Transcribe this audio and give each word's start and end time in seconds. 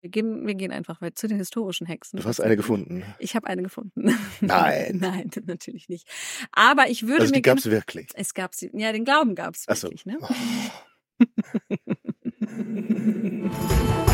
Wir 0.00 0.08
gehen, 0.08 0.46
wir 0.46 0.54
gehen 0.54 0.72
einfach 0.72 0.98
zu 1.14 1.28
den 1.28 1.36
historischen 1.36 1.86
Hexen. 1.86 2.18
Du 2.18 2.24
hast 2.24 2.40
eine 2.40 2.56
gefunden. 2.56 3.04
Ich 3.18 3.36
habe 3.36 3.46
eine 3.46 3.62
gefunden. 3.62 4.16
Nein. 4.40 4.98
Nein, 4.98 5.30
natürlich 5.44 5.88
nicht. 5.90 6.08
Aber 6.52 6.88
ich 6.88 7.02
würde 7.02 7.22
also 7.22 7.32
mir. 7.32 7.36
die 7.36 7.42
gab 7.42 7.58
es 7.58 7.66
wirklich. 7.70 8.08
Es 8.14 8.32
gab 8.32 8.54
sie. 8.54 8.70
Ja, 8.72 8.92
den 8.92 9.04
Glauben 9.04 9.34
gab 9.34 9.54
es 9.54 9.64
Ach 9.68 9.76
so. 9.76 9.88
wirklich. 9.88 10.06
Ne? 10.06 10.18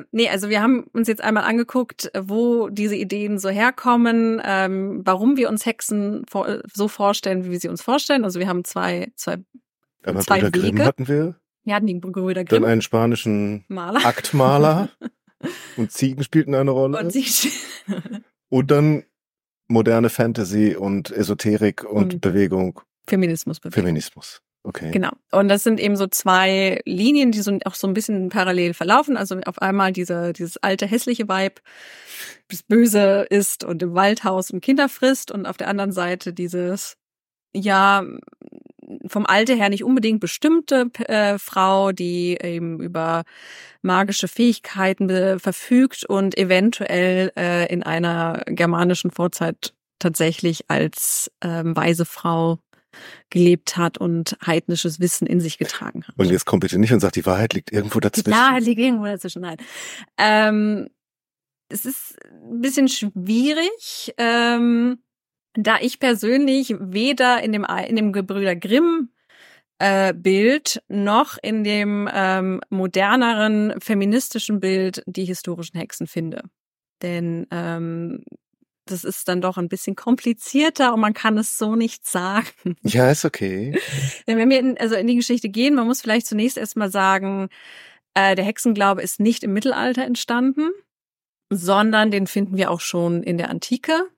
Äh, 0.00 0.04
nee, 0.12 0.28
also 0.28 0.48
wir 0.48 0.62
haben 0.62 0.84
uns 0.92 1.08
jetzt 1.08 1.22
einmal 1.22 1.44
angeguckt, 1.44 2.10
wo 2.18 2.68
diese 2.68 2.96
Ideen 2.96 3.38
so 3.38 3.48
herkommen, 3.48 4.40
ähm, 4.44 5.02
warum 5.04 5.36
wir 5.36 5.48
uns 5.48 5.66
Hexen 5.66 6.24
vor, 6.28 6.62
so 6.72 6.88
vorstellen, 6.88 7.44
wie 7.44 7.50
wir 7.50 7.60
sie 7.60 7.68
uns 7.68 7.82
vorstellen. 7.82 8.24
Also 8.24 8.40
wir 8.40 8.48
haben 8.48 8.64
zwei, 8.64 9.12
zwei, 9.16 9.38
Einmal 10.06 10.22
Zwei 10.22 10.40
Brüder 10.40 10.50
Grimm 10.52 10.74
Wege. 10.76 10.84
hatten 10.84 11.08
wir, 11.08 11.34
wir 11.64 11.74
hatten 11.74 11.86
die 11.86 11.94
Brüder 11.94 12.44
dann 12.44 12.46
Grimm, 12.46 12.64
einen 12.64 12.82
spanischen 12.82 13.64
Maler. 13.68 14.06
Aktmaler 14.06 14.88
und 15.76 15.90
Ziegen 15.90 16.22
spielten 16.22 16.54
eine 16.54 16.70
Rolle. 16.70 16.98
Und 16.98 17.12
Und 18.48 18.70
dann 18.70 19.02
moderne 19.66 20.08
Fantasy 20.08 20.76
und 20.76 21.10
Esoterik 21.10 21.82
und, 21.82 22.14
Und 22.14 22.20
Bewegung, 22.20 22.80
Feminismus 23.08 23.60
Feminismus. 23.70 24.42
Okay. 24.68 24.90
Genau. 24.90 25.12
Und 25.30 25.46
das 25.48 25.62
sind 25.62 25.78
eben 25.78 25.94
so 25.94 26.08
zwei 26.08 26.80
Linien, 26.84 27.30
die 27.30 27.40
so 27.40 27.56
auch 27.64 27.76
so 27.76 27.86
ein 27.86 27.94
bisschen 27.94 28.30
parallel 28.30 28.74
verlaufen. 28.74 29.16
Also 29.16 29.38
auf 29.46 29.62
einmal 29.62 29.92
diese, 29.92 30.32
dieses 30.32 30.56
alte 30.56 30.86
hässliche 30.88 31.28
Vibe, 31.28 31.60
das 32.48 32.64
böse 32.64 33.26
ist 33.30 33.62
und 33.62 33.80
im 33.84 33.94
Waldhaus 33.94 34.50
und 34.50 34.62
Kinder 34.62 34.88
frisst 34.88 35.30
und 35.30 35.46
auf 35.46 35.56
der 35.56 35.68
anderen 35.68 35.92
Seite 35.92 36.32
dieses, 36.32 36.96
ja, 37.54 38.04
vom 39.06 39.24
Alter 39.24 39.54
her 39.54 39.68
nicht 39.68 39.84
unbedingt 39.84 40.18
bestimmte 40.18 40.90
äh, 41.06 41.38
Frau, 41.38 41.92
die 41.92 42.36
eben 42.42 42.80
über 42.80 43.22
magische 43.82 44.26
Fähigkeiten 44.26 45.06
be- 45.06 45.38
verfügt 45.38 46.04
und 46.04 46.36
eventuell 46.36 47.30
äh, 47.36 47.72
in 47.72 47.84
einer 47.84 48.42
germanischen 48.46 49.12
Vorzeit 49.12 49.74
tatsächlich 50.00 50.64
als 50.68 51.30
ähm, 51.40 51.76
weise 51.76 52.04
Frau 52.04 52.58
gelebt 53.30 53.76
hat 53.76 53.98
und 53.98 54.36
heidnisches 54.44 55.00
Wissen 55.00 55.26
in 55.26 55.40
sich 55.40 55.58
getragen 55.58 56.04
hat. 56.04 56.14
Und 56.16 56.30
jetzt 56.30 56.44
kommt 56.44 56.62
bitte 56.62 56.78
nicht 56.78 56.92
und 56.92 57.00
sagt, 57.00 57.16
die 57.16 57.26
Wahrheit 57.26 57.54
liegt 57.54 57.72
irgendwo 57.72 57.98
Die 57.98 58.04
dazwischen. 58.04 58.32
Klarheit 58.32 58.62
liegt 58.62 58.80
irgendwo 58.80 59.04
dazwischen. 59.04 59.42
Nein. 59.42 59.56
Ähm, 60.18 60.88
es 61.68 61.84
ist 61.84 62.16
ein 62.24 62.60
bisschen 62.60 62.88
schwierig, 62.88 64.14
ähm, 64.18 64.98
da 65.54 65.78
ich 65.80 65.98
persönlich 65.98 66.74
weder 66.78 67.42
in 67.42 67.52
dem, 67.52 67.64
in 67.64 67.96
dem 67.96 68.12
Gebrüder 68.12 68.54
Grimm 68.54 69.10
äh, 69.78 70.14
Bild 70.14 70.82
noch 70.88 71.38
in 71.42 71.64
dem 71.64 72.08
ähm, 72.12 72.60
moderneren 72.70 73.74
feministischen 73.80 74.60
Bild 74.60 75.02
die 75.06 75.24
historischen 75.24 75.78
Hexen 75.78 76.06
finde. 76.06 76.42
Denn 77.02 77.46
ähm, 77.50 78.24
das 78.86 79.04
ist 79.04 79.28
dann 79.28 79.40
doch 79.40 79.58
ein 79.58 79.68
bisschen 79.68 79.96
komplizierter 79.96 80.94
und 80.94 81.00
man 81.00 81.14
kann 81.14 81.38
es 81.38 81.58
so 81.58 81.76
nicht 81.76 82.06
sagen. 82.06 82.46
Ja, 82.82 83.10
ist 83.10 83.24
okay. 83.24 83.78
Wenn 84.26 84.48
wir 84.48 84.58
in, 84.58 84.78
also 84.78 84.94
in 84.94 85.06
die 85.06 85.16
Geschichte 85.16 85.48
gehen, 85.48 85.74
man 85.74 85.86
muss 85.86 86.00
vielleicht 86.00 86.26
zunächst 86.26 86.56
erstmal 86.56 86.90
sagen, 86.90 87.48
äh, 88.14 88.34
der 88.34 88.44
Hexenglaube 88.44 89.02
ist 89.02 89.20
nicht 89.20 89.44
im 89.44 89.52
Mittelalter 89.52 90.04
entstanden, 90.04 90.70
sondern 91.50 92.10
den 92.10 92.26
finden 92.26 92.56
wir 92.56 92.70
auch 92.70 92.80
schon 92.80 93.22
in 93.22 93.38
der 93.38 93.50
Antike. 93.50 94.08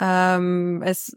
Ähm, 0.00 0.82
es, 0.84 1.16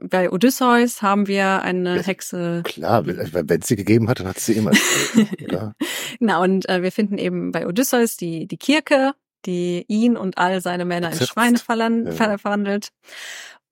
bei 0.00 0.30
Odysseus 0.30 1.02
haben 1.02 1.26
wir 1.26 1.62
eine 1.62 1.96
Ja, 1.96 2.02
Hexe. 2.02 2.62
Klar, 2.64 3.06
wenn 3.06 3.60
es 3.60 3.68
sie 3.68 3.76
gegeben 3.76 4.08
hat, 4.08 4.20
dann 4.20 4.28
hat 4.28 4.38
sie 4.38 4.54
immer. 4.54 4.70
oder? 5.44 5.74
Genau, 6.18 6.42
und 6.42 6.68
äh, 6.68 6.82
wir 6.82 6.90
finden 6.90 7.18
eben 7.18 7.52
bei 7.52 7.66
Odysseus 7.66 8.16
die, 8.16 8.46
die 8.46 8.56
Kirke, 8.56 9.12
die 9.46 9.84
ihn 9.88 10.16
und 10.16 10.38
all 10.38 10.60
seine 10.60 10.84
Männer 10.84 11.12
in. 11.12 11.26
Schweine 11.26 11.58
verwandelt. 11.58 12.90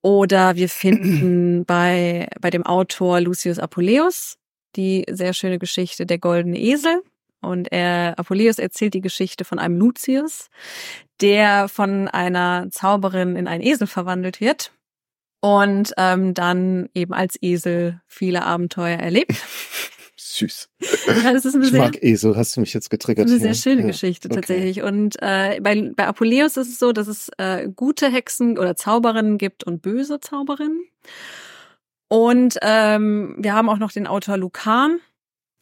Oder 0.02 0.56
wir 0.56 0.68
finden 0.68 1.64
bei, 1.66 2.28
bei 2.40 2.50
dem 2.50 2.66
Autor 2.66 3.20
Lucius 3.20 3.58
Apuleius 3.58 4.38
die 4.76 5.04
sehr 5.10 5.32
schöne 5.34 5.58
Geschichte 5.58 6.06
Der 6.06 6.18
goldene 6.18 6.58
Esel. 6.58 7.02
Und 7.40 7.72
er, 7.72 8.18
Apuleius 8.18 8.58
erzählt 8.58 8.94
die 8.94 9.00
Geschichte 9.00 9.44
von 9.44 9.58
einem 9.58 9.76
Lucius, 9.76 10.48
der 11.20 11.68
von 11.68 12.06
einer 12.08 12.68
Zauberin 12.70 13.34
in 13.34 13.48
einen 13.48 13.64
Esel 13.64 13.88
verwandelt 13.88 14.40
wird 14.40 14.72
und 15.40 15.92
ähm, 15.96 16.34
dann 16.34 16.88
eben 16.94 17.12
als 17.12 17.36
Esel 17.42 18.00
viele 18.06 18.44
Abenteuer 18.44 18.98
erlebt. 18.98 19.32
Süß. 20.34 20.68
Ja, 21.22 21.32
das 21.32 21.44
ist 21.44 21.54
eine 21.54 21.64
Ich 21.64 21.70
sehr, 21.70 21.80
mag 21.80 22.02
Esel, 22.02 22.36
hast 22.36 22.56
du 22.56 22.60
mich 22.60 22.72
jetzt 22.74 22.90
getriggert. 22.90 23.28
eine 23.28 23.38
sehr 23.38 23.54
schöne 23.54 23.82
Ja. 23.82 23.86
Geschichte 23.88 24.28
okay. 24.28 24.36
tatsächlich. 24.36 24.82
Und 24.82 25.16
äh, 25.20 25.60
bei, 25.60 25.90
bei 25.94 26.06
Apuleius 26.06 26.56
ist 26.56 26.68
es 26.68 26.78
so, 26.78 26.92
dass 26.92 27.06
es 27.08 27.30
äh, 27.38 27.68
gute 27.74 28.10
Hexen 28.10 28.58
oder 28.58 28.76
Zauberinnen 28.76 29.38
gibt 29.38 29.64
und 29.64 29.82
böse 29.82 30.20
Zauberinnen. 30.20 30.82
Und 32.08 32.58
ähm, 32.62 33.36
wir 33.38 33.54
haben 33.54 33.68
auch 33.68 33.78
noch 33.78 33.92
den 33.92 34.06
Autor 34.06 34.36
Lucan, 34.36 34.98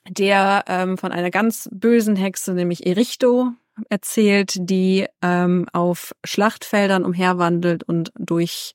der 0.08 0.64
ähm, 0.68 0.98
von 0.98 1.12
einer 1.12 1.30
ganz 1.30 1.68
bösen 1.72 2.16
Hexe, 2.16 2.54
nämlich 2.54 2.86
Erichto, 2.86 3.52
erzählt, 3.88 4.54
die 4.58 5.06
ähm, 5.22 5.66
auf 5.72 6.12
Schlachtfeldern 6.24 7.04
umherwandelt 7.04 7.82
und 7.82 8.12
durch 8.18 8.74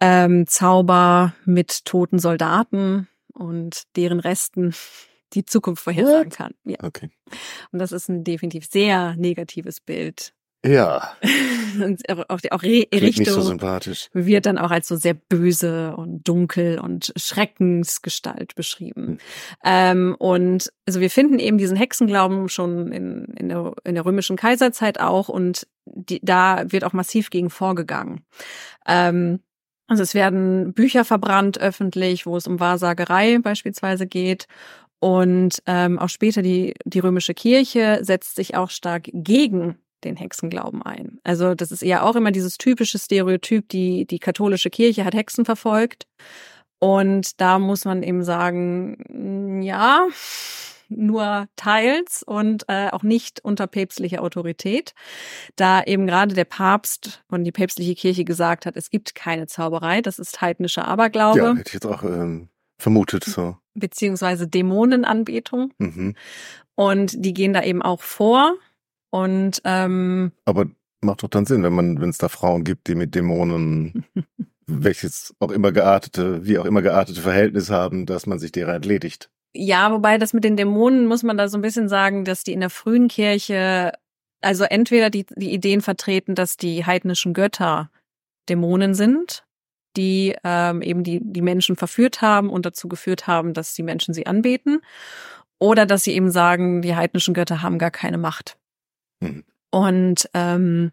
ähm, 0.00 0.46
Zauber 0.46 1.34
mit 1.44 1.84
toten 1.84 2.18
Soldaten 2.18 3.08
und 3.34 3.82
deren 3.96 4.20
Resten 4.20 4.74
die 5.34 5.44
Zukunft 5.44 5.82
vorhersagen 5.82 6.30
kann. 6.30 6.54
Ja. 6.64 6.76
Okay. 6.82 7.10
Und 7.72 7.78
das 7.80 7.92
ist 7.92 8.08
ein 8.08 8.24
definitiv 8.24 8.66
sehr 8.70 9.16
negatives 9.16 9.80
Bild. 9.80 10.32
Ja, 10.64 11.14
Und 11.82 12.08
auch, 12.08 12.24
auch 12.28 12.62
Re- 12.62 12.86
klingt 12.90 13.18
nicht 13.18 13.30
so 13.30 13.40
sympathisch. 13.40 14.08
wird 14.12 14.46
dann 14.46 14.58
auch 14.58 14.70
als 14.70 14.88
so 14.88 14.96
sehr 14.96 15.14
böse 15.14 15.94
und 15.96 16.26
dunkel 16.26 16.78
und 16.78 17.12
Schreckensgestalt 17.16 18.54
beschrieben. 18.54 19.06
Hm. 19.06 19.18
Ähm, 19.64 20.16
und 20.18 20.72
also 20.86 21.00
wir 21.00 21.10
finden 21.10 21.38
eben 21.38 21.58
diesen 21.58 21.76
Hexenglauben 21.76 22.48
schon 22.48 22.92
in, 22.92 23.24
in, 23.36 23.48
der, 23.48 23.72
in 23.84 23.94
der 23.94 24.04
römischen 24.04 24.36
Kaiserzeit 24.36 25.00
auch 25.00 25.28
und 25.28 25.66
die, 25.84 26.20
da 26.22 26.64
wird 26.70 26.84
auch 26.84 26.92
massiv 26.92 27.30
gegen 27.30 27.50
vorgegangen. 27.50 28.24
Ähm, 28.86 29.40
also 29.86 30.02
es 30.02 30.14
werden 30.14 30.72
Bücher 30.72 31.04
verbrannt 31.04 31.58
öffentlich, 31.60 32.26
wo 32.26 32.36
es 32.36 32.46
um 32.46 32.60
Wahrsagerei 32.60 33.38
beispielsweise 33.38 34.06
geht. 34.06 34.46
Und 35.00 35.62
ähm, 35.66 35.98
auch 35.98 36.08
später 36.08 36.40
die, 36.40 36.74
die 36.84 37.00
römische 37.00 37.34
Kirche 37.34 37.98
setzt 38.02 38.36
sich 38.36 38.56
auch 38.56 38.70
stark 38.70 39.10
gegen 39.12 39.76
den 40.04 40.16
Hexenglauben 40.16 40.82
ein. 40.82 41.18
Also 41.24 41.54
das 41.54 41.72
ist 41.72 41.82
eher 41.82 42.04
auch 42.04 42.16
immer 42.16 42.30
dieses 42.30 42.56
typische 42.56 42.98
Stereotyp, 42.98 43.68
die, 43.68 44.06
die 44.06 44.18
katholische 44.18 44.70
Kirche 44.70 45.04
hat 45.04 45.14
Hexen 45.14 45.44
verfolgt. 45.44 46.06
Und 46.78 47.40
da 47.40 47.58
muss 47.58 47.84
man 47.84 48.02
eben 48.02 48.22
sagen, 48.22 49.62
ja, 49.62 50.06
nur 50.88 51.46
teils 51.56 52.22
und 52.22 52.64
äh, 52.68 52.88
auch 52.90 53.02
nicht 53.02 53.44
unter 53.44 53.66
päpstlicher 53.66 54.22
Autorität, 54.22 54.94
da 55.56 55.82
eben 55.82 56.06
gerade 56.06 56.34
der 56.34 56.44
Papst 56.44 57.24
und 57.28 57.44
die 57.44 57.52
päpstliche 57.52 57.94
Kirche 57.94 58.24
gesagt 58.24 58.66
hat, 58.66 58.76
es 58.76 58.90
gibt 58.90 59.14
keine 59.14 59.46
Zauberei, 59.46 60.00
das 60.00 60.18
ist 60.18 60.40
heidnischer 60.40 60.86
Aberglaube, 60.86 61.38
Ja, 61.38 61.54
hätte 61.54 61.68
ich 61.68 61.74
jetzt 61.74 61.86
auch 61.86 62.02
ähm, 62.02 62.48
vermutet 62.78 63.24
so. 63.24 63.56
beziehungsweise 63.74 64.46
Dämonenanbetung. 64.48 65.72
Mhm. 65.78 66.14
Und 66.74 67.14
die 67.24 67.32
gehen 67.34 67.52
da 67.52 67.62
eben 67.62 67.82
auch 67.82 68.02
vor. 68.02 68.54
Und 69.10 69.60
ähm, 69.64 70.32
Aber 70.44 70.66
macht 71.00 71.22
doch 71.22 71.28
dann 71.28 71.46
Sinn, 71.46 71.62
wenn 71.62 71.72
man, 71.72 72.00
wenn 72.00 72.10
es 72.10 72.18
da 72.18 72.28
Frauen 72.28 72.64
gibt, 72.64 72.88
die 72.88 72.94
mit 72.96 73.14
Dämonen, 73.14 74.04
welches 74.66 75.34
auch 75.38 75.50
immer 75.52 75.70
geartete, 75.72 76.44
wie 76.44 76.58
auch 76.58 76.64
immer 76.64 76.82
geartete 76.82 77.20
Verhältnis 77.20 77.70
haben, 77.70 78.06
dass 78.06 78.26
man 78.26 78.38
sich 78.38 78.50
derer 78.50 78.74
entledigt. 78.74 79.30
Ja, 79.54 79.92
wobei 79.92 80.18
das 80.18 80.32
mit 80.32 80.44
den 80.44 80.56
Dämonen 80.56 81.06
muss 81.06 81.22
man 81.22 81.38
da 81.38 81.48
so 81.48 81.56
ein 81.56 81.62
bisschen 81.62 81.88
sagen, 81.88 82.24
dass 82.24 82.42
die 82.42 82.52
in 82.52 82.60
der 82.60 82.70
frühen 82.70 83.08
Kirche 83.08 83.92
also 84.44 84.64
entweder 84.64 85.10
die, 85.10 85.26
die 85.34 85.52
Ideen 85.52 85.80
vertreten, 85.80 86.34
dass 86.34 86.56
die 86.56 86.84
heidnischen 86.84 87.32
Götter 87.32 87.90
Dämonen 88.48 88.94
sind, 88.94 89.44
die 89.96 90.36
ähm, 90.44 90.82
eben 90.82 91.02
die, 91.02 91.20
die 91.22 91.42
Menschen 91.42 91.76
verführt 91.76 92.20
haben 92.20 92.50
und 92.50 92.66
dazu 92.66 92.88
geführt 92.88 93.26
haben, 93.26 93.54
dass 93.54 93.74
die 93.74 93.82
Menschen 93.82 94.14
sie 94.14 94.26
anbeten, 94.26 94.80
oder 95.58 95.86
dass 95.86 96.04
sie 96.04 96.12
eben 96.12 96.30
sagen, 96.30 96.82
die 96.82 96.94
heidnischen 96.94 97.32
Götter 97.32 97.62
haben 97.62 97.78
gar 97.78 97.90
keine 97.90 98.18
Macht. 98.18 98.58
Mhm. 99.20 99.44
Und 99.70 100.28
ähm, 100.34 100.92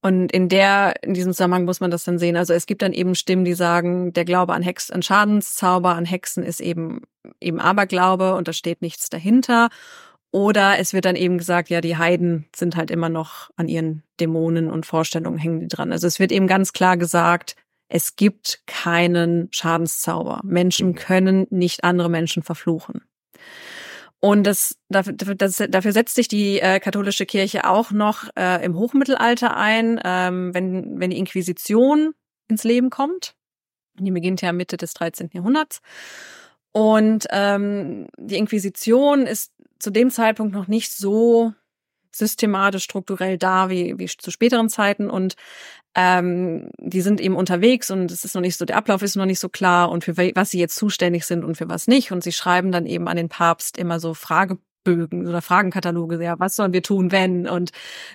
Und 0.00 0.30
in 0.30 0.48
der, 0.48 1.02
in 1.02 1.14
diesem 1.14 1.32
Zusammenhang 1.32 1.64
muss 1.64 1.80
man 1.80 1.90
das 1.90 2.04
dann 2.04 2.18
sehen. 2.18 2.36
Also 2.36 2.54
es 2.54 2.66
gibt 2.66 2.82
dann 2.82 2.92
eben 2.92 3.14
Stimmen, 3.16 3.44
die 3.44 3.54
sagen, 3.54 4.12
der 4.12 4.24
Glaube 4.24 4.54
an 4.54 4.62
Hex, 4.62 4.90
an 4.90 5.02
Schadenszauber, 5.02 5.96
an 5.96 6.04
Hexen 6.04 6.44
ist 6.44 6.60
eben, 6.60 7.02
eben 7.40 7.60
Aberglaube 7.60 8.34
und 8.34 8.46
da 8.46 8.52
steht 8.52 8.80
nichts 8.80 9.10
dahinter. 9.10 9.70
Oder 10.30 10.78
es 10.78 10.92
wird 10.92 11.04
dann 11.04 11.16
eben 11.16 11.38
gesagt, 11.38 11.70
ja, 11.70 11.80
die 11.80 11.96
Heiden 11.96 12.46
sind 12.54 12.76
halt 12.76 12.90
immer 12.90 13.08
noch 13.08 13.50
an 13.56 13.66
ihren 13.66 14.02
Dämonen 14.20 14.70
und 14.70 14.86
Vorstellungen 14.86 15.38
hängen 15.38 15.60
die 15.60 15.68
dran. 15.68 15.90
Also 15.90 16.06
es 16.06 16.20
wird 16.20 16.32
eben 16.32 16.46
ganz 16.46 16.72
klar 16.72 16.96
gesagt, 16.96 17.56
es 17.88 18.16
gibt 18.16 18.62
keinen 18.66 19.48
Schadenszauber. 19.50 20.40
Menschen 20.44 20.88
mhm. 20.88 20.94
können 20.94 21.46
nicht 21.50 21.82
andere 21.82 22.10
Menschen 22.10 22.42
verfluchen. 22.42 23.02
Und 24.20 24.44
das, 24.44 24.76
dafür, 24.88 25.12
das, 25.12 25.62
dafür 25.68 25.92
setzt 25.92 26.16
sich 26.16 26.26
die 26.26 26.60
äh, 26.60 26.80
katholische 26.80 27.24
Kirche 27.24 27.68
auch 27.68 27.92
noch 27.92 28.24
äh, 28.36 28.64
im 28.64 28.76
Hochmittelalter 28.76 29.56
ein, 29.56 30.00
ähm, 30.04 30.52
wenn, 30.54 30.98
wenn 30.98 31.10
die 31.10 31.18
Inquisition 31.18 32.14
ins 32.48 32.64
Leben 32.64 32.90
kommt. 32.90 33.34
Die 33.98 34.10
beginnt 34.10 34.42
ja 34.42 34.52
Mitte 34.52 34.76
des 34.76 34.94
13. 34.94 35.30
Jahrhunderts. 35.32 35.80
Und 36.72 37.26
ähm, 37.30 38.08
die 38.18 38.36
Inquisition 38.36 39.26
ist 39.26 39.52
zu 39.78 39.90
dem 39.90 40.10
Zeitpunkt 40.10 40.52
noch 40.52 40.66
nicht 40.66 40.92
so 40.92 41.52
systematisch, 42.12 42.84
strukturell 42.84 43.38
da 43.38 43.70
wie, 43.70 43.98
wie 43.98 44.06
zu 44.06 44.30
späteren 44.30 44.68
Zeiten 44.68 45.08
und 45.08 45.34
ähm, 46.00 46.70
die 46.78 47.00
sind 47.00 47.20
eben 47.20 47.34
unterwegs 47.34 47.90
und 47.90 48.12
es 48.12 48.24
ist 48.24 48.36
noch 48.36 48.40
nicht 48.40 48.56
so, 48.56 48.64
der 48.64 48.76
Ablauf 48.76 49.02
ist 49.02 49.16
noch 49.16 49.26
nicht 49.26 49.40
so 49.40 49.48
klar 49.48 49.90
und 49.90 50.04
für 50.04 50.16
was 50.16 50.50
sie 50.50 50.60
jetzt 50.60 50.76
zuständig 50.76 51.24
sind 51.24 51.44
und 51.44 51.56
für 51.56 51.68
was 51.68 51.88
nicht. 51.88 52.12
Und 52.12 52.22
sie 52.22 52.30
schreiben 52.30 52.70
dann 52.70 52.86
eben 52.86 53.08
an 53.08 53.16
den 53.16 53.28
Papst 53.28 53.76
immer 53.76 53.98
so 53.98 54.14
Frage, 54.14 54.58
Bögen 54.84 55.26
oder 55.26 55.42
Fragenkataloge, 55.42 56.22
ja, 56.22 56.38
was 56.38 56.54
sollen 56.54 56.72
wir 56.72 56.84
tun, 56.84 57.10
wenn 57.10 57.48
und 57.48 57.72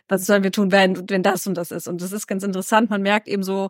was 0.07 0.25
sollen 0.25 0.43
wir 0.43 0.51
tun, 0.53 0.71
wenn, 0.71 1.09
wenn 1.09 1.23
das 1.23 1.45
und 1.45 1.55
das 1.55 1.71
ist. 1.71 1.89
Und 1.89 2.01
das 2.01 2.13
ist 2.13 2.25
ganz 2.25 2.41
interessant. 2.41 2.89
Man 2.89 3.01
merkt 3.01 3.27
eben 3.27 3.43
so, 3.43 3.69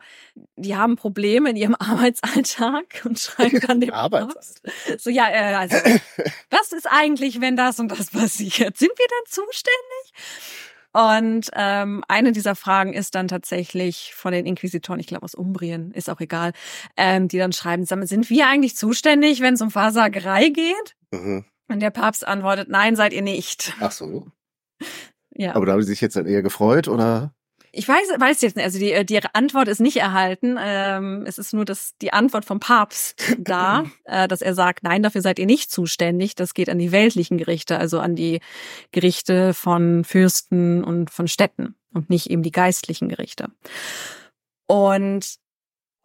die 0.58 0.76
haben 0.76 0.96
Probleme 0.96 1.50
in 1.50 1.56
ihrem 1.56 1.76
Arbeitsalltag 1.80 3.02
und 3.06 3.18
schreiben 3.20 3.62
dann 3.62 3.82
dem 3.82 3.92
Arbeitsalltag. 3.92 5.00
So, 5.00 5.10
ja, 5.10 5.28
äh, 5.28 5.56
also, 5.56 5.76
was 6.52 6.72
ist 6.72 6.88
eigentlich, 6.88 7.42
wenn 7.42 7.58
das 7.58 7.80
und 7.80 7.92
das 7.92 8.12
passiert? 8.12 8.78
Sind 8.78 8.92
wir 8.96 9.08
dann 9.10 9.26
zuständig? 9.26 10.73
Und 10.94 11.50
ähm, 11.54 12.04
eine 12.08 12.32
dieser 12.32 12.56
Fragen 12.56 12.94
ist 12.94 13.16
dann 13.16 13.28
tatsächlich 13.28 14.14
von 14.16 14.32
den 14.32 14.46
Inquisitoren, 14.46 15.00
ich 15.00 15.08
glaube 15.08 15.24
aus 15.24 15.36
Umbrien, 15.36 15.92
ist 15.92 16.10
auch 16.10 16.22
egal, 16.22 16.54
ähm, 16.96 17.28
die 17.28 17.40
dann 17.40 17.52
schreiben, 17.52 17.86
sind 17.86 18.30
wir 18.30 18.48
eigentlich 18.48 18.76
zuständig, 18.76 19.42
wenn 19.42 19.56
es 19.56 19.62
um 19.62 19.74
Wahrsagerei 19.74 20.50
geht? 20.50 20.96
Mhm. 21.12 21.46
Und 21.68 21.80
der 21.80 21.90
Papst 21.90 22.28
antwortet, 22.28 22.70
nein, 22.70 22.96
seid 22.96 23.14
ihr 23.14 23.24
nicht. 23.24 23.74
Ach 23.80 23.92
so. 23.92 24.28
Ja. 25.36 25.56
Aber 25.56 25.66
da 25.66 25.74
haben 25.74 25.82
Sie 25.82 25.90
sich 25.90 26.02
jetzt 26.02 26.16
dann 26.16 26.28
eher 26.28 26.44
gefreut, 26.44 26.88
oder? 26.88 27.34
Ich 27.76 27.88
weiß, 27.88 28.20
weiß 28.20 28.42
jetzt 28.42 28.56
nicht. 28.56 28.66
Also 28.66 28.78
die, 28.78 29.04
die 29.04 29.20
Antwort 29.34 29.68
ist 29.68 29.82
nicht 29.82 29.98
erhalten. 29.98 30.58
Ähm, 30.62 31.24
es 31.26 31.40
ist 31.40 31.54
nur 31.54 31.66
das, 31.66 31.96
die 32.04 32.14
Antwort 32.14 32.46
vom 32.46 32.60
Papst 32.60 33.22
da, 33.40 33.86
äh, 34.06 34.28
dass 34.28 34.44
er 34.44 34.54
sagt, 34.54 34.84
nein, 34.84 35.02
dafür 35.02 35.22
seid 35.22 35.40
ihr 35.40 35.48
nicht 35.48 35.72
zuständig. 35.72 36.36
Das 36.36 36.54
geht 36.54 36.70
an 36.70 36.78
die 36.78 36.92
weltlichen 36.92 37.40
Gerichte, 37.40 37.80
also 37.80 38.00
an 38.00 38.16
die 38.16 38.42
Gerichte 38.92 39.56
von 39.56 40.04
Fürsten 40.04 40.84
und 40.84 41.10
von 41.10 41.28
Städten 41.28 41.74
und 41.94 42.12
nicht 42.12 42.30
eben 42.30 42.44
die 42.44 42.52
geistlichen 42.52 43.10
Gerichte. 43.10 43.50
Und 44.68 45.40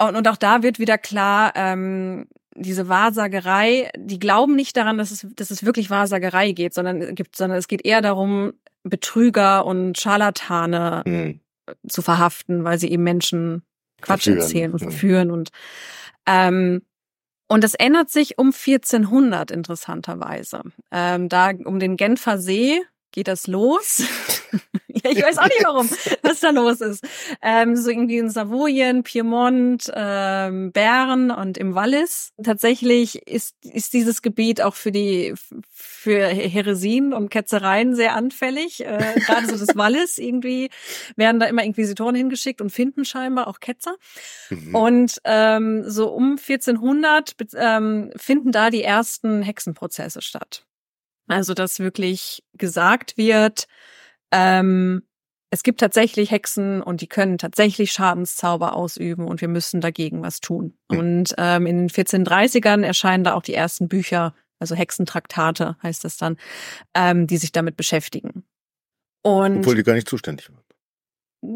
und, 0.00 0.14
und 0.16 0.28
auch 0.28 0.36
da 0.36 0.62
wird 0.62 0.78
wieder 0.78 0.96
klar, 0.96 1.52
ähm, 1.56 2.28
diese 2.54 2.88
Wahrsagerei, 2.88 3.90
die 3.96 4.18
glauben 4.18 4.54
nicht 4.56 4.76
daran, 4.76 4.98
dass 4.98 5.10
es, 5.10 5.26
dass 5.34 5.50
es 5.50 5.64
wirklich 5.64 5.90
Wahrsagerei 5.90 6.52
geht, 6.52 6.74
sondern, 6.74 7.14
gibt, 7.14 7.36
sondern 7.36 7.58
es 7.58 7.68
geht 7.68 7.84
eher 7.84 8.00
darum, 8.00 8.52
Betrüger 8.84 9.66
und 9.66 9.98
Scharlatane 9.98 11.02
mhm. 11.04 11.40
Zu 11.86 12.02
verhaften, 12.02 12.64
weil 12.64 12.78
sie 12.78 12.90
eben 12.90 13.02
Menschen 13.02 13.62
Quatsch 14.00 14.24
verführen. 14.24 14.40
erzählen 14.40 14.72
und 14.72 14.82
mhm. 14.82 14.90
verführen 14.90 15.30
und 15.30 15.50
ähm, 16.26 16.82
und 17.50 17.64
das 17.64 17.74
ändert 17.74 18.10
sich 18.10 18.38
um 18.38 18.48
1400 18.48 19.50
interessanterweise. 19.50 20.60
Ähm, 20.92 21.30
da 21.30 21.50
um 21.64 21.78
den 21.78 21.96
Genfer 21.96 22.38
See 22.38 22.82
geht 23.10 23.26
das 23.26 23.46
los. 23.46 24.02
ja, 24.88 25.10
ich 25.10 25.22
weiß 25.22 25.38
auch 25.38 25.44
nicht 25.44 25.64
warum, 25.64 25.88
was 26.22 26.40
da 26.40 26.50
los 26.50 26.80
ist. 26.80 27.04
Ähm, 27.42 27.76
so 27.76 27.90
irgendwie 27.90 28.18
in 28.18 28.30
Savoyen, 28.30 29.02
Piemont, 29.02 29.90
ähm, 29.94 30.72
Bern 30.72 31.30
und 31.30 31.58
im 31.58 31.74
Wallis. 31.74 32.32
Tatsächlich 32.42 33.26
ist, 33.26 33.54
ist 33.64 33.92
dieses 33.92 34.22
Gebiet 34.22 34.60
auch 34.62 34.74
für 34.74 34.92
die 34.92 35.34
für 35.72 36.26
Heresien 36.26 37.12
und 37.12 37.28
Ketzereien 37.28 37.94
sehr 37.94 38.14
anfällig. 38.14 38.84
Äh, 38.84 39.14
Gerade 39.26 39.46
so 39.46 39.56
das 39.56 39.76
Wallis 39.76 40.18
irgendwie 40.18 40.70
werden 41.16 41.40
da 41.40 41.46
immer 41.46 41.62
Inquisitoren 41.62 42.14
hingeschickt 42.14 42.60
und 42.60 42.70
finden 42.70 43.04
scheinbar 43.04 43.46
auch 43.46 43.60
Ketzer. 43.60 43.96
Mhm. 44.50 44.74
Und 44.74 45.20
ähm, 45.24 45.88
so 45.88 46.08
um 46.08 46.36
1400 46.38 47.34
ähm, 47.56 48.10
finden 48.16 48.52
da 48.52 48.70
die 48.70 48.82
ersten 48.82 49.42
Hexenprozesse 49.42 50.22
statt. 50.22 50.64
Also, 51.28 51.54
dass 51.54 51.78
wirklich 51.78 52.42
gesagt 52.54 53.16
wird, 53.16 53.66
ähm, 54.32 55.02
es 55.50 55.62
gibt 55.62 55.80
tatsächlich 55.80 56.30
Hexen 56.30 56.82
und 56.82 57.00
die 57.00 57.06
können 57.06 57.38
tatsächlich 57.38 57.92
Schadenszauber 57.92 58.74
ausüben 58.74 59.26
und 59.26 59.40
wir 59.40 59.48
müssen 59.48 59.80
dagegen 59.80 60.22
was 60.22 60.40
tun. 60.40 60.76
Mhm. 60.90 60.98
Und 60.98 61.34
ähm, 61.38 61.66
in 61.66 61.78
den 61.78 61.88
1430ern 61.88 62.84
erscheinen 62.84 63.24
da 63.24 63.34
auch 63.34 63.42
die 63.42 63.54
ersten 63.54 63.88
Bücher, 63.88 64.34
also 64.58 64.74
Hexentraktate 64.74 65.76
heißt 65.82 66.04
das 66.04 66.16
dann, 66.18 66.36
ähm, 66.94 67.26
die 67.26 67.38
sich 67.38 67.52
damit 67.52 67.76
beschäftigen. 67.76 68.44
Und 69.22 69.58
Obwohl 69.58 69.76
die 69.76 69.82
gar 69.82 69.94
nicht 69.94 70.08
zuständig 70.08 70.50
waren. 70.50 70.62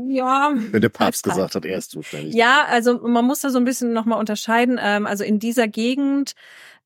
Ja. 0.09 0.53
Wenn 0.55 0.81
der 0.81 0.89
Papst 0.91 1.25
gesagt 1.25 1.55
hat, 1.55 1.65
er 1.65 1.77
ist 1.77 1.91
zuständig. 1.91 2.35
Ja, 2.35 2.67
also 2.69 3.01
man 3.01 3.25
muss 3.25 3.41
da 3.41 3.51
so 3.51 3.59
ein 3.59 3.65
bisschen 3.65 3.93
nochmal 3.93 4.19
unterscheiden. 4.19 4.79
Ähm, 4.81 5.07
also 5.07 5.25
in 5.25 5.39
dieser 5.39 5.67
Gegend 5.67 6.35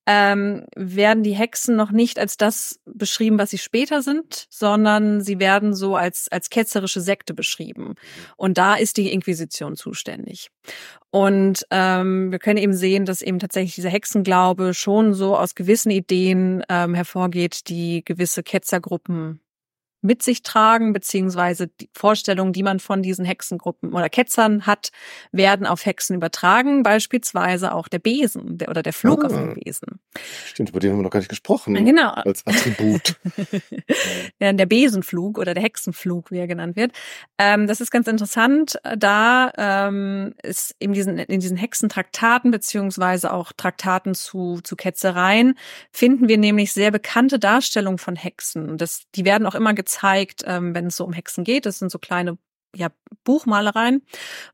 ähm, 0.06 0.64
werden 0.76 1.22
die 1.24 1.34
Hexen 1.34 1.76
noch 1.76 1.90
nicht 1.90 2.18
als 2.18 2.36
das 2.36 2.80
beschrieben, 2.84 3.38
was 3.38 3.50
sie 3.50 3.58
später 3.58 4.02
sind, 4.02 4.46
sondern 4.50 5.20
sie 5.20 5.40
werden 5.40 5.74
so 5.74 5.96
als, 5.96 6.28
als 6.30 6.48
ketzerische 6.48 7.00
Sekte 7.00 7.34
beschrieben. 7.34 7.94
Und 8.36 8.56
da 8.56 8.74
ist 8.74 8.96
die 8.96 9.12
Inquisition 9.12 9.74
zuständig. 9.76 10.50
Und 11.10 11.66
ähm, 11.70 12.30
wir 12.30 12.38
können 12.38 12.58
eben 12.58 12.74
sehen, 12.74 13.04
dass 13.04 13.22
eben 13.22 13.38
tatsächlich 13.38 13.74
dieser 13.74 13.90
Hexenglaube 13.90 14.74
schon 14.74 15.12
so 15.14 15.36
aus 15.36 15.54
gewissen 15.54 15.90
Ideen 15.90 16.62
ähm, 16.68 16.94
hervorgeht, 16.94 17.68
die 17.68 18.04
gewisse 18.04 18.42
Ketzergruppen 18.42 19.40
mit 20.02 20.22
sich 20.22 20.42
tragen, 20.42 20.92
beziehungsweise 20.92 21.68
die 21.68 21.90
Vorstellungen, 21.92 22.52
die 22.52 22.62
man 22.62 22.80
von 22.80 23.02
diesen 23.02 23.24
Hexengruppen 23.24 23.92
oder 23.92 24.08
Ketzern 24.08 24.66
hat, 24.66 24.90
werden 25.32 25.66
auf 25.66 25.84
Hexen 25.84 26.16
übertragen, 26.16 26.82
beispielsweise 26.82 27.74
auch 27.74 27.88
der 27.88 27.98
Besen 27.98 28.58
der, 28.58 28.68
oder 28.68 28.82
der 28.82 28.92
Flug 28.92 29.24
ah, 29.24 29.26
auf 29.26 29.32
dem 29.32 29.54
Besen. 29.54 30.00
Stimmt, 30.46 30.70
über 30.70 30.80
den 30.80 30.92
haben 30.92 30.98
wir 30.98 31.02
noch 31.02 31.10
gar 31.10 31.20
nicht 31.20 31.28
gesprochen. 31.28 31.74
Genau. 31.84 32.10
Als 32.10 32.46
Attribut. 32.46 33.16
ja, 34.40 34.52
der 34.52 34.66
Besenflug 34.66 35.38
oder 35.38 35.54
der 35.54 35.62
Hexenflug, 35.62 36.30
wie 36.30 36.38
er 36.38 36.46
genannt 36.46 36.76
wird. 36.76 36.92
Ähm, 37.38 37.66
das 37.66 37.80
ist 37.80 37.90
ganz 37.90 38.06
interessant. 38.06 38.78
Da 38.96 39.52
ähm, 39.56 40.34
ist 40.42 40.74
in 40.78 40.92
diesen, 40.92 41.18
in 41.18 41.40
diesen 41.40 41.56
Hexentraktaten, 41.56 42.50
beziehungsweise 42.50 43.32
auch 43.32 43.52
Traktaten 43.52 44.14
zu, 44.14 44.60
zu 44.62 44.76
Ketzereien, 44.76 45.58
finden 45.90 46.28
wir 46.28 46.38
nämlich 46.38 46.72
sehr 46.72 46.90
bekannte 46.90 47.38
Darstellungen 47.38 47.98
von 47.98 48.16
Hexen. 48.16 48.78
Das, 48.78 49.02
die 49.14 49.24
werden 49.24 49.46
auch 49.46 49.54
immer 49.54 49.74
gezeigt 49.86 50.42
ähm, 50.46 50.74
wenn 50.74 50.88
es 50.88 50.96
so 50.96 51.04
um 51.04 51.12
Hexen 51.12 51.44
geht. 51.44 51.64
Das 51.64 51.78
sind 51.78 51.90
so 51.90 51.98
kleine 51.98 52.36
ja, 52.74 52.88
Buchmalereien. 53.24 54.02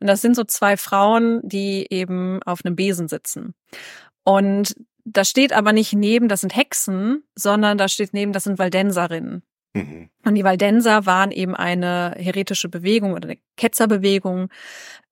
Und 0.00 0.06
das 0.06 0.20
sind 0.20 0.36
so 0.36 0.44
zwei 0.44 0.76
Frauen, 0.76 1.40
die 1.42 1.86
eben 1.90 2.42
auf 2.44 2.64
einem 2.64 2.76
Besen 2.76 3.08
sitzen. 3.08 3.54
Und 4.22 4.76
da 5.04 5.24
steht 5.24 5.52
aber 5.52 5.72
nicht 5.72 5.94
neben, 5.94 6.28
das 6.28 6.42
sind 6.42 6.54
Hexen, 6.54 7.24
sondern 7.34 7.76
da 7.78 7.88
steht 7.88 8.12
neben, 8.12 8.32
das 8.32 8.44
sind 8.44 8.58
Waldenserinnen. 8.58 9.42
Mhm. 9.74 10.10
Und 10.24 10.34
die 10.34 10.44
Waldenser 10.44 11.06
waren 11.06 11.32
eben 11.32 11.56
eine 11.56 12.14
heretische 12.16 12.68
Bewegung 12.68 13.14
oder 13.14 13.28
eine 13.28 13.38
Ketzerbewegung 13.56 14.48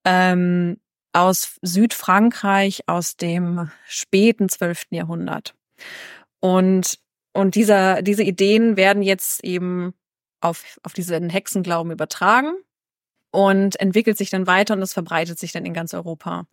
ähm, 0.04 0.76
aus 1.12 1.58
Südfrankreich 1.62 2.82
aus 2.86 3.16
dem 3.16 3.70
späten 3.86 4.48
zwölften 4.48 4.94
Jahrhundert. 4.94 5.54
Und, 6.38 6.98
und 7.32 7.54
dieser, 7.56 8.02
diese 8.02 8.22
Ideen 8.22 8.76
werden 8.76 9.02
jetzt 9.02 9.42
eben 9.42 9.94
auf, 10.40 10.78
auf 10.82 10.92
diesen 10.92 11.30
Hexenglauben 11.30 11.92
übertragen 11.92 12.52
und 13.30 13.78
entwickelt 13.80 14.18
sich 14.18 14.30
dann 14.30 14.46
weiter 14.46 14.74
und 14.74 14.82
es 14.82 14.92
verbreitet 14.92 15.38
sich 15.38 15.52
dann 15.52 15.64
in 15.64 15.74
ganz 15.74 15.94
Europa. 15.94 16.46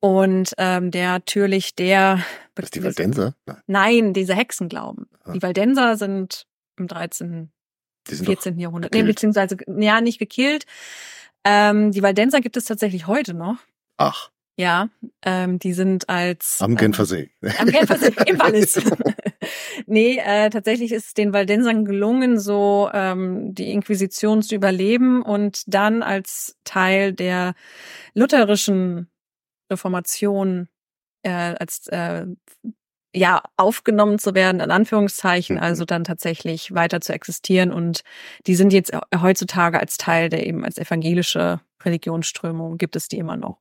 Und 0.00 0.52
ähm, 0.58 0.90
der 0.90 1.10
natürlich 1.10 1.76
der 1.76 2.24
das 2.54 2.66
ist 2.66 2.74
die 2.74 2.82
Waldenser? 2.82 3.34
Nein, 3.66 4.12
diese 4.12 4.34
Hexenglauben. 4.34 5.06
Ah. 5.24 5.32
Die 5.32 5.42
Waldenser 5.42 5.96
sind 5.96 6.46
im 6.76 6.88
13. 6.88 7.50
Sind 8.08 8.26
14. 8.26 8.58
Jahrhundert. 8.58 8.92
Nee, 8.92 9.04
beziehungsweise 9.04 9.56
ja 9.66 10.00
nicht 10.00 10.18
gekillt. 10.18 10.64
Ähm, 11.44 11.92
die 11.92 12.02
Waldenser 12.02 12.40
gibt 12.40 12.56
es 12.56 12.64
tatsächlich 12.64 13.06
heute 13.06 13.32
noch. 13.34 13.58
Ach. 13.96 14.30
Ja, 14.56 14.88
ähm, 15.22 15.58
die 15.58 15.72
sind 15.72 16.08
als 16.08 16.60
am 16.60 16.76
Genfersee. 16.76 17.30
Äh, 17.40 17.52
am 17.58 17.68
Genfersee 17.68 18.12
im 18.26 18.38
Wallis. 18.38 18.74
nee, 19.86 20.18
äh, 20.18 20.50
tatsächlich 20.50 20.92
ist 20.92 21.06
es 21.06 21.14
den 21.14 21.32
Waldensern 21.32 21.84
gelungen, 21.84 22.38
so 22.38 22.90
ähm, 22.92 23.54
die 23.54 23.70
Inquisition 23.72 24.42
zu 24.42 24.54
überleben 24.54 25.22
und 25.22 25.62
dann 25.66 26.02
als 26.02 26.56
Teil 26.64 27.12
der 27.12 27.54
lutherischen 28.14 29.08
Reformation 29.70 30.68
äh, 31.22 31.30
als 31.30 31.86
äh, 31.88 32.26
ja 33.14 33.42
aufgenommen 33.56 34.18
zu 34.18 34.34
werden 34.34 34.60
in 34.60 34.70
Anführungszeichen, 34.70 35.56
Mhm. 35.56 35.62
also 35.62 35.84
dann 35.84 36.04
tatsächlich 36.04 36.74
weiter 36.74 37.00
zu 37.00 37.12
existieren 37.12 37.72
und 37.72 38.02
die 38.46 38.54
sind 38.54 38.72
jetzt 38.72 38.92
heutzutage 39.20 39.78
als 39.80 39.98
Teil 39.98 40.28
der 40.28 40.46
eben 40.46 40.64
als 40.64 40.78
evangelische 40.78 41.60
Religionsströmung 41.84 42.78
gibt 42.78 42.96
es 42.96 43.08
die 43.08 43.18
immer 43.18 43.36
noch. 43.36 43.58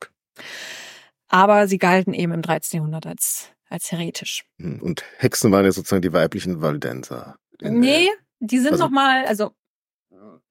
Aber 1.28 1.68
sie 1.68 1.78
galten 1.78 2.14
eben 2.14 2.34
im 2.34 2.42
13. 2.42 2.78
Jahrhundert 2.80 3.08
als 3.08 3.52
als 3.72 3.92
heretisch. 3.92 4.44
Hm, 4.60 4.82
Und 4.82 5.04
Hexen 5.18 5.52
waren 5.52 5.66
ja 5.66 5.72
sozusagen 5.72 6.02
die 6.02 6.14
weiblichen 6.14 6.62
Waldenser. 6.62 7.38
Nee, 7.62 8.10
die 8.40 8.60
sind 8.60 8.74
also- 8.74 8.86
noch 8.86 8.92
mal, 8.92 9.26
also 9.26 9.52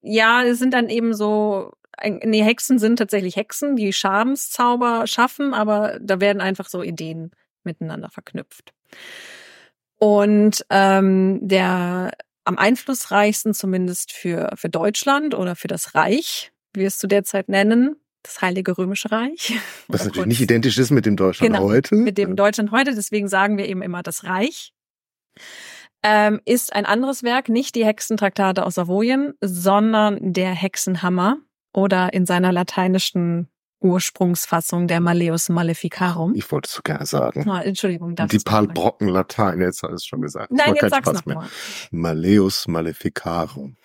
ja, 0.03 0.43
es 0.45 0.59
sind 0.59 0.73
dann 0.73 0.89
eben 0.89 1.13
so 1.15 1.73
nee, 2.03 2.43
Hexen 2.43 2.79
sind 2.79 2.97
tatsächlich 2.97 3.37
Hexen, 3.37 3.77
die 3.77 3.93
Schadenszauber 3.93 5.07
schaffen, 5.07 5.55
aber 5.55 5.99
da 6.01 6.21
werden 6.21 6.41
einfach 6.41 6.69
so 6.69 6.83
Ideen 6.83 7.33
miteinander 7.63 8.09
verknüpft. 8.11 8.73
Und 9.99 10.65
ähm, 10.71 11.41
der 11.43 12.13
am 12.45 12.57
einflussreichsten 12.57 13.53
zumindest 13.53 14.13
für, 14.13 14.51
für 14.55 14.71
Deutschland 14.71 15.35
oder 15.35 15.57
für 15.57 15.69
das 15.69 15.95
Reich, 15.95 16.53
wie 16.73 16.81
wir 16.81 16.87
es 16.89 16.99
zu 16.99 17.07
der 17.07 17.25
Zeit 17.25 17.49
nennen, 17.49 17.97
das 18.23 18.43
Heilige 18.43 18.77
Römische 18.77 19.11
Reich. 19.11 19.55
Was 19.89 20.01
Oder 20.03 20.09
natürlich 20.11 20.27
nicht 20.29 20.41
identisch 20.41 20.79
ist 20.79 20.91
mit 20.91 21.07
dem 21.07 21.17
Deutschland 21.17 21.53
Genau, 21.55 21.65
heute. 21.69 21.95
mit 21.95 22.19
dem 22.19 22.37
Deutschland 22.37 22.71
heute, 22.71 22.95
deswegen 22.95 23.29
sagen 23.29 23.57
wir 23.59 23.69
eben 23.69 23.83
immer 23.83 24.03
das 24.03 24.25
Reich, 24.25 24.73
ähm, 26.03 26.41
ist 26.45 26.73
ein 26.75 26.87
anderes 26.87 27.23
Werk, 27.23 27.49
nicht 27.49 27.75
die 27.75 27.85
Hexentraktate 27.85 28.65
aus 28.65 28.75
Savoyen, 28.75 29.35
sondern 29.41 30.19
der 30.33 30.53
Hexenhammer 30.53 31.39
oder 31.73 32.13
in 32.13 32.25
seiner 32.27 32.53
lateinischen 32.53 33.49
Ursprungsfassung 33.83 34.89
der 34.89 35.01
Malleus 35.01 35.49
Maleficarum. 35.49 36.35
Ich 36.35 36.51
wollte 36.53 36.67
es 36.69 36.75
so 36.75 36.83
gerne 36.83 37.07
sagen. 37.07 37.47
Oh, 37.49 37.55
Entschuldigung, 37.55 38.15
darf 38.15 38.29
Die 38.31 38.37
ich's 38.37 38.45
paar 38.45 38.61
noch 38.63 38.69
sagen? 38.69 38.75
Brocken 38.75 39.09
Latein, 39.09 39.61
jetzt 39.61 39.83
hast 39.83 39.91
du 39.91 39.95
es 39.95 40.05
schon 40.05 40.21
gesagt. 40.21 40.53
Nein, 40.53 40.75
jetzt 40.75 40.91
sag's 40.91 41.09
Spaß 41.09 41.15
noch 41.15 41.27
mehr. 41.27 41.37
mal. 41.37 41.49
Malleus 41.91 42.69
Maleficarum. 42.69 43.77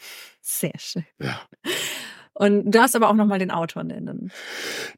Sehr 0.42 0.74
schön. 0.78 1.06
Ja. 1.20 1.40
Und 2.38 2.66
du 2.66 2.72
darfst 2.72 2.98
aber 2.98 3.10
auch 3.10 3.14
noch 3.14 3.26
mal 3.26 3.40
den 3.40 3.50
Autor 3.50 3.86
nennen. 3.86 4.30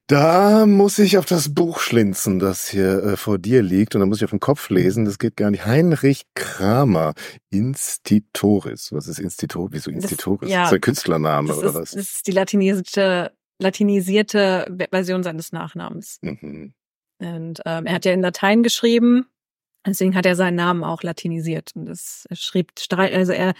Da 0.08 0.66
muss 0.66 0.98
ich 0.98 1.20
auf 1.20 1.26
das 1.26 1.54
Buch 1.54 1.80
schlinzen, 1.80 2.40
das 2.40 2.68
hier 2.68 3.04
äh, 3.04 3.18
vor 3.18 3.38
dir 3.38 3.62
liegt. 3.62 3.94
Und 3.94 4.02
da 4.02 4.08
muss 4.08 4.18
ich 4.18 4.24
auf 4.24 4.32
den 4.32 4.40
Kopf 4.40 4.72
lesen. 4.72 5.06
Das 5.06 5.20
geht 5.20 5.38
gar 5.38 5.52
nicht. 5.52 5.64
Heinrich 5.64 6.24
Kramer, 6.34 7.14
Institutoris. 7.52 8.92
Was 8.92 9.08
ist 9.08 9.20
Institutoris? 9.20 9.72
Wieso 9.72 9.92
Institutoris? 9.92 10.50
ja, 10.50 10.64
ist 10.64 10.72
das 10.72 10.78
ein 10.78 10.82
Künstlername 10.82 11.50
Das 11.50 11.58
oder 11.60 11.68
ist, 11.68 11.76
was? 11.76 11.92
das 11.92 12.04
ist 12.10 12.28
die 12.28 12.32
latinisierte, 12.32 13.32
latinisierte 13.62 14.76
Version 14.90 15.22
seines 15.22 15.52
Nachnamens. 15.52 16.18
Mhm. 16.22 16.74
Und 17.20 17.62
ähm, 17.66 17.86
er 17.86 17.94
hat 17.94 18.06
ja 18.06 18.14
in 18.14 18.22
Latein 18.22 18.64
geschrieben, 18.64 19.28
deswegen 19.86 20.16
hat 20.16 20.26
er 20.26 20.36
seinen 20.36 20.56
Namen 20.56 20.84
auch 20.84 21.04
latinisiert. 21.04 21.72
Und 21.76 21.86
das 21.86 22.26
schrieb, 22.34 22.72
also 22.90 23.32
er, 23.32 23.54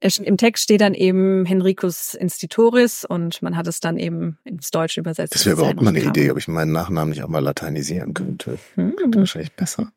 im 0.00 0.36
Text 0.36 0.64
steht 0.64 0.80
dann 0.80 0.94
eben 0.94 1.44
Henricus 1.44 2.14
Institutoris 2.14 3.04
und 3.04 3.42
man 3.42 3.56
hat 3.56 3.66
es 3.66 3.80
dann 3.80 3.98
eben 3.98 4.38
ins 4.44 4.70
Deutsche 4.70 5.00
übersetzt. 5.00 5.34
Das 5.34 5.44
wäre 5.46 5.56
überhaupt 5.56 5.82
mal 5.82 5.88
eine 5.88 6.00
Idee, 6.02 6.30
ob 6.30 6.38
ich 6.38 6.46
meinen 6.48 6.72
Nachnamen 6.72 7.10
nicht 7.10 7.22
auch 7.24 7.28
mal 7.28 7.40
lateinisieren. 7.40 8.14
Könnte 8.14 8.58
Hm. 8.74 8.94
wahrscheinlich 9.14 9.52
besser. 9.52 9.90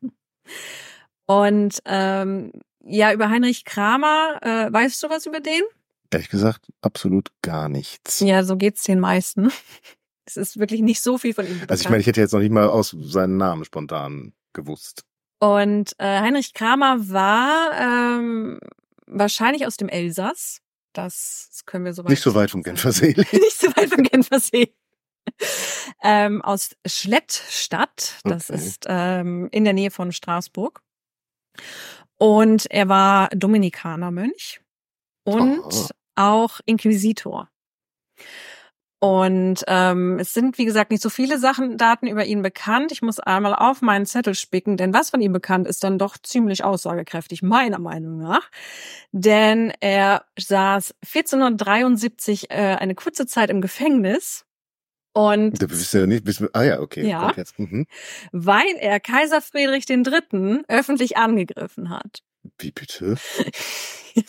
Und 1.26 1.78
ähm, 1.84 2.52
ja, 2.84 3.12
über 3.12 3.30
Heinrich 3.30 3.64
Kramer, 3.64 4.38
äh, 4.42 4.72
weißt 4.72 5.02
du 5.02 5.08
was 5.10 5.26
über 5.26 5.40
den? 5.40 5.62
Ehrlich 6.10 6.28
gesagt, 6.28 6.66
absolut 6.82 7.30
gar 7.42 7.68
nichts. 7.68 8.20
Ja, 8.20 8.42
so 8.44 8.56
geht's 8.56 8.82
den 8.84 9.00
meisten. 9.00 9.50
Es 10.24 10.36
ist 10.36 10.56
wirklich 10.60 10.82
nicht 10.82 11.02
so 11.02 11.18
viel 11.18 11.34
von 11.34 11.44
ihm 11.44 11.54
bekannt. 11.54 11.72
Also 11.72 11.82
ich 11.82 11.88
meine, 11.90 12.00
ich 12.00 12.06
hätte 12.06 12.20
jetzt 12.20 12.30
noch 12.32 12.38
nicht 12.38 12.52
mal 12.52 12.68
aus 12.68 12.96
seinen 13.00 13.38
Namen 13.38 13.64
spontan 13.64 14.32
gewusst. 14.52 15.02
Und 15.40 15.94
äh, 15.98 16.20
Heinrich 16.20 16.54
Kramer 16.54 17.08
war 17.10 17.72
ähm, 17.76 18.60
wahrscheinlich 19.06 19.66
aus 19.66 19.76
dem 19.76 19.88
Elsass. 19.88 20.60
Das, 20.92 21.62
können 21.64 21.84
wir 21.86 21.94
so 21.94 22.02
Nicht 22.02 22.22
so 22.22 22.34
weit 22.34 22.50
vom 22.50 22.62
Genfersee. 22.62 23.14
nicht 23.32 23.58
so 23.58 23.68
weit 23.76 23.88
vom 23.90 24.02
Genfersee. 24.04 24.74
ähm, 26.02 26.42
aus 26.42 26.70
Schlettstadt. 26.86 28.18
Das 28.24 28.50
Okay. 28.50 28.58
ist 28.58 28.84
ähm, 28.88 29.48
in 29.52 29.64
der 29.64 29.72
Nähe 29.72 29.90
von 29.90 30.12
Straßburg. 30.12 30.82
Und 32.18 32.70
er 32.70 32.88
war 32.88 33.28
Dominikanermönch 33.30 34.60
und 35.24 35.60
Aha. 35.64 35.88
auch 36.16 36.60
Inquisitor. 36.66 37.48
Und 39.02 39.64
ähm, 39.66 40.20
es 40.20 40.32
sind, 40.32 40.58
wie 40.58 40.64
gesagt, 40.64 40.92
nicht 40.92 41.02
so 41.02 41.10
viele 41.10 41.40
Sachen, 41.40 41.76
Daten 41.76 42.06
über 42.06 42.24
ihn 42.24 42.40
bekannt. 42.40 42.92
Ich 42.92 43.02
muss 43.02 43.18
einmal 43.18 43.52
auf 43.52 43.82
meinen 43.82 44.06
Zettel 44.06 44.36
spicken, 44.36 44.76
denn 44.76 44.94
was 44.94 45.10
von 45.10 45.20
ihm 45.20 45.32
bekannt 45.32 45.66
ist, 45.66 45.82
dann 45.82 45.98
doch 45.98 46.16
ziemlich 46.18 46.62
aussagekräftig, 46.62 47.42
meiner 47.42 47.80
Meinung 47.80 48.18
nach. 48.18 48.48
Denn 49.10 49.72
er 49.80 50.24
saß 50.38 50.94
1473 51.04 52.52
äh, 52.52 52.76
eine 52.78 52.94
kurze 52.94 53.26
Zeit 53.26 53.50
im 53.50 53.60
Gefängnis. 53.60 54.44
Und 55.14 55.60
Du 55.60 55.66
bist 55.66 55.92
ja 55.92 56.06
nicht, 56.06 56.22
bist, 56.22 56.40
ah 56.52 56.62
ja, 56.62 56.78
okay. 56.78 57.04
Ja. 57.04 57.34
Mhm. 57.56 57.86
weil 58.30 58.76
er 58.78 59.00
Kaiser 59.00 59.40
Friedrich 59.40 59.90
III. 59.90 60.62
öffentlich 60.68 61.16
angegriffen 61.16 61.90
hat. 61.90 62.22
Wie 62.58 62.70
bitte? 62.72 63.16
ja. 64.14 64.24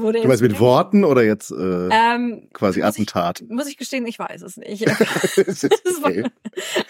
Wurde 0.00 0.22
Du 0.22 0.28
meinst 0.28 0.42
mit 0.42 0.58
Worten 0.60 1.04
oder 1.04 1.22
jetzt 1.24 1.50
äh, 1.50 1.88
Ähm, 1.90 2.48
quasi 2.52 2.78
muss 2.80 2.96
ich- 2.96 3.02
Attentat? 3.02 3.42
muss 3.48 3.66
ich 3.68 3.76
gestehen, 3.76 4.06
ich 4.06 4.18
weiß 4.18 4.42
es 4.42 4.56
nicht. 4.56 4.86
Okay. 6.04 6.24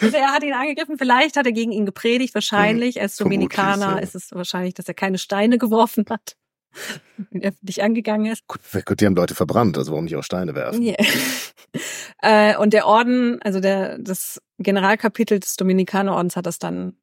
Also 0.00 0.16
er 0.16 0.33
hat 0.33 0.42
ihn 0.42 0.52
angegriffen, 0.54 0.97
vielleicht 0.99 1.37
hat 1.37 1.47
er 1.47 1.52
gegen 1.52 1.73
ihn 1.73 1.85
gepredigt, 1.87 2.35
wahrscheinlich. 2.35 2.97
Er 2.99 3.04
ist 3.07 3.16
Vermutlich, 3.16 3.38
Dominikaner, 3.50 3.97
ja. 3.97 3.99
ist 3.99 4.14
es 4.14 4.31
wahrscheinlich, 4.33 4.75
dass 4.75 4.88
er 4.88 4.95
keine 4.95 5.19
Steine 5.19 5.59
geworfen 5.59 6.04
hat, 6.09 6.37
ihn 7.31 7.42
öffentlich 7.42 7.83
angegangen 7.83 8.33
ist. 8.33 8.47
Gut, 8.47 8.61
gut, 8.87 9.00
die 9.00 9.07
haben 9.07 9.14
Leute 9.16 9.35
verbrannt, 9.35 9.76
also 9.76 9.92
warum 9.92 10.04
nicht 10.04 10.16
auch 10.16 10.23
Steine 10.25 10.54
werfen? 10.54 10.83
Yeah. 10.83 10.97
äh, 12.23 12.57
und 12.57 12.73
der 12.73 12.87
Orden, 12.87 13.40
also 13.42 13.61
der, 13.61 13.99
das 13.99 14.40
Generalkapitel 14.59 15.38
des 15.40 15.57
Dominikanerordens 15.57 16.37
hat 16.37 16.47
das 16.47 16.59
dann 16.59 16.97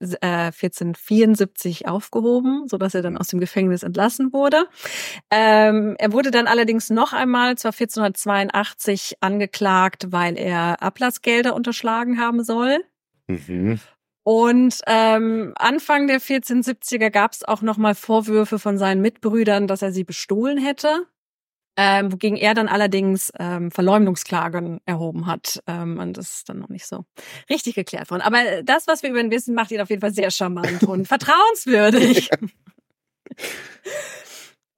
1474 0.00 1.86
aufgehoben, 1.88 2.68
so 2.68 2.78
dass 2.78 2.94
er 2.94 3.02
dann 3.02 3.16
aus 3.16 3.28
dem 3.28 3.40
Gefängnis 3.40 3.82
entlassen 3.82 4.32
wurde. 4.32 4.66
Ähm, 5.30 5.96
er 5.98 6.12
wurde 6.12 6.30
dann 6.30 6.46
allerdings 6.46 6.90
noch 6.90 7.12
einmal, 7.12 7.56
zwar 7.56 7.72
1482, 7.72 9.16
angeklagt, 9.20 10.10
weil 10.10 10.38
er 10.38 10.82
Ablassgelder 10.82 11.54
unterschlagen 11.54 12.20
haben 12.20 12.42
soll. 12.44 12.84
Mhm. 13.26 13.80
Und 14.24 14.80
ähm, 14.86 15.52
Anfang 15.56 16.06
der 16.06 16.20
1470er 16.20 17.10
gab 17.10 17.32
es 17.32 17.44
auch 17.44 17.60
noch 17.60 17.76
mal 17.76 17.94
Vorwürfe 17.94 18.58
von 18.58 18.78
seinen 18.78 19.02
Mitbrüdern, 19.02 19.66
dass 19.66 19.82
er 19.82 19.92
sie 19.92 20.04
bestohlen 20.04 20.58
hätte. 20.58 21.06
Ähm, 21.76 22.12
wogegen 22.12 22.36
er 22.36 22.52
dann 22.52 22.68
allerdings 22.68 23.32
ähm, 23.38 23.70
Verleumdungsklagen 23.70 24.80
erhoben 24.84 25.26
hat. 25.26 25.62
Ähm, 25.66 25.98
und 25.98 26.18
das 26.18 26.36
ist 26.36 26.48
dann 26.50 26.58
noch 26.58 26.68
nicht 26.68 26.86
so 26.86 27.06
richtig 27.48 27.74
geklärt 27.74 28.10
worden. 28.10 28.20
Aber 28.20 28.62
das, 28.62 28.86
was 28.86 29.02
wir 29.02 29.08
über 29.10 29.20
ihn 29.20 29.30
wissen, 29.30 29.54
macht 29.54 29.70
ihn 29.70 29.80
auf 29.80 29.88
jeden 29.88 30.02
Fall 30.02 30.12
sehr 30.12 30.30
charmant 30.30 30.82
und 30.82 31.08
vertrauenswürdig. 31.08 32.28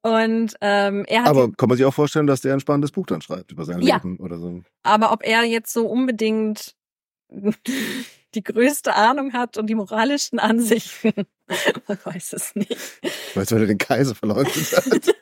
Und 0.01 0.53
ähm, 0.61 1.03
er 1.07 1.23
hat 1.23 1.29
Aber 1.29 1.51
kann 1.51 1.67
man 1.67 1.79
sich 1.79 1.85
auch 1.85 1.93
vorstellen, 1.93 2.27
dass 2.27 2.41
der 2.41 2.53
ein 2.53 2.59
spannendes 2.59 2.91
Buch 2.91 3.07
dann 3.07 3.23
schreibt 3.23 3.51
über 3.51 3.65
sein 3.65 3.81
Ja. 3.81 3.95
Leben 3.95 4.17
oder 4.17 4.37
so. 4.37 4.61
Aber 4.83 5.11
ob 5.11 5.25
er 5.25 5.43
jetzt 5.45 5.73
so 5.73 5.87
unbedingt 5.87 6.75
die 8.35 8.43
größte 8.43 8.93
Ahnung 8.93 9.33
hat 9.33 9.57
und 9.57 9.65
die 9.65 9.73
moralischen 9.73 10.37
Ansichten, 10.37 11.25
man 11.87 11.97
weiß 12.03 12.33
es 12.33 12.53
nicht. 12.53 12.77
Weißt 13.33 13.49
du, 13.49 13.55
wenn 13.55 13.63
er 13.63 13.67
den 13.67 13.79
Kaiser 13.79 14.13
verleugnet 14.13 14.77
hat? 14.77 15.15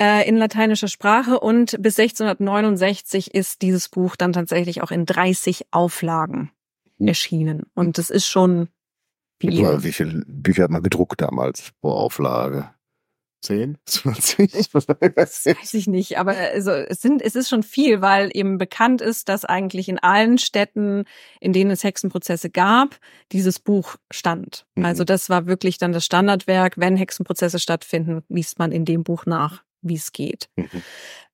äh, 0.00 0.28
in 0.28 0.36
lateinischer 0.36 0.88
Sprache 0.88 1.38
und 1.38 1.80
bis 1.80 1.96
1669 1.98 3.32
ist 3.32 3.62
dieses 3.62 3.88
Buch 3.88 4.16
dann 4.16 4.32
tatsächlich 4.32 4.82
auch 4.82 4.90
in 4.90 5.06
30 5.06 5.66
Auflagen 5.70 6.50
Hm. 7.00 7.08
erschienen. 7.08 7.62
Und 7.74 7.98
das 7.98 8.10
ist 8.10 8.26
schon 8.26 8.68
mal, 9.48 9.82
Wie 9.82 9.92
viele 9.92 10.22
Bücher 10.26 10.64
hat 10.64 10.70
man 10.70 10.82
gedruckt 10.82 11.20
damals 11.20 11.72
pro 11.80 11.90
Auflage? 11.90 12.70
10, 13.42 13.78
20? 13.86 14.70
Das 15.14 15.46
weiß 15.46 15.74
ich 15.74 15.86
nicht, 15.86 16.18
aber 16.18 16.32
also 16.36 16.72
es 16.72 17.00
sind, 17.00 17.22
es 17.22 17.34
ist 17.34 17.48
schon 17.48 17.62
viel, 17.62 18.02
weil 18.02 18.30
eben 18.34 18.58
bekannt 18.58 19.00
ist, 19.00 19.28
dass 19.28 19.44
eigentlich 19.44 19.88
in 19.88 19.98
allen 19.98 20.38
Städten, 20.38 21.04
in 21.40 21.52
denen 21.52 21.70
es 21.70 21.82
Hexenprozesse 21.82 22.50
gab, 22.50 22.98
dieses 23.32 23.58
Buch 23.58 23.96
stand. 24.10 24.66
Mhm. 24.74 24.84
Also 24.84 25.04
das 25.04 25.30
war 25.30 25.46
wirklich 25.46 25.78
dann 25.78 25.92
das 25.92 26.04
Standardwerk. 26.04 26.76
Wenn 26.76 26.96
Hexenprozesse 26.96 27.58
stattfinden, 27.58 28.22
liest 28.28 28.58
man 28.58 28.72
in 28.72 28.84
dem 28.84 29.04
Buch 29.04 29.24
nach, 29.24 29.62
wie 29.80 29.96
es 29.96 30.12
geht. 30.12 30.50
Mhm. 30.56 30.68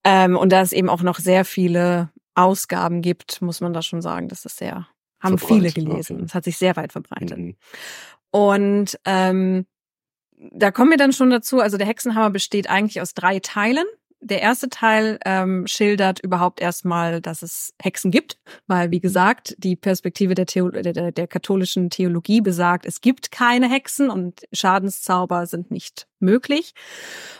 Ähm, 0.04 0.36
und 0.36 0.52
da 0.52 0.60
es 0.60 0.72
eben 0.72 0.88
auch 0.88 1.02
noch 1.02 1.18
sehr 1.18 1.44
viele 1.44 2.10
Ausgaben 2.36 3.02
gibt, 3.02 3.42
muss 3.42 3.60
man 3.60 3.72
da 3.72 3.82
schon 3.82 4.02
sagen, 4.02 4.28
dass 4.28 4.42
das 4.42 4.56
sehr, 4.56 4.86
haben 5.20 5.38
viele 5.38 5.70
gelesen. 5.72 6.24
Es 6.24 6.34
hat 6.34 6.44
sich 6.44 6.56
sehr 6.56 6.76
weit 6.76 6.92
verbreitet. 6.92 7.38
Mhm. 7.38 7.56
Und 8.30 8.98
ähm, 9.04 9.66
da 10.36 10.70
kommen 10.70 10.90
wir 10.90 10.98
dann 10.98 11.12
schon 11.12 11.30
dazu. 11.30 11.60
Also 11.60 11.78
der 11.78 11.86
Hexenhammer 11.86 12.30
besteht 12.30 12.68
eigentlich 12.68 13.00
aus 13.00 13.14
drei 13.14 13.40
Teilen. 13.40 13.86
Der 14.20 14.40
erste 14.40 14.68
Teil 14.68 15.18
ähm, 15.24 15.66
schildert 15.66 16.20
überhaupt 16.20 16.60
erstmal, 16.60 17.20
dass 17.20 17.42
es 17.42 17.74
Hexen 17.80 18.10
gibt, 18.10 18.38
weil 18.66 18.90
wie 18.90 19.00
gesagt, 19.00 19.54
die 19.58 19.76
Perspektive 19.76 20.34
der, 20.34 20.46
Theo 20.46 20.70
der, 20.70 21.12
der 21.12 21.26
katholischen 21.26 21.90
Theologie 21.90 22.40
besagt, 22.40 22.86
es 22.86 23.00
gibt 23.00 23.30
keine 23.30 23.70
Hexen 23.70 24.10
und 24.10 24.42
Schadenszauber 24.52 25.46
sind 25.46 25.70
nicht 25.70 26.06
möglich. 26.18 26.74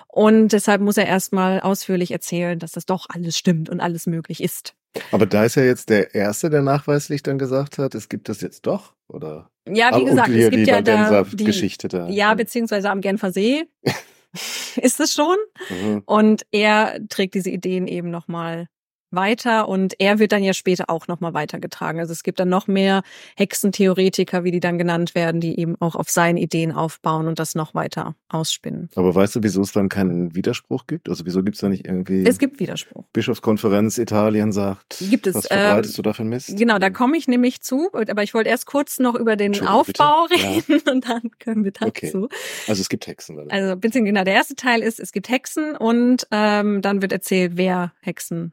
Und 0.08 0.52
deshalb 0.52 0.80
muss 0.80 0.96
er 0.96 1.06
erstmal 1.06 1.60
ausführlich 1.60 2.10
erzählen, 2.10 2.58
dass 2.58 2.72
das 2.72 2.86
doch 2.86 3.06
alles 3.08 3.36
stimmt 3.36 3.68
und 3.68 3.80
alles 3.80 4.06
möglich 4.06 4.42
ist. 4.42 4.74
Aber 5.12 5.26
da 5.26 5.44
ist 5.44 5.56
ja 5.56 5.62
jetzt 5.62 5.90
der 5.90 6.14
Erste, 6.14 6.50
der 6.50 6.62
nachweislich 6.62 7.22
dann 7.22 7.38
gesagt 7.38 7.78
hat, 7.78 7.94
es 7.94 8.08
gibt 8.08 8.28
das 8.28 8.40
jetzt 8.40 8.66
doch, 8.66 8.94
oder? 9.08 9.50
Ja, 9.68 9.96
wie 9.98 10.04
gesagt, 10.04 10.28
es 10.28 10.50
gibt 10.50 10.68
ja 10.68 10.80
da 10.80 11.22
die 11.24 11.44
Geschichte 11.44 11.88
da. 11.88 12.08
Ja, 12.08 12.34
beziehungsweise 12.34 12.90
am 12.90 13.00
Genfer 13.00 13.32
See 13.32 13.64
ist 14.76 15.00
es 15.00 15.12
schon. 15.12 15.36
Mhm. 15.70 16.02
Und 16.06 16.46
er 16.50 16.98
trägt 17.08 17.34
diese 17.34 17.50
Ideen 17.50 17.86
eben 17.86 18.10
nochmal 18.10 18.68
weiter 19.16 19.68
und 19.68 19.94
er 19.98 20.18
wird 20.18 20.32
dann 20.32 20.44
ja 20.44 20.52
später 20.52 20.84
auch 20.88 21.08
nochmal 21.08 21.34
weitergetragen. 21.34 22.00
Also 22.00 22.12
es 22.12 22.22
gibt 22.22 22.38
dann 22.38 22.48
noch 22.48 22.68
mehr 22.68 23.02
Hexentheoretiker, 23.36 24.44
wie 24.44 24.52
die 24.52 24.60
dann 24.60 24.78
genannt 24.78 25.14
werden, 25.14 25.40
die 25.40 25.58
eben 25.58 25.74
auch 25.80 25.96
auf 25.96 26.08
seinen 26.08 26.36
Ideen 26.36 26.72
aufbauen 26.72 27.26
und 27.26 27.38
das 27.38 27.54
noch 27.54 27.74
weiter 27.74 28.14
ausspinnen. 28.28 28.90
Aber 28.94 29.14
weißt 29.14 29.36
du, 29.36 29.42
wieso 29.42 29.62
es 29.62 29.72
dann 29.72 29.88
keinen 29.88 30.34
Widerspruch 30.34 30.86
gibt? 30.86 31.08
Also 31.08 31.26
wieso 31.26 31.42
gibt 31.42 31.56
es 31.56 31.60
da 31.60 31.68
nicht 31.68 31.86
irgendwie... 31.86 32.24
Es 32.24 32.38
gibt 32.38 32.60
Widerspruch. 32.60 33.04
Bischofskonferenz 33.12 33.98
Italien 33.98 34.52
sagt, 34.52 35.02
gibt 35.10 35.26
es, 35.26 35.34
was 35.34 35.46
verbreitest 35.46 35.94
ähm, 35.94 35.96
du 35.96 36.02
da 36.02 36.12
für 36.12 36.24
Mist? 36.24 36.56
Genau, 36.56 36.78
da 36.78 36.90
komme 36.90 37.16
ich 37.16 37.28
nämlich 37.28 37.60
zu, 37.60 37.90
aber 37.92 38.22
ich 38.22 38.34
wollte 38.34 38.50
erst 38.50 38.66
kurz 38.66 38.98
noch 38.98 39.14
über 39.14 39.36
den 39.36 39.66
Aufbau 39.66 40.26
bitte? 40.28 40.42
reden 40.42 40.82
ja. 40.86 40.92
und 40.92 41.08
dann 41.08 41.30
können 41.38 41.64
wir 41.64 41.72
dazu. 41.72 41.88
Okay. 42.24 42.28
Also 42.68 42.80
es 42.80 42.88
gibt 42.88 43.06
Hexen. 43.06 43.38
Oder? 43.38 43.52
Also 43.52 43.76
beziehungsweise 43.76 44.12
genau, 44.12 44.24
der 44.24 44.34
erste 44.34 44.54
Teil 44.56 44.82
ist, 44.82 45.00
es 45.00 45.12
gibt 45.12 45.28
Hexen 45.28 45.76
und 45.76 46.26
ähm, 46.30 46.82
dann 46.82 47.02
wird 47.02 47.12
erzählt, 47.12 47.52
wer 47.56 47.92
Hexen 48.00 48.52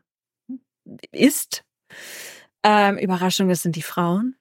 ist. 1.12 1.64
Ähm, 2.64 2.98
Überraschung, 2.98 3.50
das 3.50 3.62
sind 3.62 3.76
die 3.76 3.82
Frauen. 3.82 4.36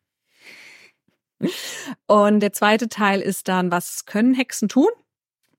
Und 2.07 2.41
der 2.41 2.53
zweite 2.53 2.89
Teil 2.89 3.21
ist 3.21 3.49
dann, 3.49 3.71
was 3.71 4.05
können 4.07 4.35
Hexen 4.35 4.69
tun? 4.69 4.91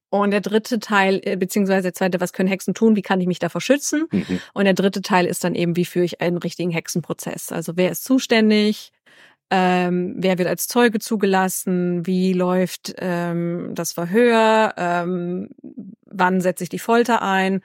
Und 0.09 0.31
der 0.31 0.41
dritte 0.41 0.79
Teil, 0.79 1.21
äh, 1.23 1.35
beziehungsweise 1.35 1.83
der 1.83 1.93
zweite, 1.93 2.21
was 2.21 2.33
können 2.33 2.47
Hexen 2.47 2.75
tun? 2.75 2.95
Wie 2.95 3.01
kann 3.01 3.19
ich 3.19 3.25
mich 3.25 3.39
davor 3.39 3.61
schützen? 3.61 4.05
Mhm. 4.11 4.39
Und 4.53 4.65
der 4.65 4.75
dritte 4.75 5.01
Teil 5.01 5.25
ist 5.25 5.43
dann 5.43 5.55
eben, 5.55 5.75
wie 5.75 5.85
führe 5.85 6.05
ich 6.05 6.21
einen 6.21 6.37
richtigen 6.37 6.69
Hexenprozess? 6.69 7.51
Also 7.51 7.77
wer 7.77 7.89
ist 7.89 8.03
zuständig? 8.03 8.91
Ähm, 9.49 10.13
wer 10.17 10.37
wird 10.37 10.47
als 10.47 10.67
Zeuge 10.67 10.99
zugelassen? 10.99 12.05
Wie 12.05 12.33
läuft 12.33 12.93
ähm, 12.99 13.71
das 13.73 13.91
Verhör? 13.93 14.75
Ähm, 14.77 15.49
wann 16.05 16.41
setze 16.41 16.63
ich 16.63 16.69
die 16.69 16.79
Folter 16.79 17.23
ein? 17.23 17.61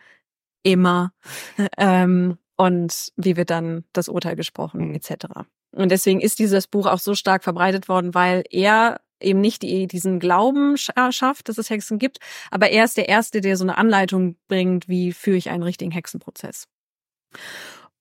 Immer. 0.62 1.12
ähm, 1.76 2.38
und 2.58 3.12
wie 3.16 3.36
wird 3.36 3.50
dann 3.50 3.84
das 3.92 4.08
Urteil 4.08 4.36
gesprochen, 4.36 4.88
mhm. 4.88 4.94
etc. 4.94 5.26
Und 5.70 5.90
deswegen 5.90 6.20
ist 6.20 6.38
dieses 6.38 6.66
Buch 6.66 6.86
auch 6.86 6.98
so 6.98 7.14
stark 7.14 7.44
verbreitet 7.44 7.88
worden, 7.88 8.14
weil 8.14 8.44
er 8.50 9.00
eben 9.20 9.40
nicht 9.40 9.62
die, 9.62 9.86
diesen 9.86 10.18
Glauben 10.18 10.76
schafft, 10.76 11.48
dass 11.48 11.58
es 11.58 11.70
Hexen 11.70 11.98
gibt, 11.98 12.18
aber 12.50 12.70
er 12.70 12.84
ist 12.84 12.96
der 12.96 13.08
Erste, 13.08 13.40
der 13.40 13.56
so 13.56 13.64
eine 13.64 13.78
Anleitung 13.78 14.36
bringt, 14.48 14.88
wie 14.88 15.12
führe 15.12 15.36
ich 15.36 15.50
einen 15.50 15.62
richtigen 15.62 15.90
Hexenprozess. 15.90 16.68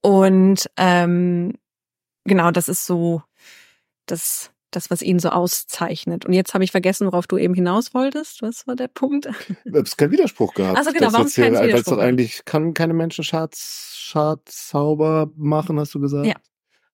Und 0.02 0.70
ähm, 0.78 1.54
genau, 2.26 2.52
das 2.52 2.68
ist 2.68 2.86
so 2.86 3.24
das 4.06 4.52
das, 4.72 4.90
was 4.90 5.02
ihn 5.02 5.20
so 5.20 5.30
auszeichnet. 5.30 6.26
Und 6.26 6.34
jetzt 6.34 6.54
habe 6.54 6.64
ich 6.64 6.72
vergessen, 6.72 7.08
worauf 7.08 7.28
du 7.28 7.38
eben 7.38 7.54
hinaus 7.54 7.94
wolltest. 7.94 8.42
Was 8.42 8.68
war 8.68 8.76
der 8.76 8.88
Punkt? 8.88 9.28
Du 9.66 9.80
hast 9.80 9.98
keinen 9.98 10.12
Widerspruch 10.12 10.54
gehabt. 10.54 10.78
Also 10.78 10.92
genau, 10.92 11.14
warum 11.14 11.28
kein 11.28 11.54
Widerspruch? 11.54 11.72
Weil 11.72 11.80
es 11.80 11.86
doch 11.86 11.98
eigentlich 11.98 12.46
kann 12.46 12.74
keine 12.74 12.94
Menschen 12.94 13.24
Schadzauber 13.24 15.30
machen, 15.36 15.80
hast 15.80 15.94
du 15.94 16.00
gesagt? 16.00 16.26
Ja. 16.26 16.36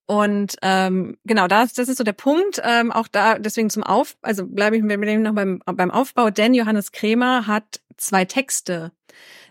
Und 0.06 0.56
ähm, 0.62 1.18
genau, 1.24 1.48
das, 1.48 1.74
das 1.74 1.88
ist 1.88 1.98
so 1.98 2.04
der 2.04 2.14
Punkt. 2.14 2.62
Ähm, 2.64 2.92
auch 2.92 3.08
da, 3.08 3.40
deswegen 3.40 3.70
zum 3.70 3.84
Auf, 3.84 4.18
also 4.22 4.46
bleibe 4.46 4.76
ich 4.76 4.84
mit 4.84 5.02
dem 5.02 5.22
noch 5.22 5.34
beim, 5.34 5.62
beim 5.66 5.92
Aufbau, 5.92 6.30
denn 6.30 6.54
Johannes 6.54 6.92
Kremer 6.92 7.48
hat 7.48 7.80
zwei 7.98 8.26
Texte 8.26 8.92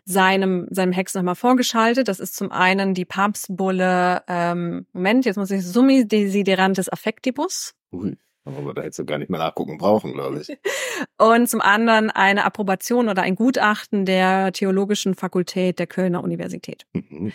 seinem, 0.04 0.66
seinem 0.70 0.92
Hex 0.92 1.14
nochmal 1.14 1.36
vorgeschaltet. 1.36 2.08
Das 2.08 2.20
ist 2.20 2.36
zum 2.36 2.52
einen 2.52 2.94
die 2.94 3.04
Papstbulle, 3.04 4.22
ähm, 4.28 4.86
Moment, 4.92 5.24
jetzt 5.24 5.36
muss 5.36 5.50
ich 5.50 5.64
Summi 5.64 6.06
Desiderantes 6.06 6.88
Affectibus. 6.88 7.74
Ui. 7.92 8.16
Aber 8.44 8.64
wir 8.64 8.74
da 8.74 8.82
jetzt 8.82 8.96
so 8.96 9.04
gar 9.04 9.18
nicht 9.18 9.30
mehr 9.30 9.38
nachgucken 9.38 9.78
brauchen, 9.78 10.14
glaube 10.14 10.40
ich. 10.40 10.48
Und 11.18 11.48
zum 11.48 11.60
anderen 11.60 12.10
eine 12.10 12.44
Approbation 12.44 13.08
oder 13.08 13.22
ein 13.22 13.36
Gutachten 13.36 14.04
der 14.04 14.52
Theologischen 14.52 15.14
Fakultät 15.14 15.78
der 15.78 15.86
Kölner 15.86 16.24
Universität. 16.24 16.86
Mhm. 16.92 17.32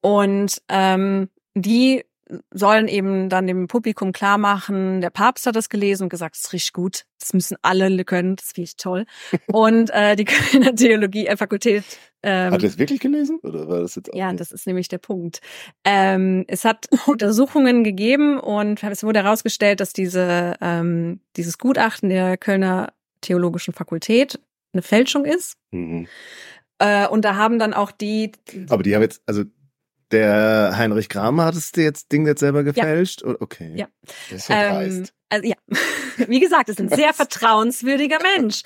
Und 0.00 0.62
ähm, 0.68 1.28
die 1.54 2.04
sollen 2.52 2.88
eben 2.88 3.28
dann 3.28 3.46
dem 3.46 3.68
Publikum 3.68 4.12
klar 4.12 4.38
machen, 4.38 5.00
der 5.00 5.10
Papst 5.10 5.46
hat 5.46 5.56
das 5.56 5.68
gelesen 5.68 6.04
und 6.04 6.08
gesagt, 6.08 6.36
es 6.36 6.52
riecht 6.52 6.72
gut, 6.72 7.04
das 7.18 7.32
müssen 7.32 7.56
alle 7.62 8.04
können, 8.04 8.36
das 8.36 8.52
finde 8.52 8.64
ich 8.64 8.76
toll. 8.76 9.06
und 9.46 9.90
äh, 9.90 10.16
die 10.16 10.24
Kölner 10.24 10.74
Theologie 10.74 11.26
äh, 11.26 11.36
Fakultät 11.36 11.84
ähm, 12.22 12.52
hat 12.52 12.62
er 12.62 12.68
es 12.68 12.78
wirklich 12.78 13.00
gelesen 13.00 13.38
oder 13.42 13.68
war 13.68 13.80
das 13.80 13.94
jetzt 13.94 14.10
Ja, 14.14 14.28
nicht? 14.28 14.40
das 14.40 14.52
ist 14.52 14.66
nämlich 14.66 14.88
der 14.88 14.98
Punkt. 14.98 15.40
Ähm, 15.84 16.44
es 16.48 16.64
hat 16.64 16.88
Untersuchungen 17.06 17.84
gegeben 17.84 18.38
und 18.40 18.82
es 18.82 19.04
wurde 19.04 19.22
herausgestellt, 19.22 19.80
dass 19.80 19.92
diese 19.92 20.54
ähm, 20.60 21.20
dieses 21.36 21.58
Gutachten 21.58 22.08
der 22.08 22.36
Kölner 22.36 22.92
Theologischen 23.20 23.74
Fakultät 23.74 24.40
eine 24.72 24.82
Fälschung 24.82 25.24
ist. 25.24 25.56
Mhm. 25.72 26.06
Äh, 26.78 27.08
und 27.08 27.24
da 27.24 27.34
haben 27.36 27.58
dann 27.58 27.74
auch 27.74 27.90
die. 27.90 28.32
Aber 28.68 28.82
die 28.82 28.94
haben 28.94 29.02
jetzt, 29.02 29.22
also 29.26 29.44
der 30.12 30.72
Heinrich 30.76 31.08
Kramer 31.08 31.44
hat 31.44 31.54
es 31.54 31.72
jetzt 31.76 32.12
Ding 32.12 32.26
jetzt 32.26 32.40
selber 32.40 32.64
gefälscht? 32.64 33.22
Ja. 33.22 33.34
Okay. 33.40 33.72
Ja. 33.74 33.86
Das 34.30 34.40
ist 34.40 34.48
ja 34.48 34.82
ähm, 34.82 35.06
also 35.28 35.46
ja, 35.46 35.56
wie 36.28 36.40
gesagt, 36.40 36.68
ist 36.68 36.80
ein 36.80 36.88
sehr 36.88 37.12
vertrauenswürdiger 37.12 38.18
Mensch. 38.36 38.62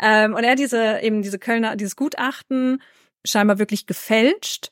Ähm, 0.00 0.34
und 0.34 0.44
er 0.44 0.52
hat 0.52 0.58
diese 0.58 1.00
eben 1.00 1.22
diese 1.22 1.38
Kölner 1.38 1.76
dieses 1.76 1.96
Gutachten 1.96 2.82
scheinbar 3.26 3.58
wirklich 3.58 3.86
gefälscht. 3.86 4.70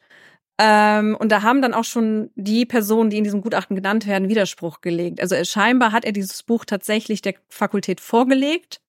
Ähm, 0.59 1.17
und 1.21 1.31
da 1.31 1.43
haben 1.43 1.61
dann 1.61 1.75
auch 1.75 1.85
schon 1.85 2.31
die 2.35 2.65
Personen, 2.65 3.11
die 3.11 3.19
in 3.19 3.25
diesem 3.25 3.43
Gutachten 3.43 3.77
genannt 3.77 4.07
werden, 4.07 4.31
Widerspruch 4.31 4.81
gelegt. 4.81 5.21
Also 5.21 5.37
scheinbar 5.45 5.93
hat 5.93 6.07
er 6.07 6.13
dieses 6.13 6.43
Buch 6.43 6.65
tatsächlich 6.65 7.21
der 7.21 7.35
Fakultät 7.49 8.01
vorgelegt 8.01 8.81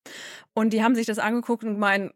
und 0.53 0.71
die 0.71 0.81
haben 0.81 0.95
sich 0.95 1.05
das 1.05 1.19
angeguckt 1.19 1.65
und 1.65 1.77
meinen, 1.77 2.11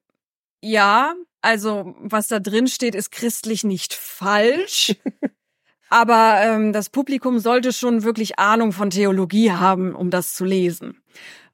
ja, 0.61 1.13
also 1.41 1.95
was 1.99 2.27
da 2.27 2.39
drin 2.39 2.67
steht, 2.67 2.95
ist 2.95 3.11
christlich 3.11 3.63
nicht 3.63 3.93
falsch. 3.93 4.95
aber 5.89 6.41
ähm, 6.41 6.73
das 6.73 6.89
Publikum 6.89 7.39
sollte 7.39 7.73
schon 7.73 8.03
wirklich 8.03 8.39
Ahnung 8.39 8.71
von 8.71 8.89
Theologie 8.89 9.51
haben, 9.51 9.95
um 9.95 10.09
das 10.09 10.33
zu 10.33 10.45
lesen. 10.45 11.01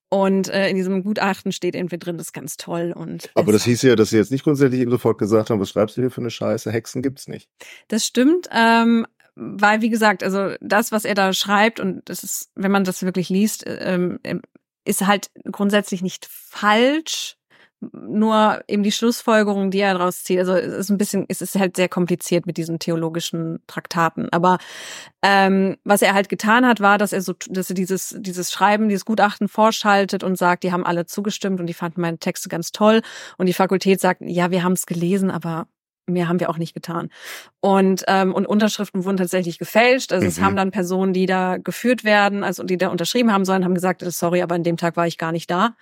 Und 0.10 0.48
äh, 0.48 0.70
in 0.70 0.78
diesem 0.78 1.04
Gutachten 1.04 1.52
steht 1.52 1.76
irgendwie 1.76 1.98
drin, 1.98 2.18
das 2.18 2.28
ist 2.28 2.34
ganz 2.34 2.56
toll. 2.56 2.94
Und 2.96 3.30
Aber 3.34 3.52
das 3.52 3.66
hieß 3.66 3.82
ja, 3.82 3.96
dass 3.96 4.12
sie 4.12 4.18
jetzt 4.18 4.32
nicht 4.32 4.44
grundsätzlich 4.44 4.80
eben 4.80 4.92
sofort 4.92 5.18
gesagt 5.18 5.50
haben, 5.50 5.60
was 5.60 5.70
schreibst 5.70 5.98
du 5.98 6.02
hier 6.02 6.12
für 6.12 6.22
eine 6.22 6.30
Scheiße? 6.30 6.72
Hexen 6.72 7.02
gibt's 7.02 7.28
nicht. 7.28 7.50
Das 7.90 8.06
stimmt, 8.06 8.48
ähm, 8.52 9.06
weil 9.36 9.82
wie 9.82 9.90
gesagt, 9.90 10.24
also 10.24 10.56
das, 10.62 10.92
was 10.92 11.04
er 11.04 11.14
da 11.14 11.34
schreibt, 11.34 11.80
und 11.80 12.08
das 12.10 12.24
ist, 12.24 12.52
wenn 12.56 12.72
man 12.72 12.86
das 12.86 13.04
wirklich 13.04 13.30
liest, 13.30 13.66
ähm, 13.68 14.20
ist 14.86 15.06
halt 15.06 15.30
grundsätzlich 15.52 16.02
nicht 16.02 16.26
falsch 16.30 17.37
nur 17.80 18.62
eben 18.68 18.84
die 18.84 18.92
Schlussfolgerung, 18.92 19.70
die 19.70 19.80
er 19.80 19.94
daraus 19.94 20.24
zieht. 20.24 20.40
Also 20.40 20.54
es 20.54 20.74
ist 20.74 20.90
ein 20.90 20.98
bisschen, 20.98 21.26
es 21.28 21.42
ist 21.42 21.56
halt 21.56 21.76
sehr 21.76 21.90
kompliziert 21.90 22.46
mit 22.46 22.58
diesen 22.58 22.80
theologischen 22.80 23.60
Traktaten. 23.68 24.30
Aber 24.32 24.58
ähm, 25.22 25.78
was 25.84 26.02
er 26.02 26.14
halt 26.14 26.30
getan 26.30 26.66
hat, 26.66 26.80
war, 26.80 26.98
dass 26.98 27.14
er 27.14 27.22
so, 27.22 27.34
dass 27.50 27.70
er 27.70 27.76
dieses 27.76 28.16
dieses 28.20 28.52
Schreiben, 28.52 28.90
dieses 28.90 29.06
Gutachten 29.06 29.48
vorschaltet 29.48 30.24
und 30.24 30.38
sagt, 30.38 30.64
die 30.64 30.72
haben 30.72 30.86
alle 30.86 31.06
zugestimmt 31.06 31.60
und 31.60 31.68
die 31.68 31.74
fanden 31.74 32.02
meine 32.02 32.18
Texte 32.18 32.50
ganz 32.50 32.72
toll. 32.72 33.02
Und 33.38 33.46
die 33.46 33.54
Fakultät 33.54 34.00
sagt, 34.02 34.22
ja, 34.22 34.52
wir 34.52 34.64
haben 34.64 34.74
es 34.74 34.86
gelesen, 34.86 35.30
aber 35.30 35.68
mehr 36.08 36.28
haben 36.28 36.40
wir 36.40 36.50
auch 36.50 36.58
nicht 36.58 36.74
getan. 36.74 37.10
Und, 37.60 38.04
ähm, 38.08 38.34
und 38.34 38.46
Unterschriften 38.46 39.04
wurden 39.04 39.18
tatsächlich 39.18 39.60
gefälscht. 39.60 40.14
Also 40.14 40.24
mhm. 40.24 40.30
es 40.30 40.42
haben 40.42 40.56
dann 40.56 40.72
Personen, 40.72 41.14
die 41.14 41.26
da 41.26 41.58
geführt 41.58 42.04
werden, 42.04 42.44
also 42.44 42.64
die 42.64 42.78
da 42.78 42.90
unterschrieben 42.90 43.32
haben 43.32 43.46
sollen, 43.46 43.66
haben 43.66 43.76
gesagt, 43.76 44.02
sorry, 44.02 44.42
aber 44.42 44.56
an 44.56 44.64
dem 44.64 44.78
Tag 44.78 44.96
war 44.96 45.08
ich 45.08 45.18
gar 45.18 45.32
nicht 45.32 45.52
da. 45.52 45.76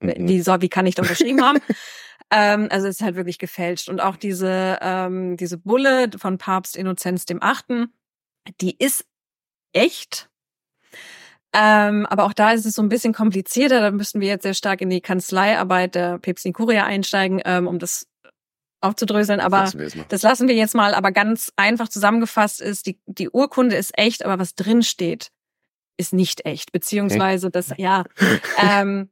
Mhm. 0.00 0.28
Wie, 0.28 0.40
soll, 0.40 0.62
wie 0.62 0.68
kann 0.68 0.86
ich 0.86 0.94
da 0.94 1.02
unterschrieben 1.02 1.42
haben? 1.42 1.58
Ähm, 2.32 2.68
also 2.70 2.86
es 2.86 3.00
ist 3.00 3.02
halt 3.02 3.16
wirklich 3.16 3.38
gefälscht. 3.38 3.88
Und 3.88 4.00
auch 4.00 4.14
diese, 4.14 4.78
ähm, 4.80 5.36
diese 5.36 5.58
Bulle 5.58 6.10
von 6.16 6.38
Papst 6.38 6.76
Innozenz 6.76 7.24
dem 7.24 7.42
Achten, 7.42 7.92
die 8.60 8.76
ist 8.78 9.04
echt. 9.72 10.30
Ähm, 11.52 12.06
aber 12.06 12.24
auch 12.24 12.32
da 12.32 12.52
ist 12.52 12.66
es 12.66 12.74
so 12.74 12.82
ein 12.82 12.88
bisschen 12.88 13.12
komplizierter. 13.12 13.80
Da 13.80 13.90
müssten 13.90 14.20
wir 14.20 14.28
jetzt 14.28 14.44
sehr 14.44 14.54
stark 14.54 14.80
in 14.80 14.90
die 14.90 15.00
Kanzleiarbeit 15.00 15.96
der 15.96 16.18
Päpstlichen 16.18 16.54
Kurie 16.54 16.78
einsteigen, 16.78 17.42
ähm, 17.44 17.66
um 17.66 17.80
das 17.80 18.06
aufzudröseln. 18.80 19.40
Aber 19.40 19.62
Das 19.62 19.74
lassen 19.74 19.96
wir 19.96 20.04
das 20.08 20.22
lassen 20.22 20.48
wir 20.48 20.54
jetzt 20.54 20.74
mal. 20.74 20.94
Aber 20.94 21.10
ganz 21.10 21.52
einfach 21.56 21.88
zusammengefasst 21.88 22.60
ist, 22.60 22.86
die, 22.86 23.00
die 23.06 23.28
Urkunde 23.28 23.76
ist 23.76 23.98
echt, 23.98 24.24
aber 24.24 24.38
was 24.38 24.54
drin 24.54 24.82
steht, 24.82 25.32
ist 25.96 26.12
nicht 26.12 26.46
echt. 26.46 26.70
Beziehungsweise 26.70 27.50
das, 27.50 27.72
ja, 27.76 28.04
ähm, 28.56 29.10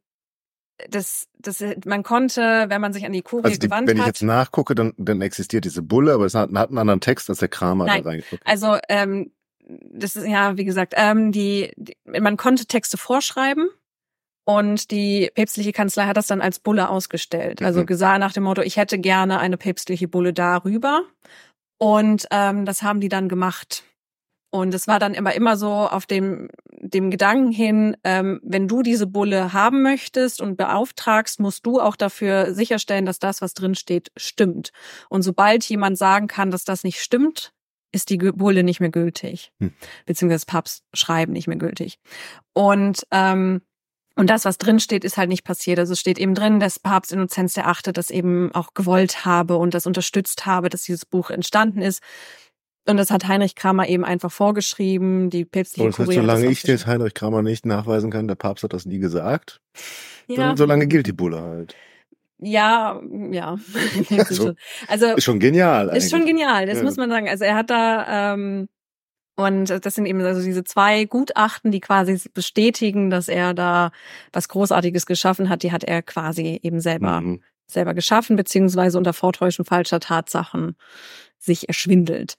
das, 0.91 1.29
das, 1.39 1.63
man 1.85 2.03
konnte, 2.03 2.67
wenn 2.69 2.81
man 2.81 2.93
sich 2.93 3.05
an 3.05 3.13
die 3.13 3.23
Kurie 3.23 3.45
Also 3.45 3.59
die, 3.59 3.67
gewandt 3.67 3.89
wenn 3.89 3.97
ich 3.97 4.03
hat. 4.03 4.09
jetzt 4.09 4.23
nachgucke, 4.23 4.75
dann, 4.75 4.95
dann 4.97 5.21
existiert 5.23 5.65
diese 5.65 5.83
Bulle, 5.83 6.13
aber 6.15 6.25
es 6.27 6.35
hat, 6.35 6.51
hat 6.55 6.69
einen 6.69 6.79
anderen 6.79 7.01
Text 7.01 7.29
als 7.31 7.41
der 7.41 7.49
Kramer 7.49 7.87
Nein. 7.87 8.03
da 8.03 8.11
reingeguckt. 8.11 8.43
Also 8.47 8.77
ähm, 8.89 9.33
das 9.69 10.17
ist 10.17 10.27
ja, 10.27 10.57
wie 10.57 10.65
gesagt, 10.65 10.95
ähm, 10.97 11.33
die, 11.33 11.73
die 11.77 11.97
man 12.05 12.37
konnte 12.37 12.67
Texte 12.67 12.97
vorschreiben 12.97 13.69
und 14.45 14.91
die 14.91 15.31
päpstliche 15.35 15.73
Kanzlei 15.73 16.05
hat 16.07 16.17
das 16.17 16.27
dann 16.27 16.41
als 16.41 16.59
Bulle 16.59 16.89
ausgestellt. 16.89 17.61
Also 17.61 17.81
Mhm. 17.81 17.87
gesagt 17.87 18.21
nach 18.21 18.33
dem 18.33 18.45
Motto, 18.45 18.63
ich 18.63 18.77
hätte 18.79 18.99
gerne 18.99 19.41
eine 19.41 19.57
päpstliche 19.59 20.09
Bulle 20.09 20.33
darüber. 20.33 21.03
Und 21.81 22.27
ähm, 22.31 22.65
das 22.65 22.83
haben 22.83 23.01
die 23.01 23.09
dann 23.09 23.29
gemacht. 23.29 23.85
Und 24.51 24.73
es 24.73 24.87
war 24.87 24.99
dann 24.99 25.15
immer 25.15 25.35
immer 25.35 25.57
so 25.57 25.71
auf 25.71 26.07
dem 26.07 26.49
dem 26.81 27.11
Gedanken 27.11 27.51
hin, 27.51 27.97
ähm, 28.05 28.41
wenn 28.43 28.69
du 28.69 28.83
diese 28.83 29.07
Bulle 29.07 29.53
haben 29.53 29.83
möchtest 29.83 30.41
und 30.41 30.57
beauftragst, 30.57 31.41
musst 31.41 31.67
du 31.67 31.81
auch 31.81 31.97
dafür 31.97 32.55
sicherstellen, 32.55 33.05
dass 33.05 33.19
das, 33.19 33.43
was 33.43 33.53
drin 33.53 33.75
steht, 33.75 34.11
stimmt. 34.17 34.71
Und 35.09 35.23
sobald 35.23 35.65
jemand 35.65 35.99
sagen 35.99 36.29
kann, 36.29 36.51
dass 36.51 36.65
das 36.65 36.85
nicht 36.85 37.01
stimmt, 37.03 37.53
ist 37.93 38.11
die 38.11 38.19
Bulle 38.19 38.63
nicht 38.63 38.81
mehr 38.81 38.91
gültig, 38.91 39.51
Hm. 39.61 39.73
beziehungsweise 40.07 40.45
das 40.45 40.47
Papstschreiben 40.47 41.33
nicht 41.33 41.49
mehr 41.49 41.57
gültig. 41.59 41.99
Und 42.53 43.07
ähm, 43.11 43.63
und 44.19 44.31
das, 44.31 44.45
was 44.45 44.59
drin 44.59 44.81
steht, 44.81 45.05
ist 45.05 45.17
halt 45.17 45.29
nicht 45.29 45.45
passiert. 45.45 45.79
Also 45.79 45.93
es 45.93 46.01
steht 46.01 46.19
eben 46.19 46.35
drin, 46.35 46.59
dass 46.59 46.81
Papst 46.81 47.13
Innozenz 47.13 47.55
der 47.55 47.69
Achte 47.69 47.93
das 47.93 48.11
eben 48.11 48.53
auch 48.53 48.75
gewollt 48.75 49.25
habe 49.25 49.57
und 49.57 49.75
das 49.75 49.87
unterstützt 49.87 50.45
habe, 50.45 50.71
dass 50.71 50.83
dieses 50.83 51.07
Buch 51.07 51.31
entstanden 51.31 51.81
ist. 51.83 52.03
Und 52.89 52.97
das 52.97 53.11
hat 53.11 53.29
Heinrich 53.29 53.55
Kramer 53.55 53.89
eben 53.89 54.05
einfach 54.05 54.33
vorgeschrieben. 54.33 55.31
Die 55.31 55.45
päpstliche 55.45 55.85
Und 55.87 55.93
das 55.93 55.99
heißt, 55.99 56.07
Kurie 56.09 56.17
solange 56.21 56.43
das 56.45 56.53
ich 56.53 56.63
jetzt 56.65 56.87
Heinrich 56.87 57.15
Kramer 57.15 57.43
nicht 57.43 57.67
nachweisen 57.67 58.11
kann, 58.11 58.29
der 58.29 58.35
Papst 58.35 58.65
hat 58.65 58.73
das 58.73 58.87
nie 58.87 58.99
gesagt, 58.99 59.61
ja, 60.27 60.57
solange 60.57 60.87
gilt 60.87 61.07
die 61.07 61.13
Bulle 61.13 61.41
halt. 61.41 61.75
ja, 62.39 63.01
ja. 63.31 63.57
Also, 64.19 64.55
also 64.89 65.07
Ist 65.17 65.25
schon 65.25 65.39
genial 65.41 65.89
eigentlich. 65.91 66.05
Ist 66.05 66.11
schon 66.11 66.27
genial, 66.27 66.67
das 66.67 66.79
Ja. 66.79 66.85
muss 66.85 66.97
man 66.97 67.11
sagen. 67.11 67.29
Also 67.29 67.45
er 67.45 67.55
hat 67.57 67.71
da 67.71 68.33
ähm, 68.35 68.69
und 69.37 69.85
das 69.85 69.95
sind 69.95 70.07
eben 70.07 70.21
also 70.23 70.43
diese 70.43 70.65
zwei 70.65 71.05
Gutachten, 71.05 71.71
die 71.71 71.81
quasi 71.81 72.21
bestätigen, 72.35 73.09
dass 73.09 73.29
er 73.29 73.55
da 73.55 73.93
was 74.33 74.49
Großartiges 74.49 75.07
geschaffen 75.07 75.49
hat. 75.49 75.63
Die 75.63 75.71
hat 75.73 75.85
er 75.85 76.03
quasi 76.03 76.59
eben 76.63 76.81
selber 76.81 77.21
Mhm. 77.21 77.43
selber 77.67 77.95
geschaffen 77.95 78.35
beziehungsweise 78.37 78.99
unter 78.99 79.13
Vortäuschen 79.13 79.65
falscher 79.65 80.01
Tatsachen 80.01 80.75
sich 81.39 81.69
erschwindelt. 81.69 82.37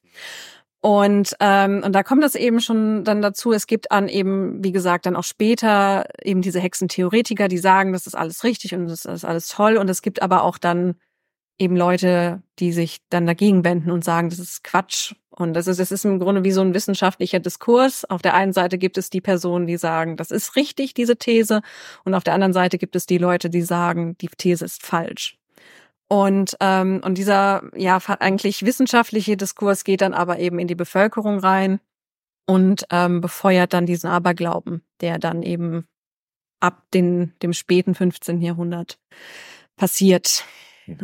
Und 0.82 1.36
ähm, 1.42 1.84
und 1.84 1.94
da 1.94 2.04
kommt 2.04 2.24
das 2.24 2.36
eben 2.36 2.62
schon 2.62 3.04
dann 3.04 3.22
dazu. 3.22 3.52
Es 3.52 3.68
gibt 3.68 3.92
an 3.92 4.08
eben, 4.08 4.64
wie 4.64 4.72
gesagt, 4.72 5.06
dann 5.06 5.18
auch 5.18 5.26
später 5.26 6.06
eben 6.24 6.42
diese 6.42 6.62
Hexentheoretiker, 6.62 7.50
die 7.50 7.58
sagen, 7.58 7.92
das 7.92 8.08
ist 8.08 8.16
alles 8.16 8.44
richtig 8.46 8.74
und 8.76 8.88
das 8.88 9.04
ist 9.06 9.26
alles 9.26 9.50
toll. 9.50 9.78
Und 9.78 9.90
es 9.90 10.02
gibt 10.02 10.22
aber 10.22 10.44
auch 10.44 10.58
dann 10.58 10.96
eben 11.58 11.76
Leute, 11.76 12.42
die 12.60 12.72
sich 12.72 13.00
dann 13.10 13.28
dagegen 13.28 13.66
wenden 13.66 13.92
und 13.92 14.06
sagen, 14.06 14.30
das 14.30 14.40
ist 14.40 14.64
Quatsch. 14.64 15.14
Und 15.30 15.54
das 15.54 15.68
ist, 15.68 15.80
das 15.80 15.92
ist 15.92 16.06
im 16.06 16.20
Grunde 16.20 16.44
wie 16.44 16.52
so 16.52 16.62
ein 16.62 16.74
wissenschaftlicher 16.74 17.40
Diskurs. 17.40 18.06
Auf 18.06 18.22
der 18.22 18.34
einen 18.34 18.54
Seite 18.54 18.78
gibt 18.78 18.98
es 18.98 19.10
die 19.10 19.22
Personen, 19.22 19.68
die 19.68 19.78
sagen, 19.78 20.18
das 20.18 20.32
ist 20.32 20.56
richtig, 20.56 20.94
diese 20.94 21.18
These. 21.18 21.62
Und 22.04 22.14
auf 22.14 22.24
der 22.24 22.34
anderen 22.34 22.54
Seite 22.54 22.78
gibt 22.78 22.96
es 22.96 23.06
die 23.06 23.18
Leute, 23.18 23.50
die 23.50 23.62
sagen, 23.62 24.18
die 24.20 24.28
These 24.28 24.66
ist 24.66 24.86
falsch. 24.86 25.39
Und, 26.10 26.58
ähm, 26.60 27.02
und 27.06 27.20
dieser 27.20 27.62
ja 27.76 28.00
eigentlich 28.20 28.66
wissenschaftliche 28.66 29.38
Diskurs 29.38 29.84
geht 29.84 30.02
dann 30.02 30.14
aber 30.14 30.40
eben 30.40 30.58
in 30.58 30.68
die 30.68 30.76
Bevölkerung 30.76 31.38
rein 31.40 31.80
und 32.48 32.86
ähm, 32.90 33.22
befeuert 33.22 33.74
dann 33.74 33.86
diesen 33.86 34.10
Aberglauben, 34.10 34.82
der 35.02 35.20
dann 35.20 35.44
eben 35.44 35.88
ab 36.60 36.84
den, 36.96 37.34
dem 37.44 37.54
späten 37.54 37.94
15. 37.94 38.42
Jahrhundert 38.42 39.00
passiert. 39.76 40.46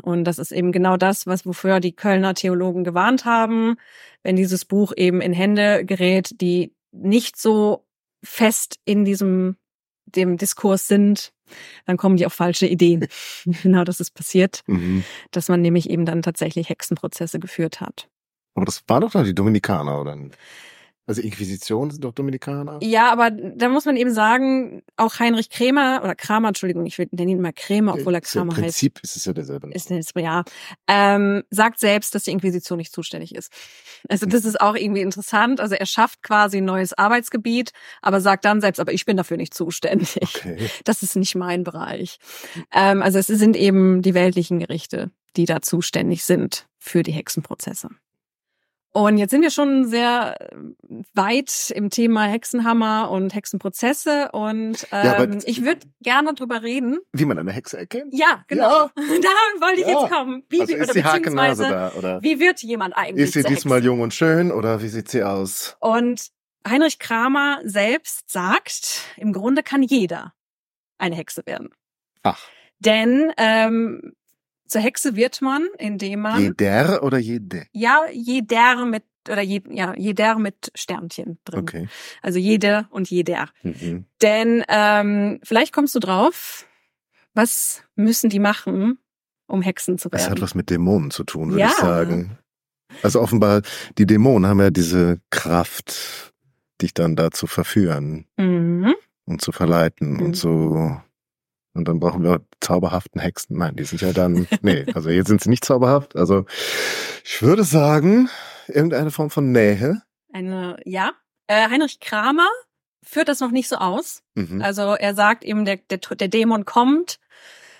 Und 0.01 0.23
das 0.23 0.39
ist 0.39 0.51
eben 0.51 0.71
genau 0.71 0.97
das, 0.97 1.27
was 1.27 1.45
wofür 1.45 1.79
die 1.79 1.95
Kölner 1.95 2.33
Theologen 2.33 2.83
gewarnt 2.83 3.25
haben, 3.25 3.75
wenn 4.23 4.35
dieses 4.35 4.65
Buch 4.65 4.91
eben 4.97 5.21
in 5.21 5.33
Hände 5.33 5.85
gerät, 5.85 6.41
die 6.41 6.73
nicht 6.91 7.37
so 7.37 7.85
fest 8.23 8.79
in 8.85 9.05
diesem 9.05 9.57
dem 10.05 10.37
Diskurs 10.37 10.87
sind, 10.87 11.33
dann 11.85 11.97
kommen 11.97 12.17
die 12.17 12.25
auf 12.25 12.33
falsche 12.33 12.65
Ideen. 12.67 13.07
genau 13.63 13.83
das 13.83 13.99
ist 13.99 14.11
passiert, 14.11 14.61
Mhm. 14.67 15.03
dass 15.31 15.49
man 15.49 15.61
nämlich 15.61 15.89
eben 15.89 16.05
dann 16.05 16.21
tatsächlich 16.21 16.69
Hexenprozesse 16.69 17.39
geführt 17.39 17.81
hat. 17.81 18.07
Aber 18.55 18.65
das 18.65 18.83
war 18.87 19.01
doch 19.01 19.13
noch 19.13 19.23
die 19.23 19.35
Dominikaner, 19.35 19.99
oder? 20.01 20.17
Also 21.07 21.21
Inquisition 21.21 21.91
sind 21.91 22.03
doch 22.03 22.13
Dominikaner. 22.13 22.79
Ja, 22.81 23.11
aber 23.11 23.29
da 23.29 23.69
muss 23.69 23.85
man 23.85 23.95
eben 23.95 24.11
sagen, 24.11 24.81
auch 24.97 25.19
Heinrich 25.19 25.51
Krämer 25.51 26.01
oder 26.03 26.15
Kramer, 26.15 26.47
Entschuldigung, 26.47 26.85
ich 26.87 26.97
will- 26.97 27.07
nenne 27.11 27.31
ihn 27.31 27.41
mal 27.41 27.53
Krämer, 27.53 27.93
obwohl 27.93 28.15
er 28.15 28.21
Im 28.21 28.23
Kramer 28.23 28.51
heißt. 28.53 28.61
Prinzip 28.63 28.99
ist 29.03 29.15
es 29.15 29.25
ja 29.25 29.33
derselbe. 29.33 29.69
ist 29.71 29.91
jetzt, 29.91 30.13
ja, 30.17 30.43
ähm, 30.87 31.43
sagt 31.51 31.79
selbst, 31.79 32.15
dass 32.15 32.23
die 32.23 32.31
Inquisition 32.31 32.77
nicht 32.77 32.91
zuständig 32.91 33.35
ist. 33.35 33.51
Also 34.09 34.25
das 34.25 34.45
ist 34.45 34.59
auch 34.59 34.75
irgendwie 34.75 35.01
interessant. 35.01 35.59
Also 35.59 35.75
er 35.75 35.85
schafft 35.85 36.23
quasi 36.23 36.57
ein 36.57 36.65
neues 36.65 36.93
Arbeitsgebiet, 36.93 37.71
aber 38.01 38.19
sagt 38.19 38.43
dann 38.45 38.59
selbst, 38.59 38.79
aber 38.79 38.91
ich 38.91 39.05
bin 39.05 39.15
dafür 39.15 39.37
nicht 39.37 39.53
zuständig. 39.53 40.17
Okay. 40.21 40.69
Das 40.85 41.03
ist 41.03 41.15
nicht 41.15 41.35
mein 41.35 41.63
Bereich. 41.63 42.17
Ähm, 42.73 43.03
also 43.03 43.19
es 43.19 43.27
sind 43.27 43.55
eben 43.55 44.01
die 44.01 44.13
weltlichen 44.15 44.57
Gerichte, 44.59 45.11
die 45.35 45.45
da 45.45 45.61
zuständig 45.61 46.23
sind 46.23 46.67
für 46.79 47.03
die 47.03 47.11
Hexenprozesse. 47.11 47.89
Und 48.95 49.17
jetzt 49.17 49.31
sind 49.31 49.41
wir 49.41 49.49
schon 49.51 49.83
sehr 49.85 50.37
äh, 50.39 50.55
weit 51.15 51.69
im 51.75 51.89
Thema 51.89 52.23
Hexenhammer 52.27 53.11
und 53.11 53.35
Hexenprozesse 53.35 54.29
und 54.31 54.87
ähm, 54.93 55.05
Ja, 55.05 55.27
ich 55.43 55.65
würde 55.65 55.81
gerne 56.01 56.33
drüber 56.33 56.63
reden. 56.63 56.99
Wie 57.11 57.25
man 57.25 57.37
eine 57.37 57.51
Hexe 57.51 57.77
erkennt? 57.77 58.13
Ja, 58.13 58.45
genau. 58.47 58.89
Da 58.95 59.61
wollte 59.61 59.81
ich 59.81 59.87
Ja. 59.87 59.99
jetzt 60.01 60.11
kommen. 60.13 60.43
Wie, 60.47 60.61
also 60.61 60.73
ist 60.75 60.95
die 60.95 61.03
Hakenase 61.03 61.63
beziehungsweise, 61.63 61.69
da, 61.69 61.91
oder? 61.99 62.23
wie 62.23 62.39
wird 62.39 62.61
jemand 62.63 62.95
eigentlich 62.95 63.25
Ist 63.25 63.33
sie 63.33 63.43
diesmal 63.43 63.79
Hexe? 63.79 63.87
jung 63.87 63.99
und 63.99 64.13
schön, 64.13 64.49
oder 64.53 64.81
wie 64.81 64.87
sieht 64.87 65.09
sie 65.09 65.23
aus? 65.23 65.75
Und 65.81 66.29
Heinrich 66.65 66.97
Kramer 66.97 67.59
selbst 67.65 68.31
sagt, 68.31 69.01
im 69.17 69.33
Grunde 69.33 69.61
kann 69.61 69.83
jeder 69.83 70.33
eine 70.97 71.15
Hexe 71.17 71.41
werden. 71.45 71.69
Ach, 72.23 72.41
Denn 72.79 73.33
ähm, 73.35 74.13
zur 74.67 74.81
Hexe 74.81 75.15
wird 75.15 75.41
man, 75.41 75.67
indem 75.77 76.21
man 76.21 76.41
jeder 76.41 77.03
oder 77.03 77.17
jede? 77.17 77.65
ja 77.71 78.01
jeder 78.11 78.85
mit 78.85 79.03
oder 79.29 79.41
je, 79.41 79.61
ja 79.71 79.93
jeder 79.97 80.37
mit 80.37 80.71
Sternchen 80.75 81.39
drin. 81.45 81.59
Okay. 81.61 81.87
Also 82.21 82.37
jede 82.39 82.87
und 82.91 83.09
jeder. 83.09 83.49
Mhm. 83.63 84.05
Denn 84.21 84.63
ähm, 84.67 85.39
vielleicht 85.43 85.73
kommst 85.73 85.95
du 85.95 85.99
drauf, 85.99 86.67
was 87.33 87.83
müssen 87.95 88.29
die 88.29 88.39
machen, 88.39 88.99
um 89.47 89.61
Hexen 89.61 89.97
zu 89.97 90.09
Das 90.09 90.21
werden? 90.21 90.31
hat 90.33 90.41
was 90.41 90.53
mit 90.55 90.69
Dämonen 90.69 91.09
zu 91.11 91.23
tun, 91.23 91.49
würde 91.49 91.61
Ja. 91.61 91.67
ich 91.69 91.75
sagen. 91.75 92.37
Also 93.03 93.19
offenbar, 93.19 93.61
die 93.97 94.05
Dämonen 94.05 94.47
haben 94.47 94.59
ja 94.59 94.69
diese 94.69 95.19
Kraft, 95.31 96.33
dich 96.81 96.93
dann 96.93 97.15
da 97.15 97.31
zu 97.31 97.47
verführen 97.47 98.25
mhm. 98.37 98.93
und 99.25 99.41
zu 99.41 99.51
verleiten 99.51 100.13
Mhm. 100.17 100.21
und 100.21 100.33
so. 100.35 101.01
Und 101.75 101.87
dann 101.87 101.99
brauchen 101.99 102.23
wir 102.23 102.41
zauberhaften 102.61 103.19
Hexen. 103.21 103.57
Nein, 103.57 103.75
die 103.75 103.83
sind 103.83 104.01
ja 104.01 104.13
dann, 104.13 104.47
nee, 104.61 104.85
also 104.95 105.09
jetzt 105.09 105.27
sind 105.27 105.41
sie 105.41 105.49
nicht 105.49 105.65
zauberhaft. 105.65 106.15
Also 106.15 106.45
ich 107.23 107.41
würde 107.41 107.63
sagen, 107.63 108.29
irgendeine 108.67 109.11
Form 109.11 109.29
von 109.29 109.51
Nähe. 109.51 110.01
Eine, 110.33 110.77
ja. 110.85 111.11
Äh, 111.47 111.69
Heinrich 111.69 111.99
Kramer 111.99 112.47
führt 113.03 113.27
das 113.27 113.39
noch 113.39 113.51
nicht 113.51 113.67
so 113.67 113.75
aus. 113.75 114.23
Mhm. 114.33 114.61
Also 114.61 114.95
er 114.95 115.13
sagt 115.13 115.43
eben, 115.43 115.65
der, 115.65 115.77
der, 115.77 115.99
der 115.99 116.27
Dämon 116.27 116.65
kommt 116.65 117.19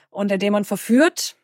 und 0.10 0.30
der 0.30 0.38
Dämon 0.38 0.66
verführt. 0.66 1.36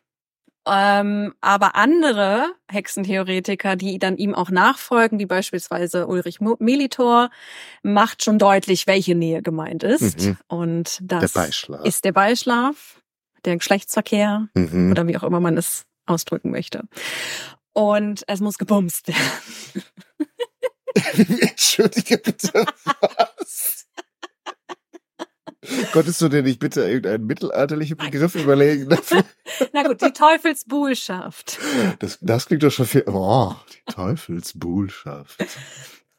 Ähm, 0.66 1.34
aber 1.40 1.74
andere 1.74 2.52
Hexentheoretiker, 2.70 3.74
die 3.74 3.98
dann 3.98 4.16
ihm 4.16 4.34
auch 4.34 4.50
nachfolgen, 4.50 5.18
wie 5.18 5.26
beispielsweise 5.26 6.06
Ulrich 6.06 6.38
Melitor, 6.40 7.30
macht 7.82 8.22
schon 8.22 8.38
deutlich, 8.38 8.86
welche 8.86 9.14
Nähe 9.14 9.42
gemeint 9.42 9.82
ist. 9.82 10.20
Mhm. 10.20 10.36
Und 10.46 10.98
Der 11.00 11.20
das 11.20 11.32
Beischlaf. 11.32 11.84
ist 11.84 12.04
der 12.04 12.12
Beischlaf, 12.12 13.02
der 13.44 13.56
Geschlechtsverkehr 13.56 14.48
mhm. 14.54 14.92
oder 14.92 15.06
wie 15.08 15.16
auch 15.16 15.24
immer 15.24 15.40
man 15.40 15.56
es 15.56 15.84
ausdrücken 16.06 16.50
möchte. 16.50 16.84
Und 17.72 18.22
es 18.28 18.40
muss 18.40 18.58
gebumst 18.58 19.08
werden. 19.08 19.84
Entschuldige 21.40 22.18
bitte, 22.18 22.52
was? 23.38 23.81
Konntest 25.92 26.20
du 26.20 26.28
dir 26.28 26.42
nicht 26.42 26.58
bitte 26.58 26.82
irgendeinen 26.82 27.26
mittelalterlichen 27.26 27.96
Begriff 27.96 28.34
überlegen 28.34 28.88
dafür? 28.88 29.24
Na 29.72 29.82
gut, 29.82 30.00
die 30.02 30.12
Teufelsbuhlschaft. 30.12 31.58
Das, 31.98 32.18
das 32.20 32.46
klingt 32.46 32.62
doch 32.62 32.70
schon 32.70 32.86
viel. 32.86 33.04
Oh, 33.06 33.54
die 33.72 33.92
Teufelsbuhlschaft. 33.92 35.44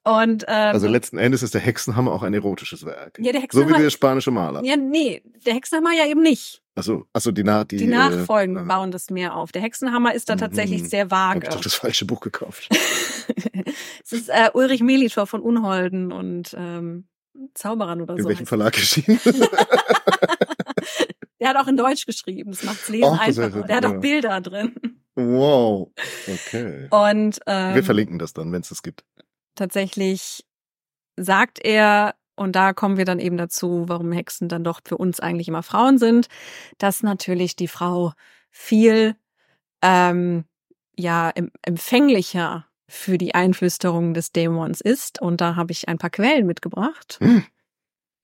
Und 0.06 0.44
ähm, 0.48 0.74
Also 0.74 0.88
letzten 0.90 1.18
Endes 1.18 1.44
ist 1.44 1.54
der 1.54 1.62
Hexenhammer 1.62 2.12
auch 2.12 2.24
ein 2.24 2.34
erotisches 2.34 2.86
Werk. 2.86 3.18
ja, 3.20 3.32
der 3.32 3.34
So 3.34 3.38
wie 3.38 3.44
Hexenhammer. 3.44 3.80
der 3.80 3.90
spanische 3.90 4.32
Maler. 4.32 4.64
ja, 4.66 4.76
nee, 4.76 5.22
der 5.46 5.54
Hexenhammer 5.54 5.92
ja 5.94 6.06
eben 6.08 6.22
nicht. 6.22 6.62
Also, 6.76 7.06
also 7.14 7.32
die, 7.32 7.44
Na 7.44 7.64
die, 7.64 7.78
Die, 7.78 7.88
Nachfolgen 7.88 8.58
äh, 8.58 8.62
bauen 8.64 8.92
das 8.92 9.10
mehr 9.10 9.36
auf. 9.36 9.52
Der 9.54 9.62
Hexenhammer 9.62 10.14
ist 10.14 10.28
da 10.30 10.36
tatsächlich 10.36 10.82
Mhm. 10.84 10.88
sehr 10.88 11.04
Hab 11.06 11.12
vage. 11.12 11.40
ich 11.44 11.54
doch 11.54 11.62
das 11.62 11.76
falsche 11.76 12.04
Buch 12.06 12.20
gekauft. 12.20 12.68
es 14.04 14.12
ist 14.12 14.30
äh, 14.30 14.50
Ulrich 14.54 14.82
Melitor 14.82 15.26
von 15.26 15.40
Unholden 15.42 16.12
und 16.12 16.54
ähm, 16.58 17.06
Zauberern 17.54 18.02
oder 18.02 18.16
In 18.16 18.24
so. 18.24 18.30
welchem 18.30 18.42
heißt 18.42 18.50
Verlag 18.50 18.78
erschienen? 18.78 19.20
Der 21.40 21.50
hat 21.50 21.58
auch 21.58 21.68
in 21.68 21.76
Deutsch 21.78 22.06
geschrieben. 22.06 22.52
Das 22.52 22.64
macht's 22.64 22.88
lesen 22.90 23.10
Ach, 23.20 23.26
das 23.26 23.38
einfacher. 23.38 23.64
Der 23.68 23.76
hat 23.78 23.86
auch 23.86 24.00
Bilder 24.00 24.40
drin. 24.42 24.76
wow. 25.16 25.90
Okay. 26.28 26.88
Und 26.90 27.40
ähm, 27.48 27.76
Wir 27.76 27.84
verlinken 27.84 28.18
das 28.20 28.34
dann, 28.34 28.52
wenn 28.52 28.62
es 28.62 28.70
das 28.70 28.82
gibt. 28.82 29.04
tatsächlich 29.56 30.46
sagt 31.18 31.60
er, 31.64 32.16
und 32.36 32.56
da 32.56 32.74
kommen 32.74 32.98
wir 32.98 33.06
dann 33.06 33.20
eben 33.20 33.38
dazu, 33.38 33.84
warum 33.88 34.12
Hexen 34.12 34.48
dann 34.50 34.64
doch 34.64 34.80
für 34.86 34.98
uns 34.98 35.20
eigentlich 35.20 35.48
immer 35.48 35.62
Frauen 35.64 35.98
sind, 36.00 36.28
dass 36.80 37.04
natürlich 37.04 37.56
die 37.56 37.68
Frau 37.68 38.14
viel 38.50 39.16
ähm, 39.84 40.46
ja 40.98 41.30
em- 41.32 41.52
empfänglicher 41.62 42.66
für 42.94 43.18
die 43.18 43.36
Einflüsterung 43.36 44.14
des 44.14 44.32
Dämons 44.32 44.80
ist. 44.80 45.22
Und 45.22 45.42
da 45.42 45.56
habe 45.56 45.72
ich 45.72 45.90
ein 45.90 45.98
paar 45.98 46.12
Quellen 46.12 46.46
mitgebracht. 46.46 47.18
Hm. 47.20 47.44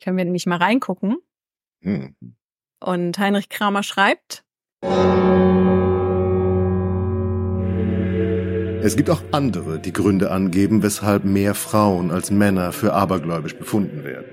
Können 0.01 0.17
wir 0.17 0.23
nämlich 0.23 0.45
mal 0.45 0.57
reingucken. 0.57 1.17
Hm. 1.81 2.15
Und 2.79 3.17
Heinrich 3.17 3.49
Kramer 3.49 3.83
schreibt, 3.83 4.45
Es 8.81 8.95
gibt 8.95 9.09
auch 9.09 9.21
andere, 9.31 9.79
die 9.79 9.91
Gründe 9.91 10.31
angeben, 10.31 10.81
weshalb 10.83 11.25
mehr 11.25 11.53
Frauen 11.53 12.11
als 12.11 12.31
Männer 12.31 12.71
für 12.71 12.93
abergläubisch 12.93 13.57
befunden 13.57 14.05
werden. 14.05 14.25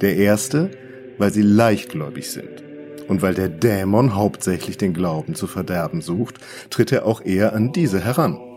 Der 0.00 0.16
erste, 0.16 0.70
weil 1.18 1.32
sie 1.32 1.42
leichtgläubig 1.42 2.30
sind. 2.30 2.64
Und 3.08 3.20
weil 3.20 3.34
der 3.34 3.48
Dämon 3.48 4.14
hauptsächlich 4.14 4.78
den 4.78 4.94
Glauben 4.94 5.34
zu 5.34 5.46
verderben 5.46 6.00
sucht, 6.00 6.38
tritt 6.70 6.92
er 6.92 7.04
auch 7.04 7.20
eher 7.20 7.52
an 7.54 7.72
diese 7.72 8.00
heran. 8.00 8.47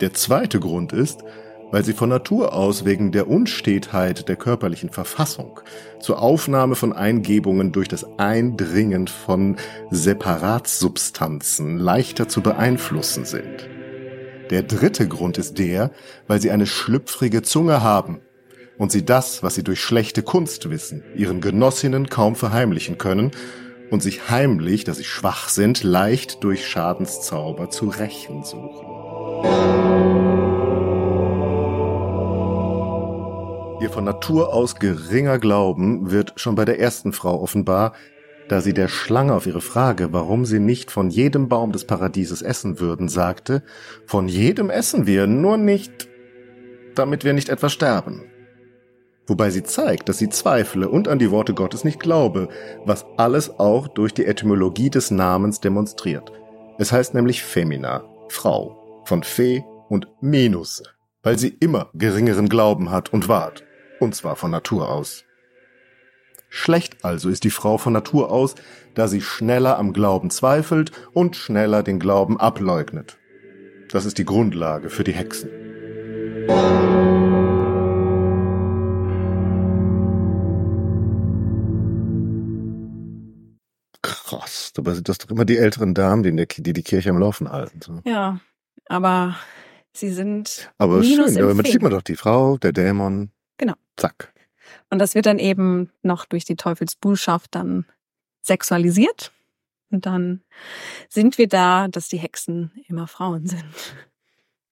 Der 0.00 0.12
zweite 0.12 0.60
Grund 0.60 0.92
ist, 0.92 1.22
weil 1.70 1.84
sie 1.84 1.94
von 1.94 2.08
Natur 2.08 2.52
aus 2.52 2.84
wegen 2.84 3.12
der 3.12 3.28
Unstetheit 3.28 4.28
der 4.28 4.36
körperlichen 4.36 4.90
Verfassung 4.90 5.60
zur 6.00 6.22
Aufnahme 6.22 6.74
von 6.74 6.92
Eingebungen 6.92 7.72
durch 7.72 7.88
das 7.88 8.06
Eindringen 8.18 9.08
von 9.08 9.56
Separatsubstanzen 9.90 11.78
leichter 11.78 12.28
zu 12.28 12.40
beeinflussen 12.40 13.24
sind. 13.24 13.68
Der 14.50 14.62
dritte 14.62 15.08
Grund 15.08 15.38
ist 15.38 15.58
der, 15.58 15.90
weil 16.28 16.40
sie 16.40 16.50
eine 16.50 16.66
schlüpfrige 16.66 17.42
Zunge 17.42 17.82
haben 17.82 18.20
und 18.78 18.92
sie 18.92 19.04
das, 19.04 19.42
was 19.42 19.56
sie 19.56 19.64
durch 19.64 19.80
schlechte 19.80 20.22
Kunst 20.22 20.70
wissen, 20.70 21.02
ihren 21.16 21.40
Genossinnen 21.40 22.08
kaum 22.08 22.36
verheimlichen 22.36 22.96
können 22.96 23.32
und 23.90 24.02
sich 24.02 24.30
heimlich, 24.30 24.84
dass 24.84 24.98
sie 24.98 25.04
schwach 25.04 25.48
sind, 25.48 25.82
leicht 25.82 26.44
durch 26.44 26.66
Schadenszauber 26.66 27.70
zu 27.70 27.88
rächen 27.88 28.44
suchen. 28.44 28.95
Ihr 33.80 33.90
von 33.90 34.04
Natur 34.04 34.52
aus 34.52 34.76
geringer 34.76 35.38
Glauben 35.38 36.10
wird 36.10 36.32
schon 36.36 36.54
bei 36.54 36.64
der 36.64 36.80
ersten 36.80 37.12
Frau 37.12 37.40
offenbar, 37.40 37.92
da 38.48 38.60
sie 38.60 38.74
der 38.74 38.88
Schlange 38.88 39.34
auf 39.34 39.46
ihre 39.46 39.60
Frage, 39.60 40.12
warum 40.12 40.44
sie 40.44 40.60
nicht 40.60 40.90
von 40.90 41.10
jedem 41.10 41.48
Baum 41.48 41.72
des 41.72 41.84
Paradieses 41.84 42.42
essen 42.42 42.80
würden, 42.80 43.08
sagte, 43.08 43.62
von 44.06 44.28
jedem 44.28 44.70
essen 44.70 45.06
wir, 45.06 45.26
nur 45.26 45.56
nicht, 45.56 46.08
damit 46.94 47.24
wir 47.24 47.32
nicht 47.32 47.48
etwa 47.48 47.68
sterben. 47.68 48.24
Wobei 49.26 49.50
sie 49.50 49.64
zeigt, 49.64 50.08
dass 50.08 50.18
sie 50.18 50.28
zweifle 50.28 50.88
und 50.88 51.08
an 51.08 51.18
die 51.18 51.30
Worte 51.32 51.52
Gottes 51.52 51.82
nicht 51.82 51.98
glaube, 51.98 52.48
was 52.84 53.04
alles 53.16 53.58
auch 53.58 53.88
durch 53.88 54.14
die 54.14 54.24
Etymologie 54.24 54.90
des 54.90 55.10
Namens 55.10 55.60
demonstriert. 55.60 56.32
Es 56.78 56.92
heißt 56.92 57.14
nämlich 57.14 57.42
Femina, 57.42 58.04
Frau, 58.28 58.85
von 59.06 59.22
Fe 59.22 59.64
und 59.88 60.08
Menus, 60.20 60.82
weil 61.22 61.38
sie 61.38 61.48
immer 61.48 61.90
geringeren 61.94 62.48
Glauben 62.48 62.90
hat 62.90 63.12
und 63.12 63.28
wahrt, 63.28 63.64
und 64.00 64.14
zwar 64.14 64.36
von 64.36 64.50
Natur 64.50 64.90
aus. 64.90 65.24
Schlecht 66.48 67.04
also 67.04 67.28
ist 67.28 67.44
die 67.44 67.50
Frau 67.50 67.78
von 67.78 67.92
Natur 67.92 68.30
aus, 68.30 68.54
da 68.94 69.08
sie 69.08 69.20
schneller 69.20 69.78
am 69.78 69.92
Glauben 69.92 70.30
zweifelt 70.30 70.92
und 71.12 71.36
schneller 71.36 71.82
den 71.82 71.98
Glauben 71.98 72.38
ableugnet. 72.40 73.18
Das 73.90 74.04
ist 74.04 74.18
die 74.18 74.24
Grundlage 74.24 74.90
für 74.90 75.04
die 75.04 75.12
Hexen. 75.12 75.50
Krass, 84.02 84.72
dabei 84.74 84.94
sind 84.94 85.08
das 85.08 85.18
doch 85.18 85.30
immer 85.30 85.44
die 85.44 85.58
älteren 85.58 85.94
Damen, 85.94 86.22
die 86.22 86.72
die, 86.72 86.82
Kirche 86.82 87.10
am 87.10 87.18
Laufen 87.18 87.50
halten. 87.50 88.00
Ja, 88.04 88.40
aber 88.88 89.36
sie 89.92 90.10
sind 90.10 90.70
Aber 90.78 90.98
Minus 90.98 91.34
schön, 91.34 91.42
aber 91.42 91.64
sieht 91.64 91.82
man 91.82 91.92
doch 91.92 92.02
die 92.02 92.16
Frau, 92.16 92.58
der 92.58 92.72
Dämon. 92.72 93.30
Genau. 93.58 93.74
Zack. 93.96 94.32
Und 94.90 94.98
das 94.98 95.14
wird 95.14 95.26
dann 95.26 95.38
eben 95.38 95.90
noch 96.02 96.24
durch 96.26 96.44
die 96.44 96.56
Teufelsbuhlschaft 96.56 97.54
dann 97.54 97.86
sexualisiert. 98.42 99.32
Und 99.90 100.06
dann 100.06 100.42
sind 101.08 101.38
wir 101.38 101.48
da, 101.48 101.88
dass 101.88 102.08
die 102.08 102.18
Hexen 102.18 102.72
immer 102.88 103.06
Frauen 103.06 103.46
sind. 103.46 103.64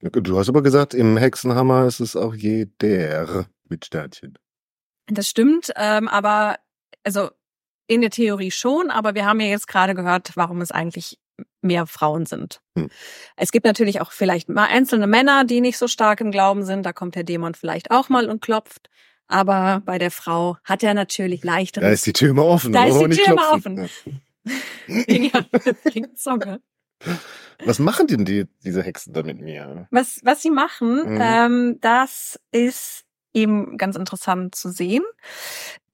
Du 0.00 0.38
hast 0.38 0.48
aber 0.48 0.62
gesagt, 0.62 0.92
im 0.92 1.16
Hexenhammer 1.16 1.86
ist 1.86 2.00
es 2.00 2.14
auch 2.14 2.34
jeder 2.34 3.46
mit 3.68 3.86
Sternchen. 3.86 4.38
Das 5.06 5.28
stimmt, 5.28 5.72
ähm, 5.76 6.08
aber 6.08 6.58
also 7.04 7.30
in 7.86 8.00
der 8.00 8.10
Theorie 8.10 8.50
schon, 8.50 8.90
aber 8.90 9.14
wir 9.14 9.26
haben 9.26 9.40
ja 9.40 9.46
jetzt 9.46 9.68
gerade 9.68 9.94
gehört, 9.94 10.32
warum 10.36 10.60
es 10.60 10.72
eigentlich 10.72 11.18
mehr 11.62 11.86
Frauen 11.86 12.26
sind. 12.26 12.60
Hm. 12.76 12.88
Es 13.36 13.50
gibt 13.52 13.64
natürlich 13.66 14.00
auch 14.00 14.12
vielleicht 14.12 14.48
mal 14.48 14.66
einzelne 14.66 15.06
Männer, 15.06 15.44
die 15.44 15.60
nicht 15.60 15.78
so 15.78 15.88
stark 15.88 16.20
im 16.20 16.30
Glauben 16.30 16.64
sind. 16.64 16.84
Da 16.84 16.92
kommt 16.92 17.14
der 17.14 17.24
Dämon 17.24 17.54
vielleicht 17.54 17.90
auch 17.90 18.08
mal 18.08 18.28
und 18.28 18.40
klopft. 18.42 18.90
Aber 19.26 19.80
bei 19.84 19.98
der 19.98 20.10
Frau 20.10 20.58
hat 20.64 20.82
er 20.82 20.92
natürlich 20.94 21.40
Da 21.40 21.52
leichteres. 21.54 21.92
ist 21.94 22.06
die 22.06 22.12
Tür 22.12 22.30
immer 22.30 22.44
offen. 22.44 22.72
Da 22.72 22.84
ist 22.86 22.98
die 23.00 23.08
Tür 23.08 23.28
immer 23.32 23.48
klopfen. 23.48 23.88
ja, 24.86 25.44
Zunge. 26.14 26.60
Was 27.64 27.78
machen 27.78 28.06
denn 28.06 28.24
die, 28.24 28.46
diese 28.64 28.82
Hexen 28.82 29.12
da 29.14 29.22
mit 29.22 29.40
mir? 29.40 29.88
Was, 29.90 30.20
was 30.24 30.42
sie 30.42 30.50
machen, 30.50 31.14
Mhm. 31.14 31.20
ähm, 31.22 31.78
das 31.80 32.38
ist 32.52 33.04
eben 33.32 33.78
ganz 33.78 33.96
interessant 33.96 34.54
zu 34.54 34.70
sehen. 34.70 35.02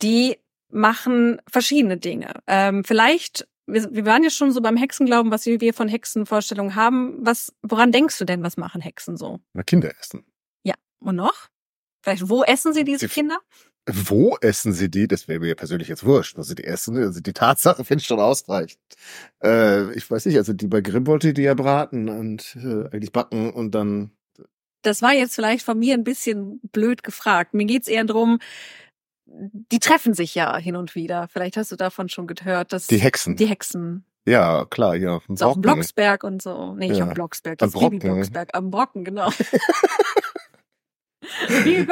Die 0.02 0.36
machen 0.68 1.40
verschiedene 1.50 1.96
Dinge. 1.96 2.32
Ähm, 2.46 2.84
vielleicht, 2.84 3.46
wir, 3.72 3.88
wir 3.92 4.06
waren 4.06 4.22
ja 4.22 4.30
schon 4.30 4.52
so 4.52 4.60
beim 4.60 4.76
Hexenglauben, 4.76 5.30
was 5.32 5.46
wir 5.46 5.74
von 5.74 5.88
Hexenvorstellungen 5.88 6.74
haben. 6.74 7.18
Was, 7.20 7.52
woran 7.62 7.92
denkst 7.92 8.18
du 8.18 8.24
denn, 8.24 8.42
was 8.42 8.56
machen 8.56 8.80
Hexen 8.80 9.16
so? 9.16 9.40
Na, 9.54 9.62
Kinder 9.62 9.90
essen. 10.00 10.24
Ja. 10.62 10.74
Und 11.00 11.16
noch? 11.16 11.48
Vielleicht, 12.02 12.28
wo 12.28 12.42
essen 12.44 12.72
sie 12.72 12.84
diese 12.84 13.06
Die- 13.08 13.12
Kinder? 13.12 13.38
Wo 13.90 14.36
essen 14.42 14.72
sie 14.74 14.90
die? 14.90 15.08
Das 15.08 15.26
wäre 15.26 15.40
mir 15.40 15.54
persönlich 15.56 15.88
jetzt 15.88 16.04
wurscht. 16.04 16.36
Also 16.36 16.54
die 16.54 16.64
essen, 16.64 16.96
also 16.98 17.20
die 17.20 17.32
Tatsache 17.32 17.82
finde 17.84 18.02
ich 18.02 18.06
schon 18.06 18.20
ausreichend. 18.20 18.78
Äh, 19.42 19.92
ich 19.94 20.08
weiß 20.10 20.26
nicht, 20.26 20.36
also 20.36 20.52
die 20.52 20.66
bei 20.68 20.80
Grimm 20.80 21.06
wollte 21.06 21.32
die 21.32 21.42
ja 21.42 21.54
braten 21.54 22.08
und 22.08 22.56
äh, 22.56 22.86
eigentlich 22.94 23.12
backen 23.12 23.50
und 23.52 23.74
dann. 23.74 24.10
Das 24.82 25.02
war 25.02 25.12
jetzt 25.12 25.34
vielleicht 25.34 25.64
von 25.64 25.78
mir 25.78 25.94
ein 25.94 26.04
bisschen 26.04 26.60
blöd 26.72 27.02
gefragt. 27.02 27.52
Mir 27.54 27.66
geht's 27.66 27.88
eher 27.88 28.04
drum. 28.04 28.38
Die 29.32 29.78
treffen 29.78 30.12
sich 30.14 30.34
ja 30.34 30.56
hin 30.56 30.76
und 30.76 30.94
wieder. 30.94 31.28
Vielleicht 31.32 31.56
hast 31.56 31.70
du 31.72 31.76
davon 31.76 32.08
schon 32.08 32.26
gehört, 32.26 32.72
dass 32.72 32.86
Die 32.88 32.98
Hexen. 32.98 33.36
die 33.36 33.46
Hexen 33.46 34.04
ja, 34.26 34.66
klar, 34.66 34.94
ja. 34.96 35.16
auf 35.16 35.26
dem 35.26 35.36
auch 35.36 35.38
Brocken. 35.54 35.62
Blocksberg 35.62 36.24
und 36.24 36.42
so. 36.42 36.74
Nee, 36.74 36.88
nicht 36.88 36.98
Ja. 36.98 37.06
am 37.08 37.14
Blocksberg, 37.14 37.58
das 37.58 37.72
Brocken. 37.72 37.98
Blocksberg. 38.00 38.50
Am 38.54 38.70
Brocken, 38.70 39.02
genau. 39.04 39.30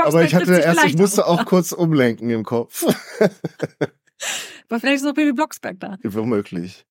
Aber 0.05 0.25
ich 0.25 0.35
hatte 0.35 0.59
erst, 0.59 0.85
ich 0.85 0.97
musste 0.97 1.27
auch 1.27 1.45
kurz 1.47 1.73
umlenken 1.73 2.31
im 2.31 2.45
Kopf. 2.45 2.85
Aber 4.69 4.81
vielleicht 4.81 4.97
ist 4.97 5.05
noch 5.05 5.15
Bibi 5.15 5.33
Blocksberg 5.33 5.79
da. 5.81 5.97
Womöglich. 6.03 6.85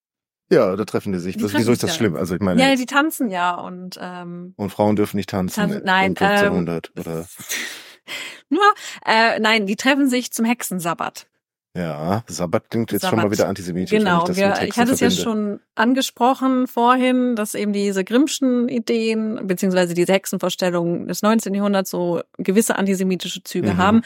Ja, 0.49 0.75
da 0.75 0.85
treffen 0.85 1.11
die 1.11 1.19
sich. 1.19 1.35
Die 1.35 1.41
treffen 1.43 1.57
wieso 1.59 1.71
ist 1.73 1.83
das 1.83 1.91
ja. 1.91 1.95
schlimm? 1.97 2.15
Also 2.15 2.35
ich 2.35 2.41
meine, 2.41 2.61
Ja, 2.61 2.75
die 2.75 2.85
tanzen 2.85 3.29
ja 3.29 3.55
und 3.55 3.99
ähm, 4.01 4.53
und 4.55 4.69
Frauen 4.69 4.95
dürfen 4.95 5.17
nicht 5.17 5.29
tanzen. 5.29 5.55
Tanzen- 5.61 5.81
nein, 5.83 6.11
um 6.11 6.17
1500 6.17 6.91
oder 6.97 7.15
nur, 7.15 7.25
äh, 9.05 9.39
nein, 9.39 9.65
die 9.65 9.75
treffen 9.75 10.07
sich 10.09 10.31
zum 10.31 10.45
Hexensabbat. 10.45 11.27
ja, 11.75 12.23
Sabbat 12.27 12.69
klingt 12.69 12.91
jetzt 12.91 13.01
schon 13.03 13.11
Sabbat. 13.11 13.25
mal 13.25 13.31
wieder 13.31 13.47
antisemitisch. 13.47 13.97
Genau, 13.97 14.23
ich, 14.29 14.37
mit 14.37 14.63
ich 14.63 14.77
hatte 14.77 14.93
es 14.93 14.99
ja 14.99 15.11
schon 15.11 15.59
angesprochen 15.75 16.65
vorhin, 16.67 17.35
dass 17.35 17.53
eben 17.53 17.73
diese 17.73 18.03
Grimmschen 18.03 18.67
Ideen 18.69 19.45
beziehungsweise 19.47 19.93
diese 19.93 20.13
Hexenvorstellungen 20.13 21.07
des 21.07 21.21
19. 21.21 21.53
Jahrhunderts 21.53 21.89
so 21.91 22.21
gewisse 22.37 22.77
antisemitische 22.77 23.43
Züge 23.43 23.73
Mhm. 23.73 23.77
haben. 23.77 24.01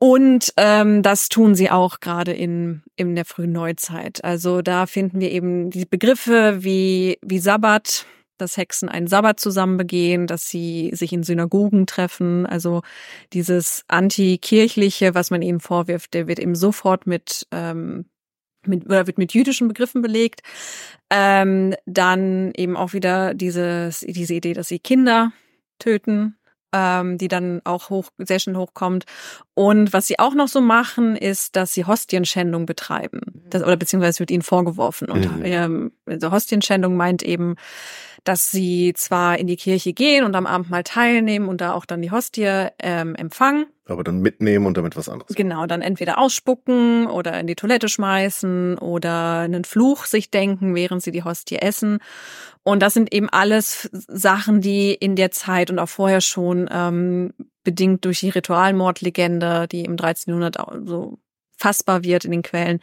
Und 0.00 0.52
ähm, 0.56 1.02
das 1.02 1.28
tun 1.28 1.54
sie 1.54 1.70
auch 1.70 2.00
gerade 2.00 2.32
in, 2.32 2.82
in 2.96 3.14
der 3.14 3.24
frühen 3.24 3.52
Neuzeit. 3.52 4.22
Also 4.24 4.60
da 4.60 4.86
finden 4.86 5.20
wir 5.20 5.30
eben 5.30 5.70
die 5.70 5.86
Begriffe 5.86 6.62
wie, 6.64 7.18
wie 7.22 7.38
Sabbat, 7.38 8.04
dass 8.38 8.56
Hexen 8.56 8.88
einen 8.88 9.06
Sabbat 9.06 9.40
zusammen 9.40 9.76
begehen, 9.76 10.26
dass 10.26 10.48
sie 10.48 10.90
sich 10.94 11.12
in 11.12 11.22
Synagogen 11.22 11.86
treffen. 11.86 12.46
Also 12.46 12.82
dieses 13.32 13.84
antikirchliche, 13.88 15.14
was 15.14 15.30
man 15.30 15.42
ihnen 15.42 15.60
vorwirft, 15.60 16.14
der 16.14 16.26
wird 16.26 16.38
eben 16.38 16.54
sofort 16.54 17.06
mit 17.06 17.46
ähm, 17.50 18.06
mit, 18.66 18.86
oder 18.86 19.06
wird 19.06 19.18
mit 19.18 19.34
jüdischen 19.34 19.68
Begriffen 19.68 20.02
belegt. 20.02 20.40
Ähm, 21.10 21.74
dann 21.86 22.52
eben 22.56 22.76
auch 22.76 22.92
wieder 22.92 23.34
dieses, 23.34 24.00
diese 24.00 24.34
Idee, 24.34 24.54
dass 24.54 24.68
sie 24.68 24.78
Kinder 24.78 25.32
töten, 25.78 26.36
ähm, 26.72 27.18
die 27.18 27.28
dann 27.28 27.60
auch 27.64 27.90
hoch, 27.90 28.08
sehr 28.18 28.38
schnell 28.38 28.56
hochkommt. 28.56 29.04
Und 29.54 29.92
was 29.92 30.06
sie 30.06 30.18
auch 30.18 30.34
noch 30.34 30.48
so 30.48 30.60
machen, 30.60 31.16
ist, 31.16 31.56
dass 31.56 31.72
sie 31.74 31.84
Hostienschändung 31.84 32.66
betreiben. 32.66 33.20
Das, 33.48 33.62
oder 33.62 33.76
beziehungsweise 33.76 34.20
wird 34.20 34.30
ihnen 34.30 34.42
vorgeworfen. 34.42 35.10
Und 35.10 35.38
Mhm. 35.38 35.42
ähm, 35.44 35.92
also 36.06 36.32
Hostienschändung 36.32 36.96
meint 36.96 37.22
eben, 37.22 37.56
dass 38.24 38.50
sie 38.50 38.94
zwar 38.96 39.38
in 39.38 39.46
die 39.46 39.56
Kirche 39.56 39.92
gehen 39.92 40.24
und 40.24 40.34
am 40.34 40.46
Abend 40.46 40.70
mal 40.70 40.82
teilnehmen 40.82 41.48
und 41.48 41.60
da 41.60 41.72
auch 41.74 41.84
dann 41.84 42.00
die 42.00 42.10
Hostie 42.10 42.68
ähm, 42.78 43.14
empfangen, 43.14 43.66
Aber 43.86 44.02
dann 44.02 44.20
mitnehmen 44.20 44.64
und 44.66 44.76
damit 44.78 44.96
was 44.96 45.10
anderes. 45.10 45.36
Genau, 45.36 45.66
dann 45.66 45.82
entweder 45.82 46.18
ausspucken 46.18 47.06
oder 47.06 47.38
in 47.38 47.46
die 47.46 47.54
Toilette 47.54 47.88
schmeißen 47.88 48.78
oder 48.78 49.40
einen 49.40 49.64
Fluch 49.64 50.06
sich 50.06 50.30
denken, 50.30 50.74
während 50.74 51.02
sie 51.02 51.12
die 51.12 51.22
Hostie 51.22 51.56
essen. 51.56 51.98
Und 52.62 52.80
das 52.80 52.94
sind 52.94 53.12
eben 53.12 53.28
alles 53.28 53.90
Sachen, 53.92 54.62
die 54.62 54.94
in 54.94 55.16
der 55.16 55.30
Zeit 55.30 55.70
und 55.70 55.78
auch 55.78 55.88
vorher 55.88 56.22
schon 56.22 56.68
ähm, 56.72 57.34
bedingt 57.62 58.06
durch 58.06 58.20
die 58.20 58.30
Ritualmordlegende, 58.30 59.68
die 59.68 59.84
im 59.84 59.98
13. 59.98 60.32
Jahrhundert 60.32 60.56
so 60.86 61.18
fassbar 61.58 62.04
wird 62.04 62.24
in 62.24 62.30
den 62.30 62.42
Quellen, 62.42 62.80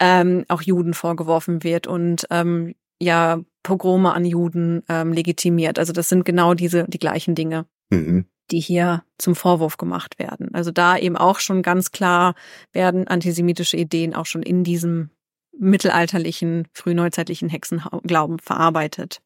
ähm, 0.00 0.44
auch 0.48 0.62
Juden 0.62 0.94
vorgeworfen 0.94 1.62
wird 1.62 1.86
und 1.86 2.26
ähm, 2.30 2.74
ja 3.00 3.40
Pogrome 3.62 4.12
an 4.12 4.24
Juden 4.24 4.82
ähm, 4.88 5.12
legitimiert. 5.12 5.78
Also 5.78 5.92
das 5.92 6.08
sind 6.08 6.24
genau 6.24 6.54
diese 6.54 6.84
die 6.88 6.98
gleichen 6.98 7.34
Dinge 7.34 7.66
Mhm. 7.90 8.24
die 8.50 8.60
hier 8.60 9.04
zum 9.18 9.34
Vorwurf 9.34 9.76
gemacht 9.76 10.18
werden. 10.18 10.50
Also 10.54 10.70
da 10.70 10.96
eben 10.98 11.16
auch 11.16 11.38
schon 11.40 11.62
ganz 11.62 11.90
klar 11.92 12.34
werden 12.72 13.06
antisemitische 13.06 13.76
Ideen 13.76 14.14
auch 14.14 14.26
schon 14.26 14.42
in 14.42 14.64
diesem 14.64 15.10
mittelalterlichen, 15.58 16.68
frühneuzeitlichen 16.72 17.48
Hexenglauben 17.48 18.38
verarbeitet. 18.38 19.20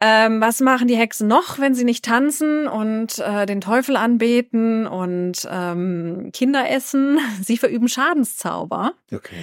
Ähm, 0.00 0.40
was 0.40 0.60
machen 0.60 0.86
die 0.86 0.96
Hexen 0.96 1.26
noch, 1.26 1.58
wenn 1.58 1.74
sie 1.74 1.84
nicht 1.84 2.04
tanzen 2.04 2.68
und 2.68 3.18
äh, 3.18 3.46
den 3.46 3.60
Teufel 3.60 3.96
anbeten 3.96 4.86
und 4.86 5.46
ähm, 5.50 6.30
Kinder 6.32 6.70
essen? 6.70 7.18
Sie 7.42 7.58
verüben 7.58 7.88
Schadenszauber. 7.88 8.92
Okay. 9.12 9.34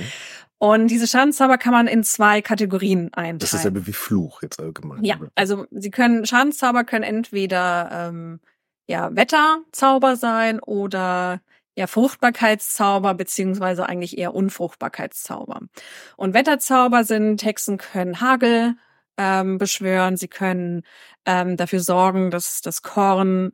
Und 0.57 0.87
diese 0.87 1.07
Schadenszauber 1.07 1.57
kann 1.57 1.73
man 1.73 1.87
in 1.87 2.03
zwei 2.03 2.41
Kategorien 2.41 3.13
einteilen. 3.13 3.39
Das 3.39 3.53
ist 3.53 3.65
aber 3.65 3.85
wie 3.87 3.93
Fluch 3.93 4.41
jetzt 4.41 4.59
allgemein. 4.59 5.03
Ja, 5.03 5.17
oder? 5.17 5.29
also 5.35 5.65
sie 5.71 5.91
können 5.91 6.25
Schadenszauber 6.25 6.85
können 6.85 7.03
entweder 7.03 7.89
ähm, 7.91 8.39
ja 8.87 9.13
Wetterzauber 9.15 10.15
sein 10.15 10.59
oder 10.61 11.41
ja 11.77 11.87
Fruchtbarkeitszauber 11.87 13.13
beziehungsweise 13.15 13.87
eigentlich 13.87 14.17
eher 14.17 14.33
Unfruchtbarkeitszauber. 14.33 15.61
Und 16.15 16.33
Wetterzauber 16.33 17.03
sind 17.03 17.43
Hexen 17.43 17.77
können 17.77 18.21
Hagel 18.21 18.75
ähm, 19.17 19.57
beschwören, 19.57 20.17
sie 20.17 20.27
können 20.29 20.83
ähm, 21.25 21.57
dafür 21.57 21.79
sorgen, 21.81 22.31
dass 22.31 22.61
das 22.61 22.81
Korn 22.81 23.51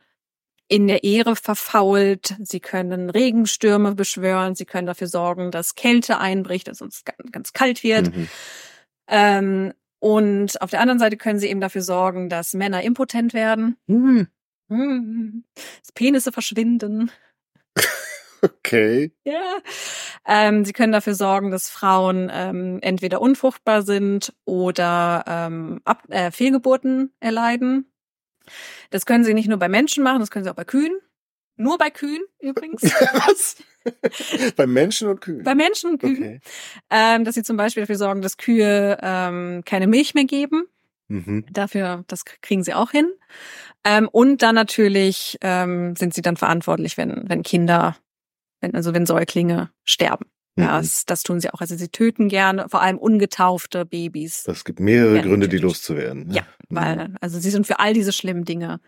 in 0.72 0.88
der 0.88 1.04
Ehre 1.04 1.36
verfault. 1.36 2.36
Sie 2.42 2.62
können 2.62 3.10
Regenstürme 3.10 3.94
beschwören. 3.94 4.56
Sie 4.56 4.64
können 4.66 4.88
dafür 4.88 5.08
sorgen, 5.08 5.52
dass 5.52 5.76
Kälte 5.76 6.18
einbricht, 6.18 6.70
dass 6.70 6.80
ga- 6.80 7.14
ganz 7.32 7.52
kalt 7.52 7.84
wird. 7.84 8.16
Mhm. 8.16 8.30
Ähm, 9.08 9.74
und 10.00 10.62
auf 10.62 10.70
der 10.72 10.80
anderen 10.80 10.98
Seite 11.00 11.18
können 11.18 11.40
sie 11.40 11.50
eben 11.50 11.60
dafür 11.60 11.82
sorgen, 11.82 12.30
dass 12.30 12.54
Männer 12.54 12.84
impotent 12.84 13.34
werden. 13.34 13.76
Mhm. 13.88 14.28
Hm. 14.70 15.44
Dass 15.56 15.92
Penisse 15.94 16.32
verschwinden. 16.32 17.12
Okay. 18.44 19.12
Ja. 19.24 19.60
Ähm, 20.26 20.66
sie 20.66 20.74
können 20.74 20.92
dafür 20.92 21.14
sorgen, 21.14 21.52
dass 21.52 21.70
Frauen 21.70 22.28
ähm, 22.34 22.80
entweder 22.82 23.22
unfruchtbar 23.22 23.84
sind 23.84 24.34
oder 24.46 25.24
ähm, 25.28 25.80
Ab 25.86 26.06
äh, 26.10 26.32
Fehlgeburten 26.32 27.14
erleiden. 27.20 27.91
Das 28.90 29.06
können 29.06 29.24
sie 29.24 29.34
nicht 29.34 29.48
nur 29.48 29.58
bei 29.58 29.70
Menschen 29.70 30.04
machen, 30.04 30.20
das 30.20 30.32
können 30.32 30.44
sie 30.44 30.52
auch 30.52 30.56
bei 30.56 30.66
Kühen. 30.66 30.98
Nur 31.58 31.78
bei 31.78 31.90
Kühen 31.90 32.24
übrigens. 32.40 32.84
Was? 32.84 33.58
Bei 34.56 34.68
Menschen 34.68 35.08
und 35.10 35.22
Kühen? 35.22 35.44
bei 35.44 35.56
Menschen 35.56 35.92
und 35.92 36.00
Kühen. 36.00 36.18
Okay. 36.18 36.40
Ähm, 36.90 37.24
dass 37.24 37.36
sie 37.36 37.44
zum 37.44 37.58
Beispiel 37.58 37.84
dafür 37.84 37.98
sorgen, 37.98 38.22
dass 38.22 38.38
Kühe 38.38 38.98
ähm, 39.02 39.64
keine 39.66 39.88
Milch 39.88 40.14
mehr 40.14 40.26
geben. 40.26 40.68
Mhm. 41.08 41.46
Dafür, 41.52 42.04
das 42.08 42.26
kriegen 42.26 42.64
sie 42.64 42.74
auch 42.74 42.92
hin. 42.92 43.12
Ähm, 43.84 44.08
und 44.12 44.42
dann 44.42 44.56
natürlich 44.56 45.38
ähm, 45.42 45.96
sind 45.96 46.14
sie 46.14 46.22
dann 46.22 46.38
verantwortlich, 46.38 46.98
wenn, 46.98 47.28
wenn 47.28 47.44
Kinder, 47.44 47.98
wenn, 48.62 48.76
also 48.76 48.94
wenn 48.94 49.06
Säuglinge 49.06 49.72
sterben. 49.84 50.26
Ja, 50.58 50.66
Mhm. 50.78 50.82
das, 50.82 51.06
das 51.06 51.24
tun 51.24 51.40
sie 51.40 51.50
auch. 51.54 51.62
Also 51.62 51.76
sie 51.78 51.88
töten 51.90 52.28
gerne, 52.28 52.68
vor 52.70 52.82
allem 52.82 52.98
ungetaufte 52.98 53.86
Babys. 53.86 54.46
Es 54.48 54.66
gibt 54.66 54.80
mehrere 54.80 55.16
Ja, 55.18 55.22
Gründe, 55.22 55.48
die 55.48 55.56
natürlich. 55.58 55.62
loszuwerden. 55.64 56.28
ne? 56.28 56.36
Ja, 56.36 56.44
weil, 56.70 57.16
also 57.22 57.40
sie 57.40 57.50
sind 57.50 57.66
für 57.68 57.80
all 57.80 57.94
diese 57.94 58.12
schlimmen 58.12 58.44
Dinge 58.46 58.80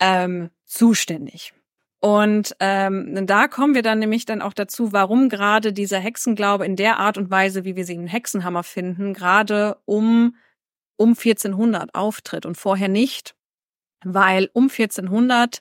ähm, 0.00 0.50
zuständig. 0.64 1.54
Und 2.00 2.54
ähm, 2.60 3.26
da 3.26 3.48
kommen 3.48 3.74
wir 3.74 3.82
dann 3.82 3.98
nämlich 3.98 4.26
dann 4.26 4.42
auch 4.42 4.52
dazu, 4.52 4.92
warum 4.92 5.28
gerade 5.30 5.72
dieser 5.72 5.98
Hexenglaube 6.00 6.66
in 6.66 6.76
der 6.76 6.98
Art 6.98 7.16
und 7.16 7.30
Weise, 7.30 7.64
wie 7.64 7.76
wir 7.76 7.86
sie 7.86 7.94
in 7.94 8.06
Hexenhammer 8.06 8.62
finden, 8.62 9.14
gerade 9.14 9.78
um 9.86 10.36
um 10.96 11.10
1400 11.10 11.92
auftritt 11.94 12.46
und 12.46 12.56
vorher 12.56 12.86
nicht, 12.88 13.34
weil 14.04 14.48
um 14.52 14.64
1400 14.64 15.60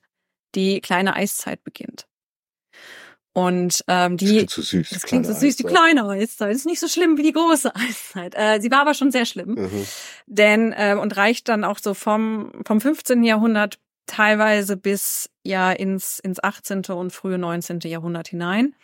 die 0.54 0.80
kleine 0.80 1.15
Eiszeit 1.15 1.63
beginnt. 1.63 2.06
Und 3.34 3.84
ähm, 3.88 4.17
Das 4.17 4.28
die 4.30 4.36
klingt 4.36 4.50
so 4.52 4.62
süß. 4.62 4.89
das 4.91 5.02
klingt 5.04 5.26
so 5.26 5.32
kleine 5.32 5.39
süß, 5.48 5.56
die 5.56 5.63
kleine 5.63 6.04
Eiszeit 6.08 6.54
ist 6.56 6.65
nicht 6.67 6.80
so 6.80 6.88
schlimm 6.88 7.17
wie 7.17 7.24
die 7.24 7.34
große 7.34 7.76
Eiszeit. 7.76 8.36
Äh, 8.36 8.60
sie 8.62 8.69
war 8.69 8.82
aber 8.82 8.93
schon 8.93 9.12
sehr 9.12 9.26
schlimm 9.26 9.56
Mhm. 9.56 9.86
denn 10.28 10.72
äh, 10.74 10.96
und 11.00 11.17
reicht 11.17 11.50
dann 11.50 11.63
auch 11.63 11.80
so 11.80 11.93
vom 11.96 12.52
vom 12.65 12.80
15. 12.80 13.24
Jahrhundert 13.24 13.80
teilweise 14.05 14.77
bis 14.77 15.29
ja 15.43 15.71
ins 15.71 16.19
ins 16.19 16.41
18. 16.41 16.83
und 16.89 17.11
frühe 17.11 17.37
19. 17.37 17.79
Jahrhundert 17.83 18.29
hinein. 18.29 18.75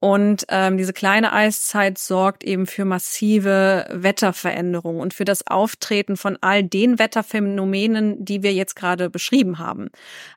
Und 0.00 0.44
ähm, 0.48 0.76
diese 0.76 0.92
kleine 0.92 1.32
Eiszeit 1.32 1.96
sorgt 1.96 2.44
eben 2.44 2.66
für 2.66 2.84
massive 2.84 3.86
Wetterveränderungen 3.90 5.00
und 5.00 5.14
für 5.14 5.24
das 5.24 5.46
Auftreten 5.46 6.16
von 6.16 6.36
all 6.40 6.62
den 6.62 6.98
Wetterphänomenen, 6.98 8.22
die 8.24 8.42
wir 8.42 8.52
jetzt 8.52 8.76
gerade 8.76 9.08
beschrieben 9.08 9.58
haben. 9.58 9.88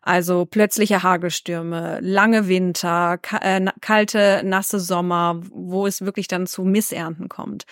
Also 0.01 0.45
plötzliche 0.45 1.03
Hagelstürme, 1.03 1.99
lange 2.01 2.47
Winter, 2.47 3.19
äh, 3.41 3.65
kalte, 3.81 4.41
nasse 4.45 4.79
Sommer, 4.79 5.41
wo 5.49 5.85
es 5.85 6.01
wirklich 6.01 6.27
dann 6.27 6.47
zu 6.47 6.63
Missernten 6.63 7.27
kommt. 7.27 7.65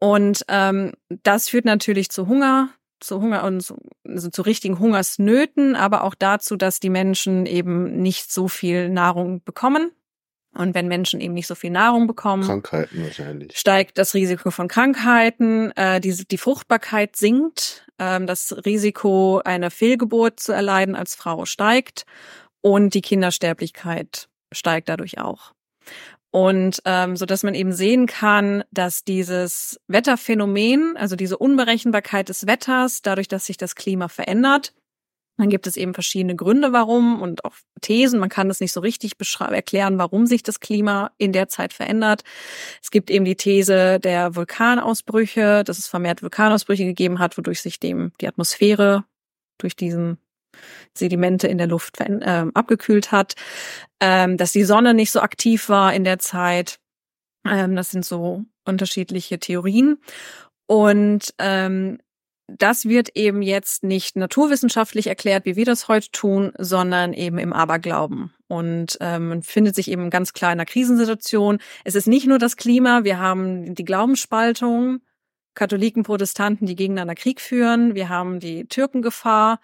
Und 0.00 0.44
ähm, 0.48 0.92
das 1.22 1.48
führt 1.48 1.64
natürlich 1.64 2.10
zu 2.10 2.28
Hunger, 2.28 2.70
zu 3.00 3.20
Hunger 3.20 3.44
und 3.44 3.60
zu, 3.60 3.76
also 4.06 4.30
zu 4.30 4.42
richtigen 4.42 4.78
Hungersnöten, 4.78 5.76
aber 5.76 6.04
auch 6.04 6.14
dazu, 6.14 6.56
dass 6.56 6.80
die 6.80 6.90
Menschen 6.90 7.46
eben 7.46 8.00
nicht 8.00 8.32
so 8.32 8.48
viel 8.48 8.88
Nahrung 8.88 9.42
bekommen. 9.44 9.92
Und 10.54 10.74
wenn 10.74 10.88
Menschen 10.88 11.20
eben 11.20 11.34
nicht 11.34 11.46
so 11.46 11.54
viel 11.54 11.70
Nahrung 11.70 12.06
bekommen, 12.06 12.42
Krankheiten 12.42 13.04
wahrscheinlich. 13.04 13.56
steigt 13.56 13.98
das 13.98 14.14
Risiko 14.14 14.50
von 14.50 14.66
Krankheiten, 14.66 15.70
äh, 15.76 16.00
die, 16.00 16.26
die 16.26 16.38
Fruchtbarkeit 16.38 17.16
sinkt, 17.16 17.86
ähm, 17.98 18.26
das 18.26 18.56
Risiko 18.64 19.40
einer 19.44 19.70
Fehlgeburt 19.70 20.40
zu 20.40 20.52
erleiden 20.52 20.96
als 20.96 21.14
Frau 21.14 21.44
steigt 21.44 22.06
und 22.60 22.94
die 22.94 23.02
Kindersterblichkeit 23.02 24.28
steigt 24.50 24.88
dadurch 24.88 25.18
auch. 25.18 25.52
Und 26.38 26.82
ähm, 26.84 27.16
so 27.16 27.26
dass 27.26 27.42
man 27.42 27.56
eben 27.56 27.72
sehen 27.72 28.06
kann, 28.06 28.62
dass 28.70 29.02
dieses 29.02 29.80
Wetterphänomen, 29.88 30.96
also 30.96 31.16
diese 31.16 31.36
Unberechenbarkeit 31.36 32.28
des 32.28 32.46
Wetters, 32.46 33.02
dadurch, 33.02 33.26
dass 33.26 33.46
sich 33.46 33.56
das 33.56 33.74
Klima 33.74 34.06
verändert, 34.06 34.72
dann 35.36 35.48
gibt 35.48 35.66
es 35.66 35.76
eben 35.76 35.94
verschiedene 35.94 36.36
Gründe, 36.36 36.72
warum 36.72 37.20
und 37.20 37.44
auch 37.44 37.54
Thesen. 37.80 38.20
Man 38.20 38.28
kann 38.28 38.46
das 38.46 38.60
nicht 38.60 38.70
so 38.70 38.78
richtig 38.78 39.14
erklären, 39.50 39.98
warum 39.98 40.26
sich 40.26 40.44
das 40.44 40.60
Klima 40.60 41.10
in 41.18 41.32
der 41.32 41.48
Zeit 41.48 41.72
verändert. 41.72 42.22
Es 42.80 42.92
gibt 42.92 43.10
eben 43.10 43.24
die 43.24 43.34
These 43.34 43.98
der 43.98 44.36
Vulkanausbrüche, 44.36 45.64
dass 45.64 45.78
es 45.78 45.88
vermehrt 45.88 46.22
Vulkanausbrüche 46.22 46.84
gegeben 46.84 47.18
hat, 47.18 47.36
wodurch 47.36 47.62
sich 47.62 47.80
dem 47.80 48.12
die 48.20 48.28
Atmosphäre 48.28 49.04
durch 49.58 49.74
diesen 49.74 50.18
Sedimente 50.94 51.48
in 51.48 51.58
der 51.58 51.66
Luft 51.66 51.96
ähm, 52.00 52.50
abgekühlt 52.54 53.12
hat, 53.12 53.34
ähm, 54.00 54.36
dass 54.36 54.52
die 54.52 54.64
Sonne 54.64 54.94
nicht 54.94 55.10
so 55.10 55.20
aktiv 55.20 55.68
war 55.68 55.92
in 55.92 56.04
der 56.04 56.18
Zeit. 56.18 56.78
Ähm, 57.46 57.76
das 57.76 57.90
sind 57.90 58.04
so 58.04 58.44
unterschiedliche 58.64 59.38
Theorien. 59.38 59.98
Und 60.66 61.34
ähm, 61.38 61.98
das 62.48 62.86
wird 62.86 63.10
eben 63.14 63.42
jetzt 63.42 63.84
nicht 63.84 64.16
naturwissenschaftlich 64.16 65.06
erklärt, 65.06 65.44
wie 65.44 65.56
wir 65.56 65.66
das 65.66 65.88
heute 65.88 66.10
tun, 66.10 66.52
sondern 66.56 67.12
eben 67.12 67.38
im 67.38 67.52
Aberglauben. 67.52 68.32
Und 68.48 68.96
ähm, 69.00 69.28
man 69.28 69.42
findet 69.42 69.74
sich 69.74 69.90
eben 69.90 70.08
ganz 70.08 70.32
klar 70.32 70.52
in 70.52 70.58
einer 70.58 70.64
Krisensituation. 70.64 71.58
Es 71.84 71.94
ist 71.94 72.08
nicht 72.08 72.26
nur 72.26 72.38
das 72.38 72.56
Klima, 72.56 73.04
wir 73.04 73.18
haben 73.18 73.74
die 73.74 73.84
Glaubensspaltung, 73.84 75.00
Katholiken, 75.54 76.04
Protestanten, 76.04 76.66
die 76.66 76.76
gegeneinander 76.76 77.14
Krieg 77.14 77.40
führen, 77.40 77.94
wir 77.94 78.08
haben 78.08 78.40
die 78.40 78.66
Türkengefahr, 78.66 79.60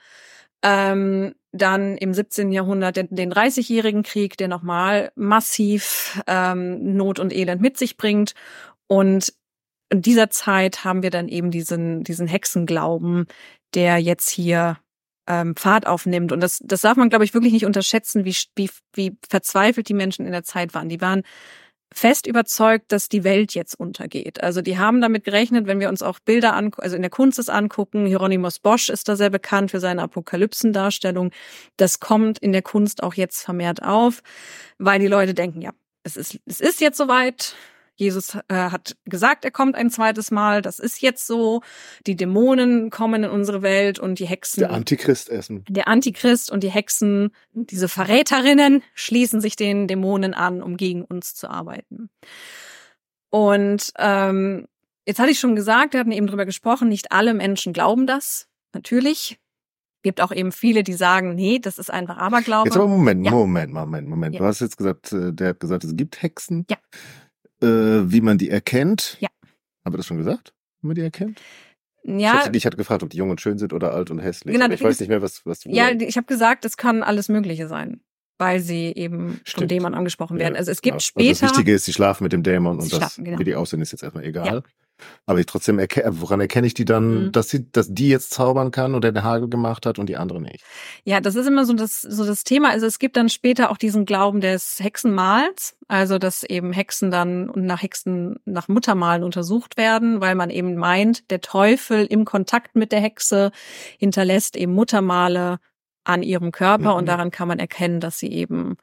ähm, 0.65 1.35
dann 1.53 1.97
im 1.99 2.15
17. 2.15 2.51
Jahrhundert 2.51 2.97
den, 2.97 3.09
den 3.11 3.33
30-jährigen 3.33 4.03
Krieg, 4.03 4.37
der 4.39 4.49
nochmal 4.49 5.13
massiv 5.15 6.21
ähm, 6.27 6.97
Not 6.97 7.21
und 7.21 7.33
Elend 7.33 7.61
mit 7.61 7.77
sich 7.77 7.97
bringt. 7.97 8.35
Und 8.89 9.33
in 9.91 10.01
dieser 10.01 10.31
Zeit 10.31 10.85
haben 10.85 11.03
wir 11.03 11.11
dann 11.11 11.29
eben 11.29 11.51
diesen, 11.51 12.03
diesen 12.03 12.27
Hexenglauben, 12.27 13.27
der 13.75 13.99
jetzt 13.99 14.31
hier 14.31 14.79
ähm, 15.29 15.55
Fahrt 15.55 15.87
aufnimmt. 15.87 16.33
Und 16.33 16.41
das, 16.41 16.61
das 16.65 16.81
darf 16.81 16.97
man, 16.97 17.11
glaube 17.11 17.25
ich, 17.25 17.35
wirklich 17.35 17.53
nicht 17.53 17.67
unterschätzen, 17.67 18.25
wie, 18.25 18.35
wie, 18.57 18.71
wie 18.95 19.17
verzweifelt 19.29 19.89
die 19.89 19.95
Menschen 19.95 20.25
in 20.25 20.33
der 20.33 20.45
Zeit 20.45 20.75
waren. 20.75 20.89
Die 20.89 21.01
waren 21.03 21.23
fest 21.95 22.27
überzeugt, 22.27 22.91
dass 22.91 23.09
die 23.09 23.23
Welt 23.23 23.55
jetzt 23.55 23.79
untergeht. 23.79 24.43
Also 24.43 24.61
die 24.61 24.79
haben 24.79 25.01
damit 25.01 25.23
gerechnet, 25.23 25.67
wenn 25.67 25.79
wir 25.79 25.89
uns 25.89 26.03
auch 26.03 26.19
Bilder 26.19 26.55
an, 26.55 26.73
also 26.79 26.97
in 26.97 27.03
der 27.03 27.11
Kunst 27.11 27.39
es 27.39 27.49
angucken, 27.49 28.05
Hieronymus 28.05 28.59
Bosch 28.59 28.89
ist 28.89 29.09
da 29.09 29.15
sehr 29.15 29.31
bekannt 29.31 29.71
für 29.71 29.79
seine 29.79 30.03
Apokalypsendarstellung. 30.03 31.31
Das 31.77 32.01
kommt 32.01 32.39
in 32.41 32.53
der 32.53 32.63
Kunst 32.63 33.03
auch 33.03 33.15
jetzt 33.15 33.43
vermehrt 33.43 33.83
auf, 33.83 34.23
weil 34.79 34.99
die 34.99 35.07
Leute 35.07 35.35
denken, 35.35 35.63
ja, 35.63 35.71
es 36.03 36.17
ist, 36.17 36.41
es 36.47 36.61
ist 36.61 36.81
jetzt 36.81 36.99
soweit, 36.99 37.55
Jesus 37.97 38.35
äh, 38.49 38.55
hat 38.55 38.97
gesagt, 39.05 39.45
er 39.45 39.53
kommt 39.53 39.77
ein 39.77 39.89
zweites 39.89 40.31
Mal. 40.31 40.63
Das 40.63 40.79
ist 40.79 41.01
jetzt 41.01 41.27
so. 41.27 41.63
Die 42.07 42.17
Dämonen 42.17 42.91
kommen 42.91 43.25
in 43.25 43.31
unsere 43.31 43.63
Welt 43.63 43.99
und 44.01 44.19
die 44.19 44.27
Hexen. 44.27 44.61
Der 44.61 44.73
Antichrist 44.73 45.31
essen. 45.31 45.65
Der 45.69 45.87
Antichrist 45.87 46.51
und 46.51 46.65
die 46.65 46.71
Hexen, 46.71 47.31
diese 47.53 47.89
Verräterinnen, 47.89 48.83
schließen 48.95 49.41
sich 49.41 49.55
den 49.55 49.87
Dämonen 49.87 50.35
an, 50.35 50.61
um 50.61 50.77
gegen 50.77 51.05
uns 51.05 51.35
zu 51.35 51.49
arbeiten. 51.49 52.11
Und 53.31 53.93
ähm, 53.99 54.67
jetzt 55.07 55.21
hatte 55.21 55.31
ich 55.31 55.39
schon 55.39 55.55
gesagt, 55.55 55.93
wir 55.93 56.01
hatten 56.01 56.13
eben 56.13 56.27
drüber 56.27 56.47
gesprochen, 56.47 56.89
nicht 56.89 57.13
alle 57.13 57.33
Menschen 57.33 57.73
glauben 57.73 58.07
das. 58.07 58.49
Natürlich. 58.73 59.39
Gibt 60.03 60.21
auch 60.21 60.33
eben 60.33 60.53
viele, 60.53 60.83
die 60.83 60.93
sagen, 60.93 61.35
nee, 61.35 61.59
das 61.61 61.79
ist 61.79 61.91
einfach 61.91 62.19
Aberglaube. 62.19 62.69
Jetzt 62.69 62.77
aber 62.77 62.89
Moment, 62.89 63.25
ja. 63.25 63.31
Moment, 63.31 63.73
Moment, 63.73 64.07
Moment. 64.07 64.35
Ja. 64.35 64.41
Du 64.41 64.47
hast 64.47 64.61
jetzt 64.61 64.77
gesagt, 64.77 65.13
äh, 65.13 65.33
der 65.33 65.51
hat 65.51 65.61
gesagt, 65.61 65.83
es 65.85 65.97
gibt 65.97 66.21
Hexen. 66.21 66.67
Ja 66.69 66.77
äh, 67.63 67.67
wie 67.67 68.21
man 68.21 68.39
die 68.39 68.51
erkennt. 68.51 69.17
Ja. 69.21 69.29
Haben 69.85 69.95
wir 69.95 69.99
das 69.99 70.07
schon 70.07 70.19
gesagt? 70.19 70.55
Wie 70.81 70.89
man 70.89 70.97
die 70.97 71.03
erkennt? 71.03 71.41
Ja. 72.05 72.17
Ich 72.17 72.45
hatte, 72.45 72.57
ich 72.57 72.67
hatte 72.67 72.77
gefragt, 72.77 73.03
ob 73.03 73.11
die 73.11 73.17
jung 73.17 73.31
und 73.31 73.41
schön 73.41 73.59
sind 73.59 73.73
oder 73.73 73.93
alt 73.93 74.11
und 74.11 74.19
hässlich. 74.19 74.55
Genau, 74.55 74.69
ich 74.73 74.83
weiß 74.83 75.01
nicht 75.01 75.09
mehr, 75.09 75.23
was, 75.23 75.45
was. 75.47 75.65
Ja, 75.65 75.91
ich 75.91 76.17
habe 76.17 76.27
gesagt, 76.27 76.65
es 76.65 76.77
kann 76.77 77.03
alles 77.03 77.29
Mögliche 77.29 77.67
sein, 77.67 78.01
weil 78.39 78.61
sie 78.61 78.93
eben 78.95 79.41
Stimmt. 79.45 79.63
von 79.63 79.69
Dämon 79.69 79.95
angesprochen 79.95 80.39
werden. 80.39 80.55
Ja, 80.55 80.59
also 80.59 80.71
es 80.71 80.83
gibt 80.83 80.95
genau. 80.95 81.01
später. 81.01 81.29
Also 81.29 81.47
das 81.47 81.51
Wichtige 81.53 81.75
ist, 81.75 81.87
sie 81.87 81.95
schlafen 81.95 82.25
mit 82.25 82.33
dem 82.33 82.43
Dämon 82.43 82.79
und 82.79 82.93
das, 82.93 83.17
genau. 83.17 83.39
wie 83.39 83.45
die 83.45 83.55
aussehen, 83.55 83.81
ist 83.81 83.93
jetzt 83.93 84.03
erstmal 84.03 84.25
egal. 84.25 84.47
Ja. 84.47 84.63
Aber 85.27 85.41
ich 85.41 85.47
trotzdem 85.47 85.79
erkenne, 85.79 86.21
woran 86.21 86.41
erkenne 86.41 86.67
ich 86.67 86.75
die 86.75 86.85
dann, 86.85 87.27
mhm. 87.27 87.33
dass 87.33 87.49
sie, 87.49 87.71
dass 87.71 87.93
die 87.93 88.09
jetzt 88.09 88.33
zaubern 88.33 88.71
kann 88.71 88.95
oder 88.95 89.11
der 89.11 89.25
Hagel 89.25 89.49
gemacht 89.49 89.87
hat 89.87 89.99
und 89.99 90.09
die 90.09 90.17
andere 90.17 90.41
nicht? 90.41 90.63
Ja, 91.05 91.21
das 91.21 91.35
ist 91.35 91.47
immer 91.47 91.65
so 91.65 91.73
das, 91.73 92.03
so 92.03 92.27
das 92.27 92.45
Thema. 92.45 92.71
Also 92.71 92.87
es 92.87 92.99
gibt 92.99 93.17
dann 93.17 93.29
später 93.29 93.71
auch 93.71 93.79
diesen 93.79 94.05
Glauben 94.05 94.41
des 94.41 94.79
Hexenmals, 94.81 95.77
also 95.89 96.19
dass 96.19 96.43
eben 96.43 96.73
Hexen 96.73 97.11
dann 97.11 97.51
nach 97.55 97.83
Hexen, 97.83 98.37
nach 98.45 98.69
Muttermalen 98.69 99.25
untersucht 99.25 99.77
werden, 99.77 100.21
weil 100.21 100.35
man 100.35 100.51
eben 100.51 100.77
meint, 100.77 101.31
der 101.31 101.41
Teufel 101.41 102.05
im 102.05 102.25
Kontakt 102.25 102.77
mit 102.77 102.93
der 102.93 103.01
Hexe 103.01 103.51
hinterlässt 103.99 104.57
eben 104.57 104.75
Muttermale 104.75 105.59
an 106.05 106.23
ihrem 106.23 106.53
Körper 106.53 106.93
mhm. 106.93 106.99
und 106.99 107.07
daran 107.07 107.31
kann 107.31 107.49
man 107.49 107.59
erkennen, 107.59 108.01
dass 108.01 108.19
sie 108.19 108.31
eben 108.31 108.77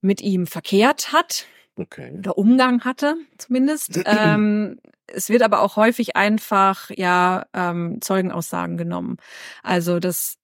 mit 0.00 0.20
ihm 0.20 0.46
verkehrt 0.46 1.12
hat. 1.12 1.46
Okay. 1.76 2.14
Oder 2.18 2.36
Umgang 2.36 2.84
hatte, 2.84 3.16
zumindest. 3.38 4.00
ähm, 4.06 4.78
es 5.06 5.28
wird 5.28 5.42
aber 5.42 5.60
auch 5.60 5.76
häufig 5.76 6.16
einfach 6.16 6.90
ja 6.90 7.46
ähm, 7.52 7.98
Zeugenaussagen 8.00 8.76
genommen. 8.76 9.16
Also 9.62 9.98
das 9.98 10.36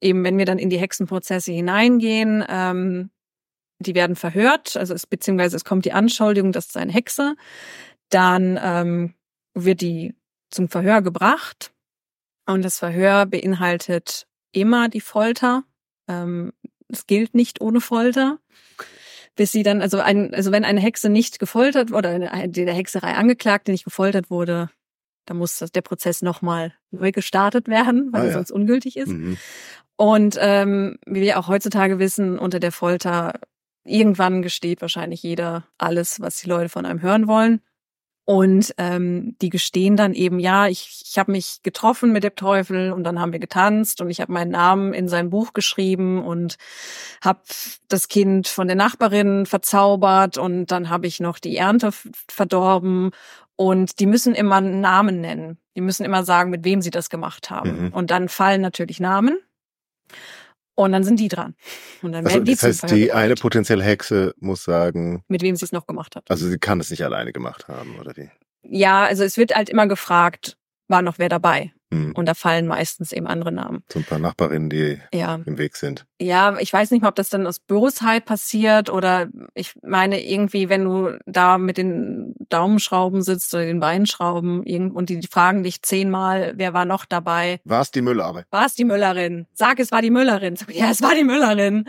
eben, 0.00 0.24
wenn 0.24 0.38
wir 0.38 0.44
dann 0.44 0.58
in 0.58 0.70
die 0.70 0.78
Hexenprozesse 0.78 1.52
hineingehen, 1.52 2.44
ähm, 2.48 3.10
die 3.80 3.94
werden 3.94 4.16
verhört, 4.16 4.76
also 4.76 4.94
es 4.94 5.06
beziehungsweise 5.06 5.56
es 5.56 5.64
kommt 5.64 5.84
die 5.84 5.92
Anschuldigung, 5.92 6.52
das 6.52 6.66
ist 6.66 6.76
eine 6.76 6.92
Hexe, 6.92 7.36
dann 8.08 8.58
ähm, 8.60 9.14
wird 9.54 9.80
die 9.80 10.14
zum 10.50 10.68
Verhör 10.68 11.02
gebracht 11.02 11.72
und 12.46 12.64
das 12.64 12.78
Verhör 12.78 13.26
beinhaltet 13.26 14.26
immer 14.52 14.88
die 14.88 15.00
Folter. 15.00 15.64
Ähm, 16.08 16.52
es 16.88 17.06
gilt 17.06 17.34
nicht 17.34 17.60
ohne 17.60 17.80
Folter 17.80 18.38
bis 19.38 19.52
sie 19.52 19.62
dann, 19.62 19.80
also 19.80 20.00
ein, 20.00 20.34
also 20.34 20.50
wenn 20.50 20.64
eine 20.64 20.80
Hexe 20.80 21.08
nicht 21.08 21.38
gefoltert 21.38 21.92
oder 21.92 22.10
eine, 22.10 22.48
der 22.48 22.74
Hexerei 22.74 23.14
Angeklagte 23.14 23.70
nicht 23.70 23.84
gefoltert 23.84 24.30
wurde, 24.30 24.68
dann 25.26 25.36
muss 25.36 25.58
der 25.58 25.80
Prozess 25.80 26.22
nochmal 26.22 26.74
neu 26.90 27.12
gestartet 27.12 27.68
werden, 27.68 28.12
weil 28.12 28.22
ah, 28.22 28.24
er 28.24 28.30
ja. 28.30 28.34
sonst 28.34 28.50
ungültig 28.50 28.96
ist. 28.96 29.10
Mhm. 29.10 29.36
Und 29.96 30.36
ähm, 30.40 30.98
wie 31.06 31.20
wir 31.20 31.38
auch 31.38 31.46
heutzutage 31.46 32.00
wissen, 32.00 32.36
unter 32.38 32.58
der 32.58 32.72
Folter 32.72 33.34
irgendwann 33.84 34.42
gesteht 34.42 34.80
wahrscheinlich 34.80 35.22
jeder 35.22 35.68
alles, 35.78 36.20
was 36.20 36.40
die 36.40 36.48
Leute 36.48 36.68
von 36.68 36.84
einem 36.84 37.00
hören 37.00 37.28
wollen. 37.28 37.60
Und 38.28 38.74
ähm, 38.76 39.36
die 39.40 39.48
gestehen 39.48 39.96
dann 39.96 40.12
eben, 40.12 40.38
ja, 40.38 40.66
ich, 40.66 41.02
ich 41.08 41.18
habe 41.18 41.32
mich 41.32 41.60
getroffen 41.62 42.12
mit 42.12 42.24
dem 42.24 42.36
Teufel 42.36 42.92
und 42.92 43.04
dann 43.04 43.18
haben 43.18 43.32
wir 43.32 43.38
getanzt 43.38 44.02
und 44.02 44.10
ich 44.10 44.20
habe 44.20 44.30
meinen 44.30 44.50
Namen 44.50 44.92
in 44.92 45.08
sein 45.08 45.30
Buch 45.30 45.54
geschrieben 45.54 46.22
und 46.22 46.58
habe 47.24 47.40
das 47.88 48.08
Kind 48.08 48.46
von 48.46 48.66
der 48.66 48.76
Nachbarin 48.76 49.46
verzaubert 49.46 50.36
und 50.36 50.66
dann 50.66 50.90
habe 50.90 51.06
ich 51.06 51.20
noch 51.20 51.38
die 51.38 51.56
Ernte 51.56 51.90
verdorben. 52.28 53.12
Und 53.56 53.98
die 53.98 54.04
müssen 54.04 54.34
immer 54.34 54.56
einen 54.56 54.82
Namen 54.82 55.22
nennen. 55.22 55.56
Die 55.74 55.80
müssen 55.80 56.04
immer 56.04 56.22
sagen, 56.22 56.50
mit 56.50 56.66
wem 56.66 56.82
sie 56.82 56.90
das 56.90 57.08
gemacht 57.08 57.48
haben. 57.48 57.86
Mhm. 57.86 57.92
Und 57.94 58.10
dann 58.10 58.28
fallen 58.28 58.60
natürlich 58.60 59.00
Namen. 59.00 59.38
Und 60.78 60.92
dann 60.92 61.02
sind 61.02 61.18
die 61.18 61.26
dran. 61.26 61.56
Und 62.02 62.12
dann 62.12 62.24
also, 62.24 62.36
werden 62.36 62.44
die 62.44 62.52
das 62.52 62.62
heißt, 62.62 62.90
die 62.92 63.10
eine 63.10 63.34
potenzielle 63.34 63.82
Hexe 63.82 64.32
muss 64.38 64.62
sagen, 64.62 65.24
mit 65.26 65.42
wem 65.42 65.56
sie 65.56 65.64
es 65.64 65.72
noch 65.72 65.88
gemacht 65.88 66.14
hat. 66.14 66.30
Also 66.30 66.48
sie 66.48 66.56
kann 66.56 66.78
es 66.78 66.88
nicht 66.90 67.04
alleine 67.04 67.32
gemacht 67.32 67.66
haben, 67.66 67.98
oder 67.98 68.16
wie? 68.16 68.30
Ja, 68.62 69.02
also 69.02 69.24
es 69.24 69.36
wird 69.36 69.56
halt 69.56 69.70
immer 69.70 69.88
gefragt, 69.88 70.56
war 70.88 71.02
noch 71.02 71.18
wer 71.18 71.28
dabei? 71.28 71.72
Hm. 71.90 72.12
Und 72.14 72.26
da 72.26 72.34
fallen 72.34 72.66
meistens 72.66 73.12
eben 73.12 73.26
andere 73.26 73.50
Namen. 73.50 73.82
So 73.90 73.98
ein 73.98 74.04
paar 74.04 74.18
Nachbarinnen, 74.18 74.68
die 74.68 74.98
ja. 75.12 75.40
im 75.46 75.56
Weg 75.56 75.76
sind. 75.76 76.04
Ja, 76.20 76.58
ich 76.58 76.70
weiß 76.70 76.90
nicht 76.90 77.00
mal, 77.00 77.08
ob 77.08 77.14
das 77.14 77.30
dann 77.30 77.46
aus 77.46 77.60
Bosheit 77.60 78.26
passiert 78.26 78.90
oder 78.90 79.28
ich 79.54 79.72
meine 79.82 80.22
irgendwie, 80.22 80.68
wenn 80.68 80.84
du 80.84 81.18
da 81.24 81.56
mit 81.56 81.78
den 81.78 82.34
Daumenschrauben 82.50 83.22
sitzt 83.22 83.54
oder 83.54 83.64
den 83.64 83.80
Beinschrauben 83.80 84.60
und 84.90 85.08
die 85.08 85.26
fragen 85.30 85.62
dich 85.62 85.82
zehnmal, 85.82 86.52
wer 86.56 86.74
war 86.74 86.84
noch 86.84 87.06
dabei? 87.06 87.60
War 87.64 87.80
es 87.80 87.90
die 87.90 88.02
Müllerin? 88.02 88.44
War 88.50 88.66
es 88.66 88.74
die 88.74 88.84
Müllerin? 88.84 89.46
Sag, 89.54 89.80
es 89.80 89.90
war 89.90 90.02
die 90.02 90.10
Müllerin. 90.10 90.56
Ja, 90.70 90.90
es 90.90 91.00
war 91.00 91.14
die 91.14 91.24
Müllerin. 91.24 91.86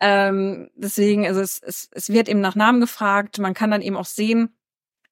Ähm, 0.00 0.70
deswegen, 0.74 1.26
also 1.26 1.40
es, 1.40 1.60
es, 1.62 1.88
es 1.92 2.08
wird 2.08 2.28
eben 2.28 2.40
nach 2.40 2.54
Namen 2.54 2.80
gefragt. 2.80 3.38
Man 3.38 3.54
kann 3.54 3.70
dann 3.70 3.82
eben 3.82 3.96
auch 3.96 4.06
sehen, 4.06 4.54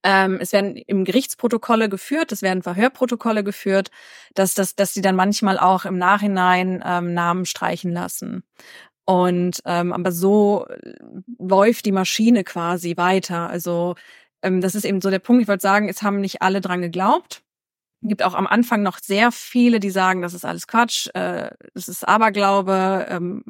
ähm, 0.05 0.39
es 0.41 0.53
werden 0.53 0.77
im 0.77 1.05
Gerichtsprotokolle 1.05 1.89
geführt, 1.89 2.33
es 2.33 2.43
werden 2.43 2.63
Verhörprotokolle 2.63 3.45
geführt, 3.45 3.91
dass, 4.35 4.55
dass, 4.55 4.75
dass 4.75 4.95
sie 4.95 5.03
dann 5.03 5.17
manchmal 5.17 5.59
auch 5.59 5.85
im 5.85 5.99
Nachhinein 5.99 6.83
ähm, 6.85 7.15
Namen 7.15 7.47
streichen 7.47 7.93
lassen. 7.93 8.43
Und 9.05 9.63
ähm, 9.65 9.93
aber 9.93 10.13
so 10.13 10.67
läuft 11.39 11.87
die 11.87 11.93
Maschine 11.93 12.45
quasi 12.45 12.97
weiter. 12.97 13.51
Also 13.51 13.97
ähm, 14.43 14.61
das 14.61 14.75
ist 14.75 14.85
eben 14.85 15.01
so 15.01 15.11
der 15.11 15.19
Punkt. 15.19 15.43
Ich 15.43 15.49
wollte 15.49 15.63
sagen, 15.63 15.89
es 15.89 16.03
haben 16.03 16.21
nicht 16.21 16.43
alle 16.43 16.61
dran 16.61 16.83
geglaubt 16.83 17.43
gibt 18.03 18.23
auch 18.23 18.35
am 18.35 18.47
Anfang 18.47 18.83
noch 18.83 18.99
sehr 18.99 19.33
viele, 19.33 19.81
die 19.81 19.91
sagen, 19.91 20.23
das 20.23 20.35
ist 20.35 20.45
alles 20.45 20.67
Quatsch, 20.67 21.09
äh, 21.15 21.51
das 21.75 21.89
ist 21.89 22.07
Aberglaube, 22.07 23.07
ähm, 23.09 23.45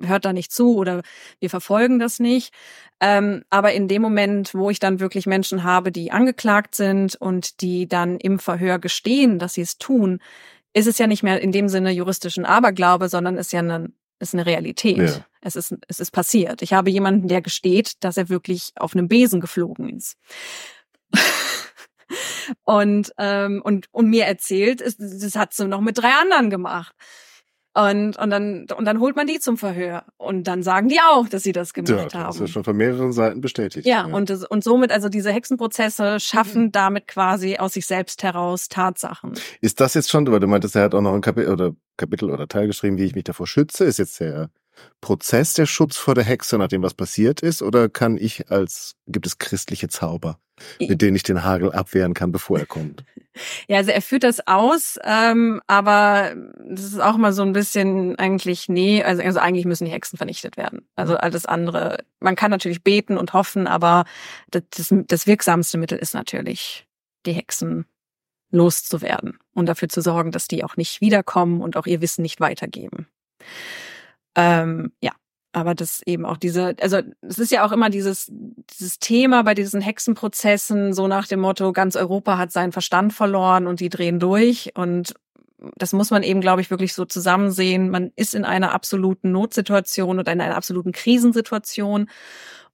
hört 0.00 0.24
da 0.24 0.32
nicht 0.32 0.52
zu 0.52 0.76
oder 0.76 1.02
wir 1.40 1.50
verfolgen 1.50 1.98
das 1.98 2.20
nicht. 2.20 2.52
Ähm, 3.00 3.44
aber 3.50 3.72
in 3.72 3.88
dem 3.88 4.02
Moment, 4.02 4.54
wo 4.54 4.70
ich 4.70 4.78
dann 4.78 5.00
wirklich 5.00 5.26
Menschen 5.26 5.64
habe, 5.64 5.90
die 5.90 6.12
angeklagt 6.12 6.74
sind 6.74 7.16
und 7.16 7.60
die 7.60 7.88
dann 7.88 8.18
im 8.18 8.38
Verhör 8.38 8.78
gestehen, 8.78 9.38
dass 9.38 9.54
sie 9.54 9.62
es 9.62 9.78
tun, 9.78 10.20
ist 10.72 10.86
es 10.86 10.98
ja 10.98 11.06
nicht 11.06 11.22
mehr 11.22 11.40
in 11.40 11.52
dem 11.52 11.68
Sinne 11.68 11.90
juristischen 11.90 12.44
Aberglaube, 12.44 13.08
sondern 13.08 13.36
ist 13.36 13.52
ja 13.52 13.60
eine, 13.60 13.90
ist 14.18 14.34
eine 14.34 14.46
Realität. 14.46 14.98
Ja. 14.98 15.26
Es 15.40 15.56
ist, 15.56 15.74
es 15.88 16.00
ist 16.00 16.10
passiert. 16.10 16.62
Ich 16.62 16.72
habe 16.72 16.90
jemanden, 16.90 17.28
der 17.28 17.42
gesteht, 17.42 17.94
dass 18.00 18.16
er 18.16 18.28
wirklich 18.28 18.72
auf 18.76 18.94
einem 18.94 19.08
Besen 19.08 19.40
geflogen 19.40 19.88
ist 19.96 20.16
und, 22.64 23.12
ähm, 23.18 23.62
und, 23.62 23.86
und 23.92 24.08
mir 24.08 24.24
erzählt, 24.24 24.80
es, 24.80 24.96
das 24.96 25.36
hat 25.36 25.54
sie 25.54 25.66
noch 25.66 25.80
mit 25.80 25.98
drei 25.98 26.12
anderen 26.12 26.50
gemacht. 26.50 26.94
Und, 27.76 28.16
und, 28.18 28.30
dann, 28.30 28.66
und 28.76 28.84
dann 28.84 29.00
holt 29.00 29.16
man 29.16 29.26
die 29.26 29.40
zum 29.40 29.56
Verhör. 29.56 30.04
Und 30.16 30.44
dann 30.44 30.62
sagen 30.62 30.88
die 30.88 31.00
auch, 31.00 31.28
dass 31.28 31.42
sie 31.42 31.50
das 31.50 31.74
gemacht 31.74 31.90
ja, 31.90 32.04
das 32.04 32.14
haben. 32.14 32.30
ist 32.30 32.40
ja 32.40 32.46
schon 32.46 32.62
von 32.62 32.76
mehreren 32.76 33.12
Seiten 33.12 33.40
bestätigt. 33.40 33.84
Ja, 33.84 34.04
Und, 34.04 34.30
das, 34.30 34.44
und 34.44 34.62
somit, 34.62 34.92
also 34.92 35.08
diese 35.08 35.32
Hexenprozesse 35.32 36.20
schaffen 36.20 36.70
damit 36.70 37.08
quasi 37.08 37.56
aus 37.56 37.72
sich 37.72 37.86
selbst 37.86 38.22
heraus 38.22 38.68
Tatsachen. 38.68 39.32
Ist 39.60 39.80
das 39.80 39.94
jetzt 39.94 40.08
schon, 40.08 40.30
weil 40.30 40.38
du 40.38 40.46
meintest, 40.46 40.76
er 40.76 40.84
hat 40.84 40.94
auch 40.94 41.00
noch 41.00 41.14
ein 41.14 41.20
Kapitel 41.20 41.52
oder, 41.52 41.72
Kapitel 41.96 42.30
oder 42.30 42.46
Teil 42.46 42.68
geschrieben, 42.68 42.96
wie 42.96 43.06
ich 43.06 43.16
mich 43.16 43.24
davor 43.24 43.48
schütze, 43.48 43.84
ist 43.84 43.98
jetzt 43.98 44.20
der 44.20 44.50
Prozess 45.00 45.54
der 45.54 45.66
Schutz 45.66 45.96
vor 45.96 46.14
der 46.14 46.24
Hexe, 46.24 46.56
nachdem 46.58 46.82
was 46.82 46.94
passiert 46.94 47.40
ist? 47.40 47.62
Oder 47.62 47.88
kann 47.88 48.16
ich 48.16 48.50
als, 48.50 48.96
gibt 49.06 49.26
es 49.26 49.38
christliche 49.38 49.88
Zauber, 49.88 50.38
mit 50.78 51.02
denen 51.02 51.16
ich 51.16 51.22
den 51.22 51.44
Hagel 51.44 51.72
abwehren 51.72 52.14
kann, 52.14 52.32
bevor 52.32 52.58
er 52.58 52.66
kommt? 52.66 53.04
Ja, 53.66 53.78
also 53.78 53.90
er 53.90 54.00
führt 54.00 54.22
das 54.22 54.46
aus, 54.46 54.96
ähm, 55.02 55.60
aber 55.66 56.36
das 56.68 56.84
ist 56.84 57.00
auch 57.00 57.16
mal 57.16 57.32
so 57.32 57.42
ein 57.42 57.52
bisschen 57.52 58.16
eigentlich, 58.16 58.68
nee, 58.68 59.02
also, 59.02 59.24
also 59.24 59.40
eigentlich 59.40 59.64
müssen 59.64 59.86
die 59.86 59.90
Hexen 59.90 60.16
vernichtet 60.16 60.56
werden. 60.56 60.86
Also 60.94 61.16
alles 61.16 61.44
andere, 61.44 62.04
man 62.20 62.36
kann 62.36 62.52
natürlich 62.52 62.84
beten 62.84 63.18
und 63.18 63.32
hoffen, 63.32 63.66
aber 63.66 64.04
das, 64.52 64.62
das, 64.70 64.94
das 65.08 65.26
wirksamste 65.26 65.78
Mittel 65.78 65.98
ist 65.98 66.14
natürlich, 66.14 66.86
die 67.26 67.32
Hexen 67.32 67.86
loszuwerden 68.52 69.38
und 69.52 69.66
dafür 69.66 69.88
zu 69.88 70.00
sorgen, 70.00 70.30
dass 70.30 70.46
die 70.46 70.62
auch 70.62 70.76
nicht 70.76 71.00
wiederkommen 71.00 71.60
und 71.60 71.76
auch 71.76 71.86
ihr 71.86 72.00
Wissen 72.00 72.22
nicht 72.22 72.38
weitergeben. 72.38 73.08
Ähm, 74.36 74.92
ja, 75.00 75.12
aber 75.52 75.74
das 75.74 76.02
eben 76.04 76.26
auch 76.26 76.36
diese, 76.36 76.74
also 76.80 77.00
es 77.22 77.38
ist 77.38 77.52
ja 77.52 77.64
auch 77.64 77.72
immer 77.72 77.88
dieses, 77.88 78.30
dieses 78.30 78.98
Thema 78.98 79.42
bei 79.42 79.54
diesen 79.54 79.80
Hexenprozessen, 79.80 80.92
so 80.92 81.06
nach 81.06 81.28
dem 81.28 81.40
Motto, 81.40 81.72
ganz 81.72 81.94
Europa 81.96 82.38
hat 82.38 82.50
seinen 82.50 82.72
Verstand 82.72 83.12
verloren 83.12 83.66
und 83.66 83.80
die 83.80 83.88
drehen 83.88 84.18
durch. 84.18 84.72
Und 84.74 85.14
das 85.76 85.92
muss 85.92 86.10
man 86.10 86.24
eben, 86.24 86.40
glaube 86.40 86.60
ich, 86.60 86.70
wirklich 86.70 86.92
so 86.94 87.04
zusammen 87.04 87.52
sehen. 87.52 87.90
Man 87.90 88.10
ist 88.16 88.34
in 88.34 88.44
einer 88.44 88.72
absoluten 88.72 89.30
Notsituation 89.30 90.18
oder 90.18 90.32
in 90.32 90.40
einer 90.40 90.56
absoluten 90.56 90.92
Krisensituation. 90.92 92.08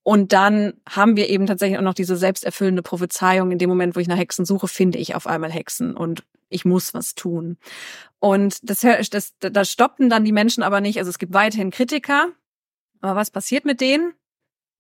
Und 0.03 0.33
dann 0.33 0.75
haben 0.89 1.17
wir 1.17 1.29
eben 1.29 1.47
tatsächlich 1.47 1.79
auch 1.79 1.83
noch 1.83 1.95
diese 1.95 2.17
selbsterfüllende 2.17 2.83
Prophezeiung. 2.83 3.51
In 3.51 3.59
dem 3.59 3.69
Moment, 3.69 3.97
wo 3.97 4.01
ich 4.01 4.09
nach 4.09 4.17
Hexen 4.17 4.45
suche, 4.45 4.67
finde 4.67 4.99
ich 4.99 5.15
auf 5.15 5.27
einmal 5.27 5.51
Hexen 5.53 5.95
und 5.95 6.25
ich 6.49 6.65
muss 6.65 6.95
was 6.95 7.15
tun. 7.15 7.59
Und 8.19 8.59
das, 8.69 8.81
das, 9.11 9.35
das 9.39 9.71
stoppten 9.71 10.11
dann 10.11 10.25
die 10.25 10.33
Menschen 10.33 10.63
aber 10.63 10.81
nicht. 10.81 10.99
Also 10.99 11.11
es 11.11 11.19
gibt 11.19 11.33
weiterhin 11.35 11.71
Kritiker, 11.71 12.29
aber 13.01 13.15
was 13.19 13.31
passiert 13.31 13.65
mit 13.65 13.81
denen? 13.81 14.15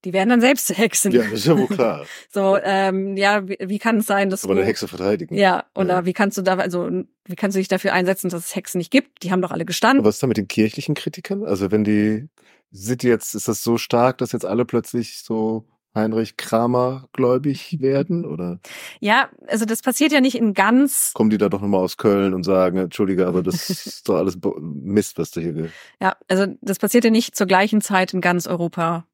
Die 0.07 0.14
werden 0.14 0.31
dann 0.31 0.41
selbst 0.41 0.71
Hexen. 0.77 1.12
Ja, 1.12 1.23
das 1.25 1.33
ist 1.33 1.47
ja 1.47 1.59
wohl 1.59 1.66
klar. 1.66 2.07
so, 2.31 2.57
ähm, 2.62 3.18
ja, 3.18 3.47
wie, 3.47 3.59
wie 3.61 3.79
kann 3.79 3.99
es 3.99 4.07
sein, 4.07 4.31
dass 4.31 4.45
Aber 4.45 4.55
du, 4.55 4.61
eine 4.61 4.66
Hexe 4.68 4.89
verteidigen. 4.89 5.35
Ja, 5.35 5.66
oder 5.75 5.97
Ja. 5.97 6.05
wie 6.07 6.14
kannst 6.14 6.39
du 6.39 6.43
da, 6.43 6.57
also 6.57 6.89
wie 7.27 7.37
kannst 7.37 7.55
du 7.55 7.59
dich 7.61 7.68
dafür 7.68 7.93
einsetzen, 7.93 8.31
dass 8.31 8.47
es 8.47 8.57
Hexen 8.57 8.79
nicht 8.79 8.91
gibt? 8.91 9.23
Die 9.23 9.31
haben 9.31 9.43
doch 9.43 9.51
alle 9.51 9.66
gestanden. 9.66 9.99
Aber 10.01 10.09
was 10.09 10.16
ist 10.16 10.23
da 10.23 10.27
mit 10.27 10.39
den 10.39 10.49
kirchlichen 10.49 10.95
Kritikern? 10.95 11.45
Also 11.45 11.71
wenn 11.71 11.85
die, 11.85 12.29
sind 12.71 13.03
jetzt, 13.03 13.35
ist 13.35 13.49
das 13.49 13.62
so 13.62 13.79
stark, 13.79 14.18
dass 14.18 14.33
jetzt 14.33 14.45
alle 14.47 14.64
plötzlich 14.64 15.18
so 15.23 15.64
Heinrich 15.95 16.37
Kramer 16.37 17.09
gläubig 17.12 17.81
werden? 17.81 18.25
Oder 18.25 18.61
Ja, 19.01 19.29
also 19.49 19.64
das 19.64 19.83
passiert 19.83 20.12
ja 20.12 20.21
nicht 20.21 20.37
in 20.37 20.55
ganz, 20.55 21.12
kommen 21.14 21.31
die 21.31 21.39
da 21.39 21.49
doch 21.49 21.61
nochmal 21.61 21.81
aus 21.81 21.97
Köln 21.97 22.33
und 22.33 22.45
sagen, 22.45 22.79
Entschuldige, 22.79 23.27
aber 23.27 23.43
das 23.43 23.68
ist 23.87 24.09
doch 24.09 24.16
alles 24.16 24.39
Mist, 24.61 25.18
was 25.18 25.33
du 25.33 25.41
hier 25.41 25.53
ge 25.53 25.68
ja, 26.01 26.16
also 26.29 26.47
das 26.61 26.79
passiert 26.79 27.05
ja 27.05 27.11
nicht 27.11 27.35
zur 27.37 27.47
gleichen 27.49 27.81
Zeit 27.81 28.14
in 28.14 28.21
ganz 28.21 28.47
Europa 28.47 29.05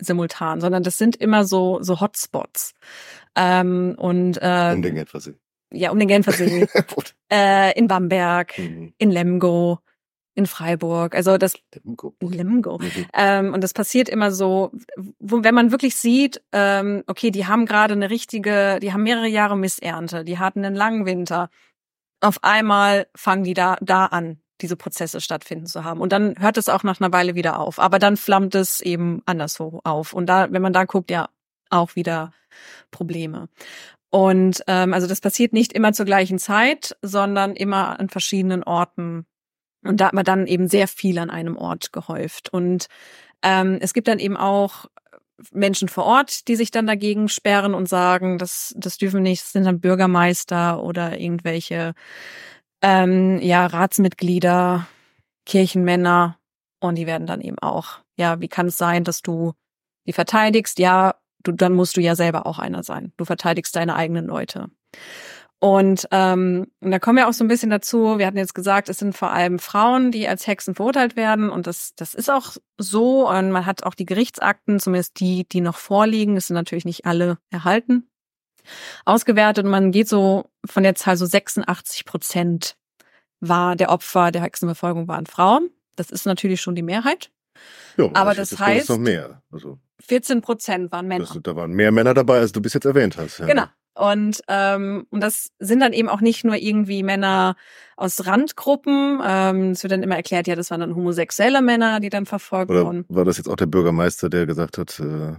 simultan, 0.00 0.60
sondern 0.60 0.82
das 0.82 0.96
sind 0.98 1.16
immer 1.16 1.44
so 1.44 1.78
so 1.82 2.00
Hotspots. 2.00 2.72
Ähm, 3.36 3.94
und 3.98 4.36
äh, 4.40 4.72
um 4.74 4.82
den 4.82 4.94
Genfersee. 4.94 5.34
ja, 5.72 5.90
um 5.90 5.98
den 5.98 6.08
Genfersee, 6.08 6.66
äh, 7.32 7.76
in 7.78 7.88
Bamberg, 7.88 8.58
Mhm. 8.58 8.92
in 8.98 9.10
Lemgo, 9.10 9.78
in 10.34 10.46
Freiburg. 10.46 11.14
Also 11.14 11.38
das 11.38 11.54
Lemgo. 11.74 12.14
Lemgo. 12.20 12.78
Mhm. 12.78 13.06
Ähm, 13.14 13.54
und 13.54 13.62
das 13.62 13.74
passiert 13.74 14.08
immer 14.08 14.30
so, 14.32 14.72
wo, 15.18 15.44
wenn 15.44 15.54
man 15.54 15.70
wirklich 15.70 15.96
sieht, 15.96 16.42
ähm, 16.52 17.04
okay, 17.06 17.30
die 17.30 17.46
haben 17.46 17.66
gerade 17.66 17.94
eine 17.94 18.10
richtige, 18.10 18.78
die 18.80 18.92
haben 18.92 19.02
mehrere 19.02 19.28
Jahre 19.28 19.56
Missernte, 19.56 20.24
die 20.24 20.38
hatten 20.38 20.64
einen 20.64 20.76
langen 20.76 21.06
Winter. 21.06 21.50
Auf 22.20 22.42
einmal 22.42 23.06
fangen 23.14 23.44
die 23.44 23.54
da, 23.54 23.76
da 23.80 24.06
an, 24.06 24.38
diese 24.60 24.76
Prozesse 24.76 25.20
stattfinden 25.20 25.66
zu 25.66 25.84
haben. 25.84 26.00
Und 26.00 26.12
dann 26.12 26.36
hört 26.38 26.56
es 26.56 26.68
auch 26.68 26.84
nach 26.84 27.00
einer 27.00 27.12
Weile 27.12 27.34
wieder 27.34 27.58
auf. 27.58 27.78
Aber 27.78 27.98
dann 27.98 28.16
flammt 28.16 28.54
es 28.54 28.80
eben 28.80 29.22
anderswo 29.26 29.80
auf. 29.84 30.12
Und 30.12 30.26
da, 30.26 30.50
wenn 30.50 30.62
man 30.62 30.72
da 30.72 30.84
guckt, 30.84 31.10
ja, 31.10 31.28
auch 31.68 31.96
wieder 31.96 32.32
Probleme. 32.90 33.48
Und 34.10 34.62
ähm, 34.66 34.92
also 34.92 35.06
das 35.06 35.20
passiert 35.20 35.52
nicht 35.52 35.72
immer 35.72 35.92
zur 35.92 36.06
gleichen 36.06 36.38
Zeit, 36.38 36.96
sondern 37.02 37.56
immer 37.56 37.98
an 37.98 38.08
verschiedenen 38.08 38.62
Orten. 38.62 39.26
Und 39.84 40.00
da 40.00 40.06
hat 40.06 40.14
man 40.14 40.24
dann 40.24 40.46
eben 40.46 40.68
sehr 40.68 40.88
viel 40.88 41.18
an 41.18 41.30
einem 41.30 41.56
Ort 41.56 41.92
gehäuft. 41.92 42.52
Und 42.52 42.86
ähm, 43.42 43.78
es 43.80 43.94
gibt 43.94 44.08
dann 44.08 44.18
eben 44.18 44.36
auch 44.36 44.86
Menschen 45.50 45.88
vor 45.88 46.04
Ort, 46.04 46.46
die 46.48 46.56
sich 46.56 46.70
dann 46.70 46.86
dagegen 46.86 47.28
sperren 47.28 47.74
und 47.74 47.88
sagen, 47.88 48.38
das, 48.38 48.74
das 48.76 48.98
dürfen 48.98 49.22
nicht, 49.22 49.42
das 49.42 49.52
sind 49.52 49.64
dann 49.64 49.80
Bürgermeister 49.80 50.82
oder 50.82 51.18
irgendwelche 51.18 51.94
ähm, 52.80 53.40
ja, 53.40 53.66
Ratsmitglieder, 53.66 54.86
Kirchenmänner 55.46 56.38
und 56.80 56.96
die 56.96 57.06
werden 57.06 57.26
dann 57.26 57.40
eben 57.40 57.58
auch, 57.58 57.98
ja, 58.16 58.40
wie 58.40 58.48
kann 58.48 58.66
es 58.66 58.78
sein, 58.78 59.04
dass 59.04 59.22
du 59.22 59.52
die 60.06 60.12
verteidigst? 60.12 60.78
Ja, 60.78 61.16
du, 61.42 61.52
dann 61.52 61.74
musst 61.74 61.96
du 61.96 62.00
ja 62.00 62.14
selber 62.14 62.46
auch 62.46 62.58
einer 62.58 62.82
sein. 62.82 63.12
Du 63.16 63.24
verteidigst 63.24 63.74
deine 63.74 63.96
eigenen 63.96 64.26
Leute. 64.26 64.68
Und, 65.64 66.08
ähm, 66.10 66.66
und 66.80 66.90
da 66.90 66.98
kommen 66.98 67.18
wir 67.18 67.28
auch 67.28 67.32
so 67.32 67.44
ein 67.44 67.48
bisschen 67.48 67.70
dazu. 67.70 68.18
Wir 68.18 68.26
hatten 68.26 68.36
jetzt 68.36 68.52
gesagt, 68.54 68.88
es 68.88 68.98
sind 68.98 69.16
vor 69.16 69.30
allem 69.30 69.60
Frauen, 69.60 70.10
die 70.10 70.26
als 70.26 70.48
Hexen 70.48 70.74
verurteilt 70.74 71.14
werden. 71.14 71.50
Und 71.50 71.68
das, 71.68 71.94
das 71.94 72.14
ist 72.14 72.28
auch 72.32 72.56
so. 72.78 73.28
Und 73.28 73.52
man 73.52 73.64
hat 73.64 73.84
auch 73.84 73.94
die 73.94 74.04
Gerichtsakten, 74.04 74.80
zumindest 74.80 75.20
die, 75.20 75.46
die 75.48 75.60
noch 75.60 75.76
vorliegen. 75.76 76.36
Es 76.36 76.48
sind 76.48 76.54
natürlich 76.56 76.84
nicht 76.84 77.06
alle 77.06 77.38
erhalten. 77.50 78.08
Ausgewertet. 79.04 79.64
Und 79.64 79.70
man 79.70 79.92
geht 79.92 80.08
so 80.08 80.50
von 80.64 80.82
der 80.82 80.96
Zahl 80.96 81.16
so 81.16 81.26
86 81.26 82.06
Prozent 82.06 82.76
war 83.38 83.76
der 83.76 83.90
Opfer 83.90 84.32
der 84.32 84.42
Hexenverfolgung 84.42 85.06
waren 85.06 85.26
Frauen. 85.26 85.70
Das 85.94 86.10
ist 86.10 86.26
natürlich 86.26 86.60
schon 86.60 86.74
die 86.74 86.82
Mehrheit. 86.82 87.30
Ja, 87.96 88.10
Aber 88.14 88.34
das 88.34 88.58
heißt- 88.58 88.90
noch 88.90 88.98
mehr. 88.98 89.42
Also 89.52 89.78
14 90.00 90.40
Prozent 90.40 90.90
waren 90.90 91.06
Männer. 91.06 91.24
das, 91.24 91.38
da 91.40 91.54
waren 91.54 91.70
mehr 91.70 91.92
Männer 91.92 92.14
dabei, 92.14 92.40
als 92.40 92.50
du 92.50 92.60
bis 92.60 92.74
jetzt 92.74 92.84
erwähnt 92.84 93.16
hast. 93.16 93.38
Ja. 93.38 93.46
Genau. 93.46 93.66
Und, 93.94 94.40
ähm, 94.48 95.06
und 95.10 95.20
das 95.22 95.50
sind 95.58 95.80
dann 95.80 95.92
eben 95.92 96.08
auch 96.08 96.20
nicht 96.22 96.44
nur 96.44 96.56
irgendwie 96.56 97.02
Männer 97.02 97.56
aus 97.96 98.24
Randgruppen. 98.26 99.20
Ähm, 99.22 99.70
es 99.72 99.82
wird 99.82 99.92
dann 99.92 100.02
immer 100.02 100.16
erklärt, 100.16 100.46
ja, 100.46 100.54
das 100.56 100.70
waren 100.70 100.80
dann 100.80 100.94
homosexuelle 100.94 101.60
Männer, 101.60 102.00
die 102.00 102.08
dann 102.08 102.24
verfolgt 102.26 102.70
Oder 102.70 102.84
wurden. 102.86 103.04
war 103.08 103.24
das 103.24 103.36
jetzt 103.36 103.48
auch 103.48 103.56
der 103.56 103.66
Bürgermeister, 103.66 104.30
der 104.30 104.46
gesagt 104.46 104.78
hat, 104.78 104.98
äh, 104.98 105.34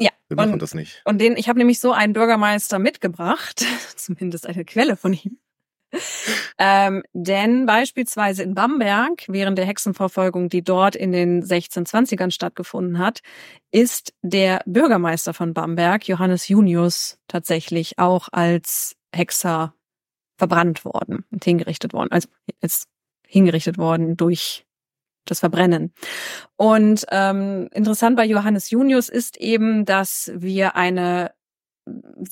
Ja. 0.00 0.10
wir 0.28 0.36
machen 0.36 0.54
Und, 0.54 0.62
das 0.62 0.74
nicht? 0.74 1.02
und 1.04 1.20
den, 1.20 1.36
ich 1.36 1.48
habe 1.48 1.58
nämlich 1.58 1.78
so 1.78 1.92
einen 1.92 2.12
Bürgermeister 2.14 2.78
mitgebracht, 2.80 3.64
zumindest 3.96 4.46
eine 4.48 4.64
Quelle 4.64 4.96
von 4.96 5.12
ihm. 5.12 5.38
Ähm, 6.56 7.02
denn 7.12 7.66
beispielsweise 7.66 8.44
in 8.44 8.54
Bamberg, 8.54 9.24
während 9.26 9.58
der 9.58 9.66
Hexenverfolgung, 9.66 10.48
die 10.48 10.62
dort 10.62 10.94
in 10.94 11.10
den 11.10 11.42
1620ern 11.42 12.30
stattgefunden 12.30 12.98
hat, 12.98 13.22
ist 13.72 14.14
der 14.22 14.62
Bürgermeister 14.64 15.34
von 15.34 15.52
Bamberg, 15.52 16.06
Johannes 16.06 16.46
Junius, 16.46 17.18
tatsächlich 17.26 17.98
auch 17.98 18.28
als 18.30 18.94
Hexer 19.12 19.74
verbrannt 20.38 20.84
worden 20.84 21.24
und 21.32 21.44
hingerichtet 21.44 21.92
worden. 21.92 22.12
Also 22.12 22.28
ist 22.60 22.86
hingerichtet 23.26 23.78
worden 23.78 24.16
durch 24.16 24.64
das 25.24 25.40
Verbrennen. 25.40 25.92
Und 26.56 27.04
ähm, 27.10 27.68
interessant 27.72 28.16
bei 28.16 28.26
Johannes 28.26 28.70
Junius 28.70 29.08
ist 29.08 29.36
eben, 29.38 29.84
dass 29.84 30.30
wir 30.34 30.76
eine 30.76 31.32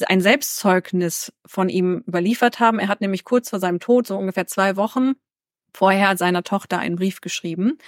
ein 0.07 0.21
Selbstzeugnis 0.21 1.33
von 1.47 1.69
ihm 1.69 2.03
überliefert 2.07 2.61
haben. 2.61 2.79
Er 2.79 2.89
hat 2.89 3.01
nämlich 3.01 3.25
kurz 3.25 3.51
vor 3.51 3.59
seinem 3.59 3.81
Tod, 3.81 4.07
so 4.07 4.17
ungefähr 4.17 4.47
zwei 4.47 4.77
Wochen 4.77 5.15
vorher, 5.75 6.17
seiner 6.17 6.43
Tochter 6.43 6.79
einen 6.79 6.97
Brief 6.97 7.21
geschrieben. 7.21 7.79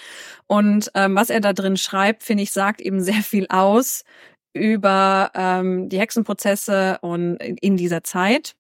Und 0.47 0.91
ähm, 0.95 1.15
was 1.15 1.31
er 1.31 1.41
da 1.41 1.53
drin 1.53 1.77
schreibt, 1.77 2.23
finde 2.23 2.43
ich, 2.43 2.53
sagt 2.53 2.81
eben 2.81 3.01
sehr 3.03 3.23
viel 3.23 3.47
aus 3.49 4.05
über 4.53 5.33
ähm, 5.35 5.89
die 5.89 5.99
Hexenprozesse 5.99 6.99
und 7.03 7.37
in 7.37 7.77
dieser 7.77 8.05
Zeit. 8.05 8.55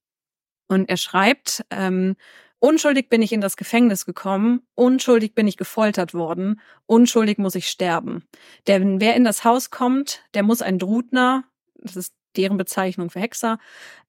Und 0.66 0.88
er 0.88 0.96
schreibt, 0.96 1.64
ähm, 1.70 2.16
unschuldig 2.58 3.08
bin 3.08 3.22
ich 3.22 3.32
in 3.32 3.40
das 3.40 3.56
Gefängnis 3.56 4.04
gekommen, 4.04 4.62
unschuldig 4.74 5.34
bin 5.34 5.46
ich 5.46 5.56
gefoltert 5.56 6.14
worden, 6.14 6.60
unschuldig 6.86 7.38
muss 7.38 7.54
ich 7.54 7.68
sterben. 7.68 8.24
Denn 8.66 9.00
wer 9.00 9.14
in 9.14 9.24
das 9.24 9.44
Haus 9.44 9.70
kommt, 9.70 10.24
der 10.34 10.42
muss 10.42 10.62
ein 10.62 10.78
Drutner, 10.78 11.44
das 11.76 11.96
ist 11.96 12.14
deren 12.36 12.56
Bezeichnung 12.56 13.10
für 13.10 13.20
Hexer, 13.20 13.58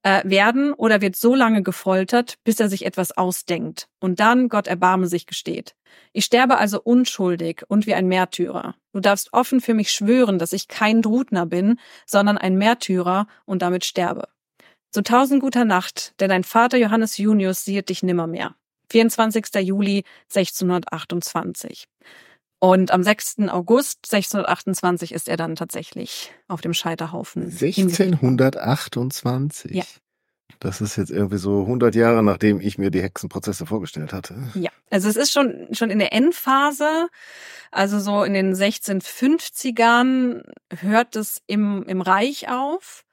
äh, 0.04 0.22
werden 0.26 0.74
oder 0.74 1.02
wird 1.02 1.16
so 1.16 1.36
lange 1.36 1.64
gefoltert, 1.64 2.36
bis 2.44 2.60
er 2.60 2.70
sich 2.70 2.86
etwas 2.86 3.18
ausdenkt 3.18 3.88
und 4.00 4.20
dann, 4.20 4.50
Gott 4.50 4.68
erbarme 4.68 5.08
sich, 5.08 5.26
gesteht. 5.26 5.76
Ich 6.14 6.26
sterbe 6.26 6.58
also 6.58 6.82
unschuldig 6.82 7.64
und 7.68 7.88
wie 7.88 7.94
ein 7.94 8.08
Märtyrer. 8.08 8.76
Du 8.94 9.00
darfst 9.00 9.34
offen 9.34 9.62
für 9.62 9.74
mich 9.74 9.92
schwören, 9.92 10.40
dass 10.40 10.54
ich 10.54 10.68
kein 10.68 11.02
Drutner 11.02 11.46
bin, 11.46 11.80
sondern 12.06 12.38
ein 12.38 12.58
Märtyrer 12.58 13.28
und 13.46 13.62
damit 13.62 13.86
sterbe. 13.86 14.28
So 14.92 15.02
tausend 15.02 15.42
guter 15.42 15.66
Nacht, 15.66 16.14
denn 16.20 16.30
dein 16.30 16.44
Vater 16.44 16.78
Johannes 16.78 17.18
Junius 17.18 17.66
sieht 17.66 17.90
dich 17.90 18.04
nimmermehr. 18.04 18.56
24. 18.92 19.46
Juli 19.62 20.04
1628. 20.34 21.88
Und 22.60 22.92
am 22.92 23.04
6. 23.04 23.50
August 23.50 24.00
1628 24.12 25.14
ist 25.14 25.28
er 25.28 25.38
dann 25.38 25.56
tatsächlich 25.56 26.32
auf 26.48 26.62
dem 26.62 26.74
Scheiterhaufen. 26.74 27.44
1628? 27.44 29.72
Ja. 29.72 29.84
Das 30.60 30.82
ist 30.82 30.96
jetzt 30.96 31.12
irgendwie 31.12 31.38
so 31.38 31.62
100 31.62 31.96
Jahre, 31.96 32.24
nachdem 32.24 32.62
ich 32.62 32.78
mir 32.78 32.92
die 32.92 33.02
Hexenprozesse 33.02 33.66
vorgestellt 33.66 34.14
hatte. 34.14 34.36
Ja, 34.54 34.72
also 34.90 35.10
es 35.10 35.16
ist 35.16 35.32
schon, 35.32 35.68
schon 35.72 35.90
in 35.90 36.00
der 36.00 36.14
Endphase. 36.14 37.08
Also 37.72 38.00
so 38.00 38.24
in 38.24 38.34
den 38.34 38.56
1650ern 38.56 40.44
hört 40.80 41.16
es 41.16 41.42
im, 41.48 41.84
im 41.84 42.02
Reich 42.02 42.50
auf. 42.50 43.04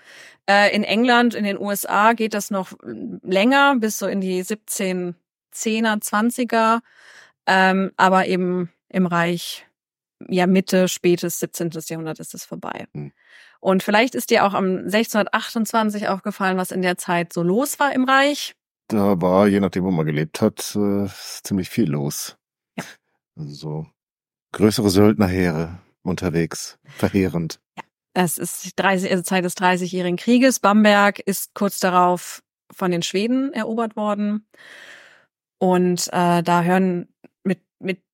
Äh, 0.48 0.74
in 0.74 0.84
England, 0.84 1.34
in 1.34 1.44
den 1.44 1.58
USA 1.58 2.12
geht 2.12 2.34
das 2.34 2.50
noch 2.50 2.72
länger, 3.22 3.76
bis 3.76 3.98
so 3.98 4.06
in 4.06 4.20
die 4.20 4.44
1710er, 4.44 5.14
20er. 5.54 6.80
Ähm, 7.46 7.90
aber 7.96 8.28
eben 8.28 8.70
im 8.92 9.06
Reich, 9.06 9.66
ja, 10.28 10.46
Mitte, 10.46 10.88
spätes 10.88 11.40
17. 11.40 11.70
Jahrhundert 11.88 12.20
ist 12.20 12.34
es 12.34 12.44
vorbei. 12.44 12.86
Hm. 12.94 13.12
Und 13.60 13.82
vielleicht 13.82 14.14
ist 14.14 14.30
dir 14.30 14.44
auch 14.44 14.54
am 14.54 14.78
1628 14.78 16.08
aufgefallen, 16.08 16.56
was 16.56 16.70
in 16.70 16.82
der 16.82 16.98
Zeit 16.98 17.32
so 17.32 17.42
los 17.42 17.78
war 17.78 17.92
im 17.92 18.04
Reich. 18.04 18.54
Da 18.88 19.20
war, 19.20 19.46
je 19.46 19.60
nachdem, 19.60 19.84
wo 19.84 19.90
man 19.90 20.06
gelebt 20.06 20.40
hat, 20.40 20.76
äh, 20.76 21.08
ziemlich 21.42 21.70
viel 21.70 21.90
los. 21.90 22.36
Ja. 22.76 22.84
Also 23.36 23.54
so 23.54 23.86
größere 24.52 24.90
Söldnerheere 24.90 25.78
unterwegs, 26.02 26.78
verheerend. 26.84 27.60
Ja. 27.78 27.84
Es 28.14 28.36
ist 28.36 28.64
die 28.64 28.76
30, 28.76 29.10
also 29.10 29.22
Zeit 29.22 29.44
des 29.44 29.54
Dreißigjährigen 29.54 30.18
Krieges. 30.18 30.60
Bamberg 30.60 31.20
ist 31.20 31.54
kurz 31.54 31.80
darauf 31.80 32.42
von 32.70 32.90
den 32.90 33.02
Schweden 33.02 33.52
erobert 33.52 33.96
worden. 33.96 34.46
Und 35.58 36.08
äh, 36.08 36.42
da 36.42 36.62
hören 36.62 37.08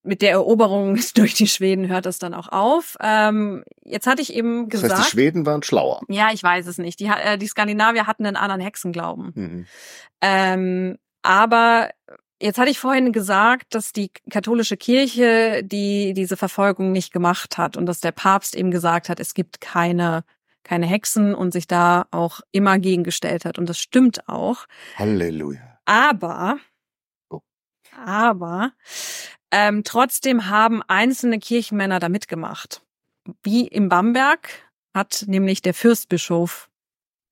mit, 0.09 0.22
der 0.22 0.32
Eroberung 0.32 0.98
durch 1.14 1.34
die 1.34 1.46
Schweden 1.46 1.88
hört 1.88 2.06
es 2.06 2.18
dann 2.18 2.34
auch 2.34 2.48
auf. 2.48 2.96
Ähm, 3.00 3.64
jetzt 3.84 4.06
hatte 4.06 4.22
ich 4.22 4.34
eben 4.34 4.68
gesagt. 4.68 4.92
Das 4.92 4.98
heißt, 5.00 5.09
die 5.09 5.12
Schweden 5.12 5.46
waren 5.46 5.62
schlauer. 5.62 6.00
Ja, 6.09 6.30
ich 6.32 6.42
weiß 6.42 6.66
es 6.66 6.78
nicht. 6.78 7.00
Die, 7.00 7.06
äh, 7.06 7.38
die 7.38 7.46
Skandinavier 7.46 8.06
hatten 8.06 8.26
einen 8.26 8.36
anderen 8.36 8.61
Hexenglauben. 8.61 9.32
Mhm. 9.34 9.66
Ähm, 10.20 10.98
aber 11.22 11.90
jetzt 12.40 12.59
hatte 12.59 12.70
ich 12.70 12.78
vorhin 12.78 13.12
gesagt, 13.12 13.74
dass 13.74 13.92
die 13.92 14.11
katholische 14.30 14.76
Kirche 14.76 15.62
die 15.64 16.14
diese 16.14 16.36
Verfolgung 16.36 16.92
nicht 16.92 17.12
gemacht 17.12 17.59
hat 17.59 17.76
und 17.76 17.86
dass 17.86 18.00
der 18.00 18.12
Papst 18.12 18.54
eben 18.54 18.70
gesagt 18.70 19.09
hat, 19.09 19.20
es 19.20 19.34
gibt 19.34 19.61
keine 19.61 20.24
keine 20.64 20.86
Hexen 20.86 21.34
und 21.34 21.52
sich 21.52 21.66
da 21.66 22.06
auch 22.11 22.40
immer 22.52 22.78
gegengestellt 22.78 23.46
hat. 23.46 23.59
Und 23.59 23.70
das 23.70 23.78
stimmt 23.78 24.28
auch. 24.28 24.66
Halleluja. 24.96 25.78
Aber 25.86 26.59
oh. 27.30 27.40
aber 28.04 28.72
ähm, 29.51 29.82
trotzdem 29.84 30.49
haben 30.49 30.82
einzelne 30.88 31.38
Kirchenmänner 31.38 32.01
da 32.01 32.09
mitgemacht. 32.09 32.82
Wie 33.42 33.66
im 33.66 33.88
Bamberg 33.88 34.49
hat 34.94 35.24
nämlich 35.26 35.62
der 35.62 35.74
Fürstbischof 35.74 36.70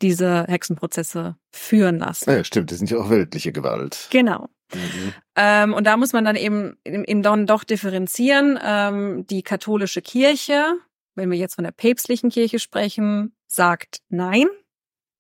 diese 0.03 0.45
Hexenprozesse 0.45 1.37
führen 1.53 1.99
lassen. 1.99 2.31
Ja, 2.31 2.45
stimmt, 2.45 2.71
das 2.71 2.79
sind 2.79 2.91
ja 2.91 2.99
auch 2.99 3.11
weltliche 3.11 3.53
Gewalt. 3.53 4.09
Genau. 4.11 4.49
Mhm. 4.75 5.15
Ähm, 5.37 5.75
und 5.75 5.85
da 5.85 5.97
muss 5.97 6.13
man 6.13 6.25
dann 6.25 6.37
eben, 6.37 6.77
eben 6.85 7.23
dann 7.23 7.47
doch 7.47 7.65
differenzieren. 7.65 8.59
Ähm, 8.63 9.27
die 9.27 9.43
katholische 9.43 10.03
Kirche, 10.03 10.77
wenn 11.15 11.31
wir 11.31 11.39
jetzt 11.39 11.55
von 11.55 11.65
der 11.65 11.73
päpstlichen 11.73 12.31
Kirche 12.31 12.59
sprechen, 12.59 13.35
sagt 13.47 13.99
nein, 14.09 14.47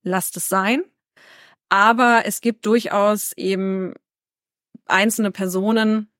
lasst 0.03 0.37
es 0.37 0.49
sein. 0.49 0.85
Aber 1.69 2.23
es 2.27 2.41
gibt 2.41 2.67
durchaus 2.67 3.33
eben 3.33 3.95
einzelne 4.87 5.31
Personen, 5.31 6.11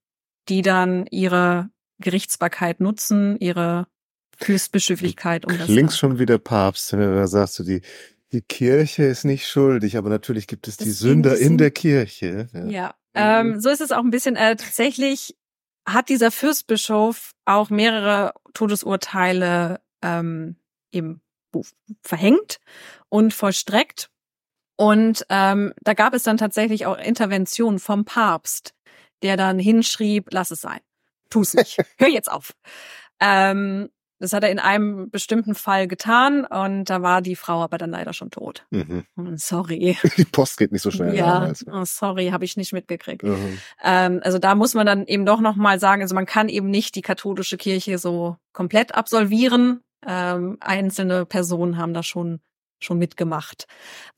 die 0.49 0.63
dann 0.63 1.07
ihre 1.07 1.71
Gerichtsbarkeit 1.99 2.81
nutzen, 2.81 3.37
ihre 3.39 3.87
Fürstbischöflichkeit. 4.39 5.47
Um 5.47 5.57
Klingst 5.57 5.99
schon 5.99 6.19
wie 6.19 6.27
der 6.27 6.39
Papst, 6.39 6.93
wenn 6.93 7.01
du 7.01 7.15
da 7.15 7.27
sagst, 7.27 7.59
du, 7.59 7.63
die, 7.63 7.81
die 8.33 8.43
Kirche 8.43 9.05
ist 9.05 9.25
nicht 9.25 9.49
schuldig, 9.49 9.97
aber 9.97 10.11
natürlich 10.11 10.47
gibt 10.47 10.69
es 10.69 10.77
das 10.77 10.87
die 10.87 10.93
Sünder 10.93 11.39
in 11.39 11.59
der 11.59 11.71
Kirche. 11.71 12.49
Ja, 12.53 12.67
ja. 12.67 12.95
Ähm, 13.15 13.61
so 13.61 13.71
ist 13.71 13.81
es 13.81 13.93
auch 13.93 14.05
ein 14.05 14.11
bisschen. 14.11 14.37
Äh, 14.37 14.57
tatsächlich 14.57 15.37
hat 15.89 16.11
dieser 16.11 16.31
Fürstbischof 16.31 17.33
auch 17.47 17.71
mehrere 17.71 18.35
Todesurteile 18.53 19.81
ähm, 20.03 20.57
eben 20.93 21.23
verhängt 22.03 22.59
und 23.09 23.33
vollstreckt. 23.33 24.11
Und 24.77 25.25
ähm, 25.31 25.73
da 25.81 25.95
gab 25.95 26.13
es 26.13 26.23
dann 26.23 26.37
tatsächlich 26.37 26.85
auch 26.85 26.99
Interventionen 26.99 27.79
vom 27.79 28.05
Papst, 28.05 28.75
der 29.23 29.37
dann 29.37 29.59
hinschrieb, 29.59 30.29
lass 30.31 30.51
es 30.51 30.61
sein. 30.61 30.81
Tu's 31.31 31.55
nicht. 31.55 31.79
Hör 31.99 32.09
jetzt 32.09 32.31
auf. 32.31 32.53
Ähm, 33.21 33.89
das 34.19 34.33
hat 34.33 34.45
er 34.45 34.51
in 34.51 34.59
einem 34.59 35.11
bestimmten 35.11 35.55
Fall 35.55 35.89
getan 35.89 36.47
und 36.47 36.89
da 36.89 37.03
war 37.03 37.21
die 37.21 37.37
Frau 37.37 37.63
aber 37.63 37.77
dann 37.77 37.91
leider 37.91 38.15
schon 38.15 38.31
tot. 38.31 38.67
Mhm. 38.71 39.05
Sorry. 39.37 39.99
Die 40.17 40.25
Post 40.25 40.57
geht 40.57 40.73
nicht 40.73 40.81
so 40.81 40.91
schnell. 40.91 41.15
Ja, 41.15 41.53
oh, 41.71 41.85
sorry, 41.85 42.29
habe 42.29 42.47
ich 42.47 42.57
nicht 42.57 42.73
mitgekriegt. 42.73 43.25
Mhm. 43.25 43.59
Ähm, 43.85 44.21
also 44.25 44.39
da 44.39 44.55
muss 44.55 44.73
man 44.73 44.87
dann 44.87 45.07
eben 45.07 45.27
doch 45.27 45.41
noch 45.41 45.57
mal 45.57 45.79
sagen, 45.79 46.01
also 46.01 46.15
man 46.15 46.25
kann 46.25 46.49
eben 46.49 46.71
nicht 46.71 46.95
die 46.95 47.03
katholische 47.03 47.59
Kirche 47.59 47.99
so 47.99 48.37
komplett 48.53 48.95
absolvieren. 48.95 49.81
Ähm, 50.07 50.57
einzelne 50.61 51.27
Personen 51.27 51.77
haben 51.77 51.93
da 51.93 52.03
schon 52.03 52.41
schon 52.79 52.99
mitgemacht. 52.99 53.67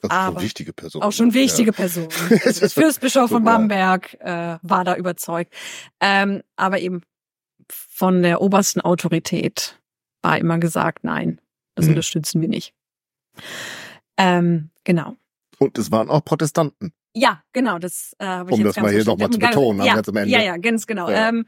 Das 0.01 0.11
Aber 0.11 0.35
schon 0.35 0.43
wichtige 0.43 0.73
Person. 0.73 1.03
Auch 1.03 1.13
schon 1.13 1.35
wichtige 1.35 1.71
ja. 1.71 1.77
Person. 1.77 2.09
Das 2.45 2.73
Fürstbischof 2.73 3.31
von 3.31 3.45
Bamberg 3.45 4.15
äh, 4.21 4.59
war 4.63 4.85
da 4.85 4.97
überzeugt. 4.97 5.55
Ähm, 6.01 6.43
aber 6.57 6.81
eben 6.81 7.03
von 7.69 8.23
der 8.23 8.41
obersten 8.41 8.81
Autorität 8.81 9.79
war 10.23 10.39
immer 10.39 10.59
gesagt, 10.59 11.05
nein, 11.05 11.41
das 11.75 11.87
mhm. 11.87 11.93
unterstützen 11.93 12.41
wir 12.41 12.49
nicht. 12.49 12.75
Ähm, 14.17 14.71
genau. 14.85 15.17
Und 15.59 15.79
es 15.79 15.91
waren 15.91 16.11
auch 16.11 16.25
Protestanten. 16.25 16.93
Ja, 17.15 17.43
genau. 17.53 17.79
Das 17.79 18.15
äh, 18.19 18.27
habe 18.27 18.51
ich 18.51 18.59
um 18.59 18.65
jetzt 18.65 18.77
das 18.77 18.83
mal 18.83 18.93
hier 18.93 19.05
nochmal 19.05 19.31
zu 19.31 19.39
betonen, 19.39 19.85
ja, 19.85 19.95
ganz 19.95 20.09
am 20.09 20.17
Ende. 20.17 20.31
Ja, 20.31 20.43
ja, 20.43 20.57
ganz 20.57 20.87
genau. 20.87 21.11
Ja. 21.11 21.29
Ähm, 21.29 21.47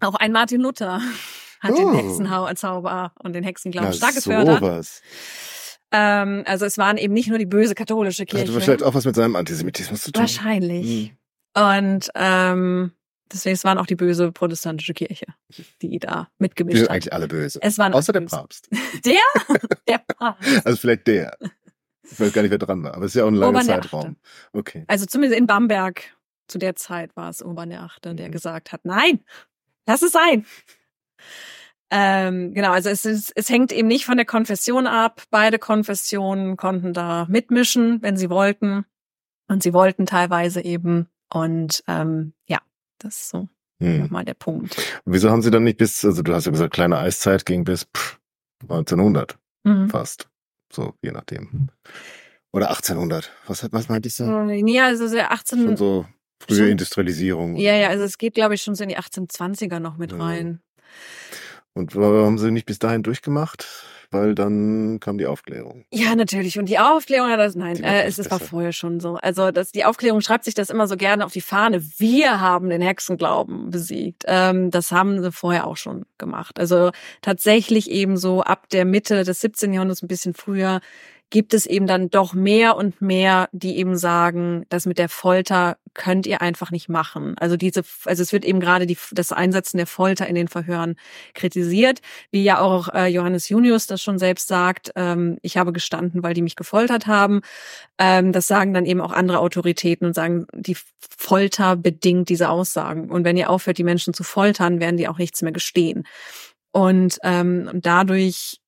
auch 0.00 0.14
ein 0.14 0.32
Martin 0.32 0.60
Luther 0.60 1.00
hat 1.60 1.72
oh. 1.72 1.76
den 1.76 1.94
Hexenzauber 1.94 3.12
und 3.22 3.32
den 3.34 3.44
Hexenglauben 3.44 3.92
stark 3.92 4.14
gefördert. 4.14 4.60
Sowas. 4.60 5.02
Ähm, 5.92 6.42
also 6.46 6.64
es 6.64 6.78
waren 6.78 6.96
eben 6.96 7.12
nicht 7.12 7.28
nur 7.28 7.38
die 7.38 7.46
böse 7.46 7.74
katholische 7.74 8.24
Kirche. 8.24 8.50
Hatte 8.50 8.60
vielleicht 8.60 8.82
auch 8.82 8.94
was 8.94 9.04
mit 9.04 9.14
seinem 9.14 9.36
Antisemitismus 9.36 10.02
zu 10.02 10.12
tun. 10.12 10.22
Wahrscheinlich. 10.22 11.10
Hm. 11.10 11.16
Und 11.54 12.10
ähm, 12.14 12.92
deswegen 13.30 13.54
es 13.54 13.64
waren 13.64 13.76
auch 13.76 13.86
die 13.86 13.94
böse 13.94 14.32
protestantische 14.32 14.94
Kirche, 14.94 15.26
die 15.82 15.98
da 15.98 16.28
mitgemischt 16.38 16.82
hat. 16.82 16.90
eigentlich 16.90 17.12
alle 17.12 17.28
böse. 17.28 17.58
Es 17.62 17.76
waren 17.76 17.92
Außer 17.92 18.12
der 18.12 18.22
Papst. 18.22 18.70
Der? 19.04 19.14
Der 19.86 19.98
Papst. 19.98 20.66
Also 20.66 20.78
vielleicht 20.78 21.06
der. 21.06 21.36
Ich 22.10 22.18
weiß 22.18 22.32
gar 22.32 22.42
nicht, 22.42 22.50
wer 22.50 22.58
dran 22.58 22.82
war, 22.82 22.94
aber 22.94 23.04
es 23.04 23.12
ist 23.12 23.18
ja 23.18 23.24
auch 23.24 23.28
ein 23.28 23.34
langer 23.34 23.62
Zeitraum. 23.62 24.16
Okay. 24.52 24.84
Also 24.86 25.06
zumindest 25.06 25.38
in 25.38 25.46
Bamberg 25.46 26.02
zu 26.48 26.58
der 26.58 26.74
Zeit 26.74 27.14
war 27.16 27.30
es 27.30 27.42
Urban 27.42 27.70
der 27.70 27.82
Achte, 27.82 28.14
der 28.14 28.28
mhm. 28.28 28.32
gesagt 28.32 28.72
hat, 28.72 28.84
nein, 28.84 29.20
lass 29.86 30.02
es 30.02 30.12
sein. 30.12 30.44
Ähm, 31.94 32.54
genau, 32.54 32.72
also 32.72 32.88
es, 32.88 33.04
ist, 33.04 33.32
es 33.36 33.50
hängt 33.50 33.70
eben 33.70 33.86
nicht 33.86 34.06
von 34.06 34.16
der 34.16 34.24
Konfession 34.24 34.86
ab. 34.86 35.24
Beide 35.30 35.58
Konfessionen 35.58 36.56
konnten 36.56 36.94
da 36.94 37.26
mitmischen, 37.28 38.00
wenn 38.02 38.16
sie 38.16 38.30
wollten. 38.30 38.86
Und 39.46 39.62
sie 39.62 39.74
wollten 39.74 40.06
teilweise 40.06 40.64
eben. 40.64 41.08
Und 41.30 41.84
ähm, 41.86 42.32
ja, 42.48 42.60
das 42.98 43.16
ist 43.16 43.28
so 43.28 43.48
hm. 43.78 44.00
nochmal 44.00 44.24
der 44.24 44.32
Punkt. 44.32 44.74
Wieso 45.04 45.30
haben 45.30 45.42
sie 45.42 45.50
dann 45.50 45.64
nicht 45.64 45.76
bis, 45.76 46.02
also 46.02 46.22
du 46.22 46.32
hast 46.32 46.46
ja 46.46 46.52
gesagt, 46.52 46.72
kleine 46.72 46.96
Eiszeit 46.96 47.44
ging 47.44 47.64
bis 47.64 47.84
pff, 47.94 48.18
1900 48.62 49.38
mhm. 49.64 49.90
fast. 49.90 50.30
So, 50.72 50.94
je 51.02 51.10
nachdem. 51.10 51.68
Oder 52.52 52.70
1800. 52.70 53.30
Was, 53.46 53.70
was 53.70 53.90
meinte 53.90 54.08
ich 54.08 54.14
so? 54.14 54.24
Ja, 54.24 54.86
also 54.86 55.04
18. 55.18 55.58
Schon 55.62 55.76
so 55.76 56.06
frühe 56.42 56.56
schon, 56.56 56.68
Industrialisierung. 56.68 57.56
Ja, 57.56 57.74
ja, 57.76 57.88
also 57.88 58.04
es 58.04 58.16
geht, 58.16 58.32
glaube 58.32 58.54
ich, 58.54 58.62
schon 58.62 58.74
so 58.74 58.82
in 58.82 58.88
die 58.88 58.98
1820er 58.98 59.78
noch 59.78 59.98
mit 59.98 60.12
ja. 60.12 60.18
rein. 60.18 60.62
Und 61.74 61.96
warum 61.96 62.26
haben 62.26 62.38
sie 62.38 62.50
nicht 62.50 62.66
bis 62.66 62.78
dahin 62.78 63.02
durchgemacht? 63.02 63.66
Weil 64.10 64.34
dann 64.34 65.00
kam 65.00 65.16
die 65.16 65.24
Aufklärung. 65.24 65.86
Ja, 65.90 66.14
natürlich. 66.14 66.58
Und 66.58 66.68
die 66.68 66.78
Aufklärung 66.78 67.30
hat 67.30 67.40
das, 67.40 67.56
nein, 67.56 67.82
äh, 67.82 68.04
es 68.04 68.30
war 68.30 68.40
vorher 68.40 68.72
schon 68.72 69.00
so. 69.00 69.14
Also 69.14 69.50
das, 69.50 69.72
die 69.72 69.86
Aufklärung 69.86 70.20
schreibt 70.20 70.44
sich 70.44 70.54
das 70.54 70.68
immer 70.68 70.86
so 70.86 70.98
gerne 70.98 71.24
auf 71.24 71.32
die 71.32 71.40
Fahne. 71.40 71.82
Wir 71.96 72.40
haben 72.40 72.68
den 72.68 72.82
Hexenglauben 72.82 73.70
besiegt. 73.70 74.24
Ähm, 74.26 74.70
das 74.70 74.92
haben 74.92 75.22
sie 75.22 75.32
vorher 75.32 75.66
auch 75.66 75.78
schon 75.78 76.04
gemacht. 76.18 76.60
Also 76.60 76.90
tatsächlich 77.22 77.90
eben 77.90 78.18
so 78.18 78.42
ab 78.42 78.68
der 78.68 78.84
Mitte 78.84 79.24
des 79.24 79.40
17. 79.40 79.72
Jahrhunderts, 79.72 80.02
ein 80.02 80.08
bisschen 80.08 80.34
früher, 80.34 80.82
gibt 81.32 81.54
es 81.54 81.64
eben 81.64 81.86
dann 81.86 82.10
doch 82.10 82.34
mehr 82.34 82.76
und 82.76 83.00
mehr, 83.00 83.48
die 83.52 83.78
eben 83.78 83.96
sagen, 83.96 84.66
das 84.68 84.84
mit 84.84 84.98
der 84.98 85.08
Folter 85.08 85.78
könnt 85.94 86.26
ihr 86.26 86.42
einfach 86.42 86.70
nicht 86.70 86.90
machen. 86.90 87.36
Also 87.38 87.56
diese, 87.56 87.82
also 88.04 88.22
es 88.22 88.34
wird 88.34 88.44
eben 88.44 88.60
gerade 88.60 88.86
die, 88.86 88.98
das 89.12 89.32
Einsetzen 89.32 89.78
der 89.78 89.86
Folter 89.86 90.26
in 90.26 90.34
den 90.34 90.48
Verhören 90.48 90.94
kritisiert, 91.32 92.00
wie 92.30 92.44
ja 92.44 92.60
auch 92.60 92.92
äh, 92.92 93.06
Johannes 93.06 93.48
Junius 93.48 93.86
das 93.86 94.02
schon 94.02 94.18
selbst 94.18 94.46
sagt. 94.46 94.92
Ähm, 94.94 95.38
ich 95.40 95.56
habe 95.56 95.72
gestanden, 95.72 96.22
weil 96.22 96.34
die 96.34 96.42
mich 96.42 96.54
gefoltert 96.54 97.06
haben. 97.06 97.40
Ähm, 97.96 98.32
das 98.32 98.46
sagen 98.46 98.74
dann 98.74 98.84
eben 98.84 99.00
auch 99.00 99.12
andere 99.12 99.38
Autoritäten 99.38 100.06
und 100.06 100.14
sagen, 100.14 100.46
die 100.52 100.76
Folter 100.98 101.76
bedingt 101.76 102.28
diese 102.28 102.50
Aussagen. 102.50 103.10
Und 103.10 103.24
wenn 103.24 103.38
ihr 103.38 103.48
aufhört, 103.48 103.78
die 103.78 103.84
Menschen 103.84 104.12
zu 104.12 104.22
foltern, 104.22 104.80
werden 104.80 104.98
die 104.98 105.08
auch 105.08 105.18
nichts 105.18 105.40
mehr 105.40 105.52
gestehen. 105.52 106.04
Und 106.72 107.18
ähm, 107.22 107.70
dadurch 107.72 108.61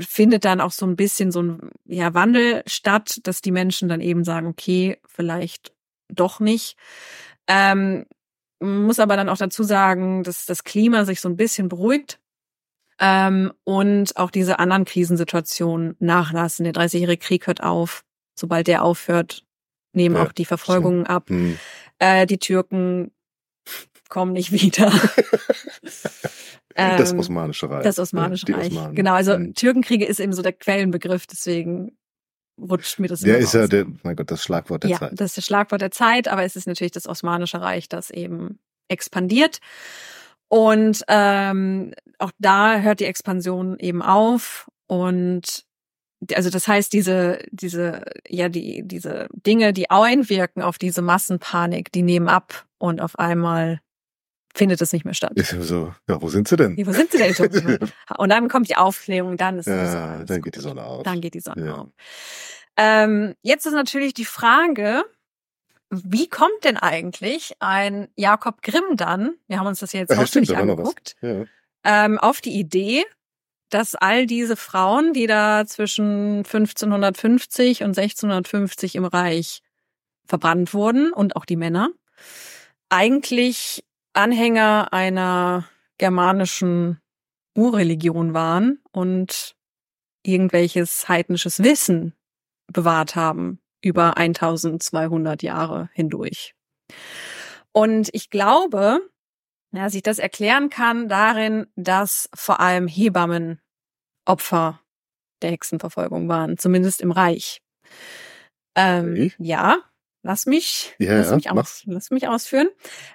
findet 0.00 0.44
dann 0.44 0.60
auch 0.60 0.72
so 0.72 0.86
ein 0.86 0.96
bisschen 0.96 1.30
so 1.30 1.42
ein 1.42 1.70
ja, 1.84 2.14
Wandel 2.14 2.62
statt, 2.66 3.20
dass 3.24 3.40
die 3.40 3.52
Menschen 3.52 3.88
dann 3.88 4.00
eben 4.00 4.24
sagen, 4.24 4.46
okay, 4.46 4.98
vielleicht 5.06 5.72
doch 6.08 6.40
nicht. 6.40 6.76
Ähm, 7.46 8.06
muss 8.60 8.98
aber 8.98 9.16
dann 9.16 9.28
auch 9.28 9.38
dazu 9.38 9.62
sagen, 9.62 10.22
dass 10.22 10.46
das 10.46 10.64
Klima 10.64 11.04
sich 11.04 11.20
so 11.20 11.28
ein 11.28 11.36
bisschen 11.36 11.68
beruhigt 11.68 12.20
ähm, 12.98 13.52
und 13.64 14.16
auch 14.16 14.30
diese 14.30 14.58
anderen 14.58 14.84
Krisensituationen 14.84 15.96
nachlassen. 15.98 16.64
Der 16.64 16.74
30-jährige 16.74 17.24
Krieg 17.24 17.46
hört 17.46 17.62
auf. 17.62 18.04
Sobald 18.34 18.66
der 18.66 18.84
aufhört, 18.84 19.44
nehmen 19.92 20.16
ja, 20.16 20.22
auch 20.22 20.32
die 20.32 20.44
Verfolgungen 20.44 21.04
stimmt. 21.04 21.10
ab. 21.10 21.28
Hm. 21.30 21.58
Äh, 21.98 22.26
die 22.26 22.38
Türken 22.38 23.12
kommen 24.08 24.32
nicht 24.32 24.52
wieder. 24.52 24.92
das 26.74 27.12
ähm, 27.12 27.18
Osmanische 27.18 27.70
Reich. 27.70 27.82
Das 27.82 27.98
Osmanische 27.98 28.46
ja, 28.48 28.56
Reich. 28.56 28.72
Genau, 28.92 29.14
also 29.14 29.38
mhm. 29.38 29.54
Türkenkriege 29.54 30.04
ist 30.04 30.20
eben 30.20 30.32
so 30.32 30.42
der 30.42 30.52
Quellenbegriff, 30.52 31.26
deswegen 31.26 31.96
rutscht 32.60 32.98
mir 32.98 33.08
das 33.08 33.20
Der 33.20 33.38
ist 33.38 33.54
raus. 33.54 33.62
ja 33.62 33.66
der, 33.68 33.86
mein 34.02 34.16
Gott, 34.16 34.30
das 34.30 34.42
Schlagwort 34.42 34.82
der 34.82 34.90
ja, 34.90 34.98
Zeit. 34.98 35.12
Das 35.14 35.30
ist 35.30 35.38
das 35.38 35.46
Schlagwort 35.46 35.80
der 35.80 35.90
Zeit, 35.90 36.28
aber 36.28 36.44
es 36.44 36.56
ist 36.56 36.66
natürlich 36.66 36.92
das 36.92 37.06
Osmanische 37.06 37.60
Reich, 37.60 37.88
das 37.88 38.10
eben 38.10 38.58
expandiert. 38.88 39.58
Und 40.48 41.04
ähm, 41.08 41.94
auch 42.18 42.32
da 42.38 42.80
hört 42.80 43.00
die 43.00 43.04
Expansion 43.04 43.78
eben 43.78 44.02
auf. 44.02 44.68
Und 44.86 45.64
also 46.34 46.50
das 46.50 46.68
heißt, 46.68 46.92
diese, 46.92 47.38
diese, 47.50 48.04
ja, 48.28 48.48
die, 48.48 48.82
diese 48.84 49.28
Dinge, 49.32 49.72
die 49.72 49.90
einwirken 49.90 50.62
auf 50.62 50.76
diese 50.76 51.02
Massenpanik, 51.02 51.92
die 51.92 52.02
nehmen 52.02 52.28
ab 52.28 52.66
und 52.78 53.00
auf 53.00 53.18
einmal 53.18 53.80
findet 54.54 54.80
es 54.80 54.92
nicht 54.92 55.04
mehr 55.04 55.14
statt. 55.14 55.32
Ist 55.34 55.50
so, 55.62 55.94
ja, 56.08 56.20
wo 56.20 56.28
sind 56.28 56.48
sie 56.48 56.56
denn? 56.56 56.76
Ja, 56.76 56.86
wo 56.86 56.92
sind 56.92 57.12
sie 57.12 57.18
denn? 57.18 57.78
und 58.18 58.28
dann 58.28 58.48
kommt 58.48 58.68
die 58.68 58.76
Aufklärung, 58.76 59.36
dann 59.36 59.58
ist. 59.58 59.66
Ja, 59.66 60.24
dann 60.24 60.42
geht 60.42 60.56
die 60.56 60.60
Sonne 60.60 60.84
auf. 60.84 61.02
Dann 61.02 61.20
geht 61.20 61.34
die 61.34 61.40
Sonne 61.40 61.66
ja. 61.66 61.74
auf. 61.74 61.88
Ähm, 62.76 63.34
jetzt 63.42 63.66
ist 63.66 63.72
natürlich 63.72 64.14
die 64.14 64.24
Frage, 64.24 65.04
wie 65.90 66.28
kommt 66.28 66.64
denn 66.64 66.76
eigentlich 66.76 67.54
ein 67.58 68.08
Jakob 68.16 68.62
Grimm 68.62 68.96
dann, 68.96 69.34
wir 69.48 69.58
haben 69.58 69.66
uns 69.66 69.80
das 69.80 69.92
ja 69.92 70.00
jetzt 70.00 70.12
ja, 70.12 70.18
ausführlich 70.18 70.56
angeguckt, 70.56 71.16
ja. 71.20 71.44
ähm, 71.84 72.18
auf 72.18 72.40
die 72.40 72.58
Idee, 72.58 73.04
dass 73.70 73.94
all 73.94 74.26
diese 74.26 74.56
Frauen, 74.56 75.12
die 75.12 75.26
da 75.26 75.64
zwischen 75.66 76.38
1550 76.38 77.82
und 77.82 77.98
1650 77.98 78.96
im 78.96 79.04
Reich 79.04 79.62
verbrannt 80.26 80.74
wurden 80.74 81.12
und 81.12 81.36
auch 81.36 81.44
die 81.44 81.56
Männer, 81.56 81.90
eigentlich 82.88 83.84
Anhänger 84.12 84.92
einer 84.92 85.68
germanischen 85.98 87.00
Urreligion 87.56 88.34
waren 88.34 88.80
und 88.92 89.56
irgendwelches 90.22 91.08
heidnisches 91.08 91.62
Wissen 91.62 92.14
bewahrt 92.72 93.16
haben 93.16 93.60
über 93.82 94.16
1200 94.16 95.42
Jahre 95.42 95.90
hindurch. 95.92 96.54
Und 97.72 98.10
ich 98.12 98.30
glaube, 98.30 99.00
ja, 99.72 99.88
sich 99.88 100.02
das 100.02 100.18
erklären 100.18 100.70
kann 100.70 101.08
darin, 101.08 101.66
dass 101.76 102.28
vor 102.34 102.60
allem 102.60 102.88
Hebammen 102.88 103.60
Opfer 104.24 104.80
der 105.42 105.52
Hexenverfolgung 105.52 106.28
waren, 106.28 106.58
zumindest 106.58 107.00
im 107.00 107.12
Reich. 107.12 107.62
Ähm, 108.74 109.32
ja, 109.38 109.78
Lass 110.22 110.44
mich, 110.44 110.94
ja, 110.98 111.16
lass, 111.16 111.34
mich 111.34 111.50
aus, 111.50 111.82
lass 111.86 112.10
mich 112.10 112.28
ausführen. 112.28 112.68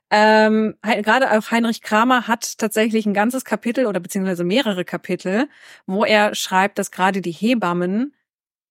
Ähm, 0.09 0.73
gerade 0.81 1.31
auch 1.31 1.51
Heinrich 1.51 1.83
Kramer 1.83 2.27
hat 2.27 2.57
tatsächlich 2.57 3.05
ein 3.05 3.13
ganzes 3.13 3.45
Kapitel 3.45 3.85
oder 3.85 3.99
beziehungsweise 3.99 4.43
mehrere 4.43 4.85
Kapitel, 4.85 5.47
wo 5.85 6.03
er 6.03 6.33
schreibt, 6.33 6.79
dass 6.79 6.89
gerade 6.89 7.21
die 7.21 7.31
Hebammen 7.31 8.15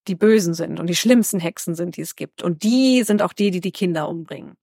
die 0.08 0.16
Bösen 0.16 0.52
sind 0.52 0.80
und 0.80 0.88
die 0.88 0.96
schlimmsten 0.96 1.38
Hexen 1.38 1.76
sind, 1.76 1.96
die 1.96 2.02
es 2.02 2.16
gibt. 2.16 2.42
Und 2.42 2.64
die 2.64 3.04
sind 3.04 3.22
auch 3.22 3.32
die, 3.32 3.52
die 3.52 3.60
die 3.60 3.72
Kinder 3.72 4.08
umbringen. 4.08 4.56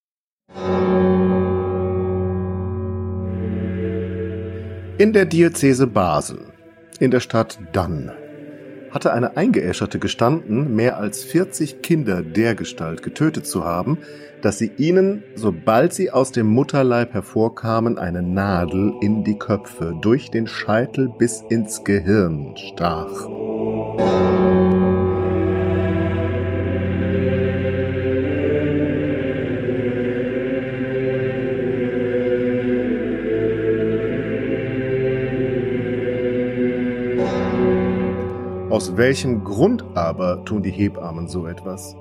In 4.97 5.13
der 5.13 5.25
Diözese 5.25 5.87
Basel, 5.87 6.53
in 6.99 7.09
der 7.09 7.21
Stadt 7.21 7.57
Dann, 7.71 8.11
hatte 8.91 9.13
eine 9.13 9.37
Eingeäscherte 9.37 9.99
gestanden, 9.99 10.75
mehr 10.75 10.97
als 10.97 11.23
40 11.23 11.81
Kinder 11.81 12.21
dergestalt 12.21 13.01
getötet 13.01 13.47
zu 13.47 13.63
haben, 13.63 13.99
dass 14.41 14.57
sie 14.57 14.71
ihnen, 14.77 15.23
sobald 15.35 15.93
sie 15.93 16.11
aus 16.11 16.31
dem 16.31 16.47
Mutterleib 16.47 17.13
hervorkamen, 17.13 17.97
eine 17.97 18.21
Nadel 18.21 18.93
in 19.01 19.23
die 19.23 19.37
Köpfe 19.37 19.95
durch 20.01 20.31
den 20.31 20.47
Scheitel 20.47 21.09
bis 21.17 21.41
ins 21.49 21.83
Gehirn 21.83 22.55
stach. 22.57 23.27
Aus 38.71 38.95
welchem 38.95 39.43
Grund 39.43 39.83
aber 39.95 40.45
tun 40.45 40.63
die 40.63 40.71
Hebammen 40.71 41.27
so 41.27 41.45
etwas? 41.45 41.97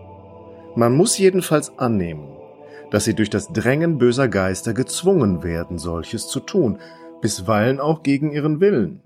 Man 0.76 0.96
muss 0.96 1.18
jedenfalls 1.18 1.76
annehmen, 1.80 2.28
dass 2.92 3.06
sie 3.06 3.14
durch 3.14 3.28
das 3.28 3.48
Drängen 3.48 3.98
böser 3.98 4.28
Geister 4.28 4.72
gezwungen 4.72 5.42
werden, 5.42 5.78
solches 5.78 6.28
zu 6.28 6.38
tun, 6.38 6.78
bisweilen 7.20 7.80
auch 7.80 8.04
gegen 8.04 8.30
ihren 8.30 8.60
Willen. 8.60 9.00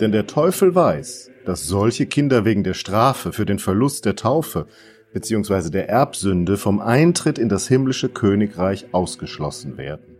Denn 0.00 0.12
der 0.12 0.26
Teufel 0.26 0.74
weiß, 0.74 1.30
dass 1.44 1.66
solche 1.66 2.06
Kinder 2.06 2.46
wegen 2.46 2.64
der 2.64 2.72
Strafe 2.72 3.34
für 3.34 3.44
den 3.44 3.58
Verlust 3.58 4.06
der 4.06 4.16
Taufe 4.16 4.66
bzw. 5.12 5.68
der 5.68 5.90
Erbsünde 5.90 6.56
vom 6.56 6.80
Eintritt 6.80 7.36
in 7.36 7.50
das 7.50 7.68
himmlische 7.68 8.08
Königreich 8.08 8.86
ausgeschlossen 8.92 9.76
werden. 9.76 10.16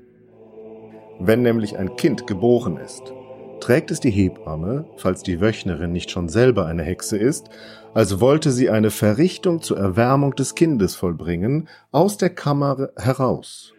Wenn 1.18 1.40
nämlich 1.40 1.78
ein 1.78 1.96
Kind 1.96 2.26
geboren 2.26 2.76
ist, 2.76 3.14
trägt 3.62 3.92
es 3.92 4.00
die 4.00 4.10
Hebamme, 4.10 4.86
falls 4.96 5.22
die 5.22 5.40
Wöchnerin 5.40 5.92
nicht 5.92 6.10
schon 6.10 6.28
selber 6.28 6.66
eine 6.66 6.82
Hexe 6.82 7.16
ist, 7.16 7.48
als 7.94 8.18
wollte 8.18 8.50
sie 8.50 8.70
eine 8.70 8.90
Verrichtung 8.90 9.62
zur 9.62 9.78
Erwärmung 9.78 10.34
des 10.34 10.56
Kindes 10.56 10.96
vollbringen, 10.96 11.68
aus 11.92 12.16
der 12.16 12.30
Kammer 12.30 12.90
heraus 12.96 13.72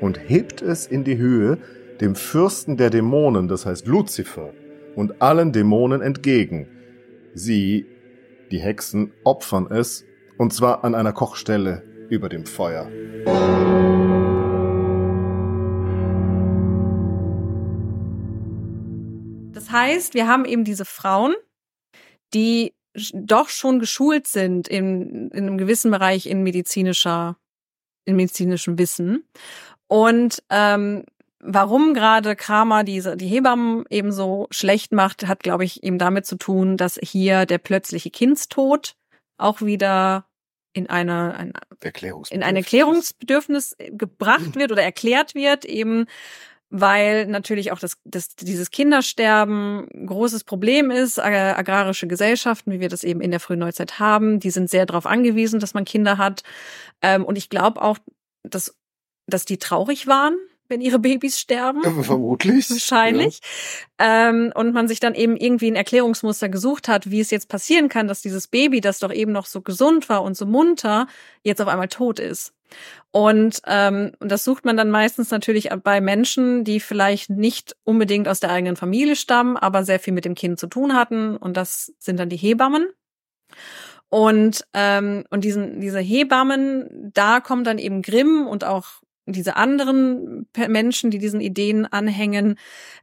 und 0.00 0.18
hebt 0.28 0.60
es 0.60 0.88
in 0.88 1.04
die 1.04 1.18
Höhe 1.18 1.58
dem 2.00 2.16
Fürsten 2.16 2.76
der 2.76 2.90
Dämonen, 2.90 3.46
das 3.46 3.64
heißt 3.64 3.86
Luzifer, 3.86 4.50
und 4.96 5.22
allen 5.22 5.52
Dämonen 5.52 6.02
entgegen. 6.02 6.66
Sie, 7.32 7.86
die 8.50 8.58
Hexen, 8.58 9.12
opfern 9.22 9.68
es, 9.70 10.04
und 10.36 10.52
zwar 10.52 10.82
an 10.82 10.96
einer 10.96 11.12
Kochstelle 11.12 11.84
über 12.08 12.28
dem 12.28 12.44
Feuer. 12.44 12.88
Heißt, 19.78 20.14
wir 20.14 20.26
haben 20.26 20.44
eben 20.44 20.64
diese 20.64 20.84
Frauen, 20.84 21.34
die 22.34 22.74
doch 23.14 23.48
schon 23.48 23.78
geschult 23.78 24.26
sind 24.26 24.68
in, 24.68 25.30
in 25.30 25.44
einem 25.46 25.58
gewissen 25.58 25.90
Bereich 25.90 26.26
in 26.26 26.42
medizinischer, 26.42 27.36
in 28.04 28.16
medizinischem 28.16 28.78
Wissen. 28.78 29.24
Und 29.86 30.42
ähm, 30.50 31.04
warum 31.40 31.94
gerade 31.94 32.34
Kramer 32.34 32.84
diese 32.84 33.16
die 33.16 33.28
Hebammen 33.28 33.84
eben 33.90 34.12
so 34.12 34.48
schlecht 34.50 34.92
macht, 34.92 35.26
hat, 35.26 35.42
glaube 35.42 35.64
ich, 35.64 35.82
eben 35.82 35.98
damit 35.98 36.26
zu 36.26 36.36
tun, 36.36 36.76
dass 36.76 36.98
hier 37.02 37.46
der 37.46 37.58
plötzliche 37.58 38.10
Kindstod 38.10 38.96
auch 39.36 39.62
wieder 39.62 40.26
in 40.72 40.88
eine, 40.88 41.34
ein, 41.34 41.52
in 42.30 42.42
ein 42.42 42.56
Erklärungsbedürfnis 42.56 43.76
gebracht 43.90 44.54
wird 44.56 44.72
oder 44.72 44.82
erklärt 44.82 45.34
wird, 45.34 45.64
eben 45.64 46.06
weil 46.70 47.26
natürlich 47.26 47.72
auch 47.72 47.78
das, 47.78 47.96
das, 48.04 48.36
dieses 48.36 48.70
Kindersterben 48.70 49.88
großes 50.06 50.44
Problem 50.44 50.90
ist. 50.90 51.18
Agrarische 51.18 52.06
Gesellschaften, 52.06 52.72
wie 52.72 52.80
wir 52.80 52.88
das 52.88 53.04
eben 53.04 53.20
in 53.20 53.30
der 53.30 53.40
frühen 53.40 53.60
Neuzeit 53.60 53.98
haben, 53.98 54.38
die 54.40 54.50
sind 54.50 54.68
sehr 54.68 54.86
darauf 54.86 55.06
angewiesen, 55.06 55.60
dass 55.60 55.74
man 55.74 55.84
Kinder 55.84 56.18
hat. 56.18 56.42
Ähm, 57.00 57.24
und 57.24 57.36
ich 57.36 57.48
glaube 57.48 57.80
auch, 57.80 57.98
dass, 58.42 58.76
dass 59.26 59.44
die 59.44 59.58
traurig 59.58 60.06
waren, 60.06 60.36
wenn 60.68 60.80
ihre 60.80 60.98
Babys 60.98 61.38
sterben. 61.38 61.82
Vermutlich. 62.02 62.70
Wahrscheinlich. 62.70 63.40
Ja. 64.00 64.28
Ähm, 64.28 64.52
und 64.54 64.72
man 64.72 64.88
sich 64.88 65.00
dann 65.00 65.14
eben 65.14 65.36
irgendwie 65.36 65.70
ein 65.70 65.76
Erklärungsmuster 65.76 66.48
gesucht 66.48 66.88
hat, 66.88 67.10
wie 67.10 67.20
es 67.20 67.30
jetzt 67.30 67.48
passieren 67.48 67.88
kann, 67.88 68.08
dass 68.08 68.22
dieses 68.22 68.46
Baby, 68.48 68.80
das 68.80 68.98
doch 68.98 69.12
eben 69.12 69.32
noch 69.32 69.46
so 69.46 69.60
gesund 69.60 70.08
war 70.08 70.22
und 70.22 70.36
so 70.36 70.46
munter, 70.46 71.06
jetzt 71.42 71.60
auf 71.60 71.68
einmal 71.68 71.88
tot 71.88 72.20
ist. 72.20 72.52
Und, 73.10 73.62
ähm, 73.66 74.12
das 74.20 74.44
sucht 74.44 74.64
man 74.64 74.76
dann 74.76 74.90
meistens 74.90 75.30
natürlich 75.30 75.70
bei 75.82 76.00
Menschen, 76.00 76.64
die 76.64 76.80
vielleicht 76.80 77.30
nicht 77.30 77.74
unbedingt 77.84 78.28
aus 78.28 78.40
der 78.40 78.50
eigenen 78.50 78.76
Familie 78.76 79.16
stammen, 79.16 79.56
aber 79.56 79.84
sehr 79.84 79.98
viel 79.98 80.12
mit 80.12 80.24
dem 80.24 80.34
Kind 80.34 80.58
zu 80.58 80.66
tun 80.66 80.94
hatten. 80.94 81.36
Und 81.36 81.56
das 81.56 81.92
sind 81.98 82.20
dann 82.20 82.28
die 82.28 82.36
Hebammen. 82.36 82.88
Und, 84.10 84.66
ähm, 84.74 85.24
und 85.30 85.44
diesen, 85.44 85.80
diese 85.80 86.00
Hebammen, 86.00 87.10
da 87.14 87.40
kommt 87.40 87.66
dann 87.66 87.78
eben 87.78 88.02
Grimm 88.02 88.46
und 88.46 88.64
auch 88.64 89.02
diese 89.32 89.56
anderen 89.56 90.46
Menschen, 90.68 91.10
die 91.10 91.18
diesen 91.18 91.40
Ideen 91.40 91.86
anhängen, 91.86 92.58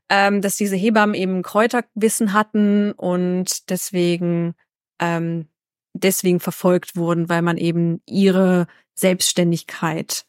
ähm, 0.10 0.42
dass 0.42 0.56
diese 0.56 0.76
Hebammen 0.76 1.16
eben 1.16 1.42
Kräuterwissen 1.42 2.34
hatten 2.34 2.92
und 2.92 3.70
deswegen 3.70 4.56
ähm, 5.00 5.48
deswegen 5.94 6.40
verfolgt 6.40 6.96
wurden, 6.96 7.30
weil 7.30 7.42
man 7.42 7.58
eben 7.58 8.02
ihre 8.06 8.68
Selbstständigkeit 8.96 10.26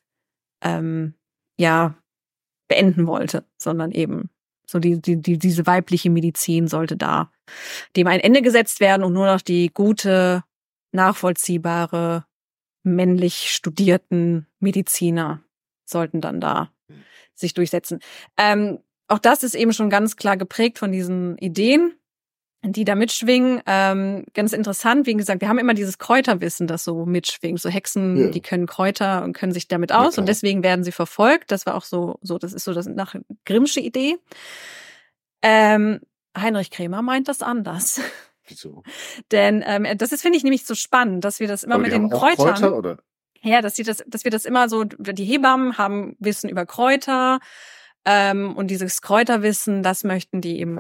ähm, 0.63 1.15
ja 1.59 1.97
beenden 2.69 3.07
wollte, 3.07 3.45
sondern 3.59 3.93
eben 3.93 4.31
so 4.67 4.79
die, 4.79 5.01
die, 5.01 5.21
die 5.21 5.39
diese 5.39 5.67
weibliche 5.67 6.11
Medizin 6.11 6.67
sollte 6.69 6.97
da 6.97 7.31
dem 7.97 8.07
ein 8.07 8.21
Ende 8.21 8.43
gesetzt 8.43 8.81
werden 8.81 9.05
und 9.05 9.13
nur 9.13 9.27
noch 9.27 9.41
die 9.41 9.73
gute, 9.73 10.43
nachvollziehbare, 10.93 12.25
männlich 12.83 13.53
studierten 13.53 14.47
Mediziner 14.61 15.43
sollten 15.89 16.21
dann 16.21 16.41
da 16.41 16.71
sich 17.35 17.55
durchsetzen. 17.55 18.01
Ähm, 18.37 18.79
auch 19.09 19.19
das 19.19 19.43
ist 19.43 19.55
eben 19.55 19.73
schon 19.73 19.91
ganz 19.91 20.17
klar 20.17 20.37
geprägt 20.37 20.79
von 20.79 20.93
diesen 20.93 21.39
Ideen 21.39 21.95
die 22.73 22.85
da 22.85 22.95
mitschwingen. 22.95 23.63
Ähm, 23.67 24.25
ganz 24.35 24.53
interessant, 24.53 25.07
wie 25.07 25.15
gesagt, 25.15 25.41
wir 25.41 25.49
haben 25.49 25.59
immer 25.59 25.75
dieses 25.75 25.99
Kräuterwissen, 25.99 26.67
das 26.67 26.85
so 26.85 27.07
mitschwingt. 27.07 27.61
So 27.61 27.69
Hexen, 27.69 28.17
ja. 28.17 28.29
die 28.29 28.41
können 28.41 28.67
Kräuter 28.67 29.23
und 29.25 29.35
können 29.35 29.53
sich 29.53 29.69
damit 29.69 29.93
aus 29.93 30.17
ja, 30.17 30.21
und 30.21 30.27
deswegen 30.27 30.63
werden 30.63 30.85
sie 30.85 30.93
verfolgt. 30.93 31.51
Das 31.53 31.67
war 31.67 31.75
auch 31.75 31.85
so, 31.85 32.19
so 32.23 32.39
das 32.39 32.53
ist 32.53 32.65
so 32.65 32.73
das 32.73 32.87
nach 32.87 33.15
Grimmsche 33.45 33.81
Idee. 33.81 34.17
Ähm, 35.43 36.01
Heinrich 36.37 36.71
Krämer 36.71 37.03
meint 37.03 37.29
das 37.29 37.43
anders. 37.43 38.01
Wieso? 38.47 38.83
Denn 39.33 39.63
ähm, 39.67 39.87
das 39.99 40.13
ist 40.13 40.23
finde 40.23 40.39
ich 40.39 40.45
nämlich 40.45 40.67
so 40.67 40.75
spannend, 40.75 41.25
dass 41.25 41.41
wir 41.41 41.49
das 41.49 41.63
immer 41.63 41.77
Aber 41.77 41.83
mit 41.83 41.93
den 41.93 42.11
Kräutern. 42.11 42.55
Kräuter, 42.55 42.77
oder? 42.77 42.99
Ja, 43.43 43.63
dass 43.63 43.77
sie 43.77 43.83
das, 43.83 44.05
dass 44.07 44.25
wir 44.25 44.31
das 44.31 44.45
immer 44.45 44.69
so. 44.69 44.85
Die 44.85 45.25
Hebammen 45.25 45.79
haben 45.79 46.17
Wissen 46.19 46.49
über 46.49 46.67
Kräuter 46.67 47.41
ähm, 48.05 48.57
und 48.57 48.71
dieses 48.71 49.03
Kräuterwissen, 49.03 49.83
das 49.83 50.05
möchten 50.05 50.41
die 50.41 50.61
eben 50.61 50.79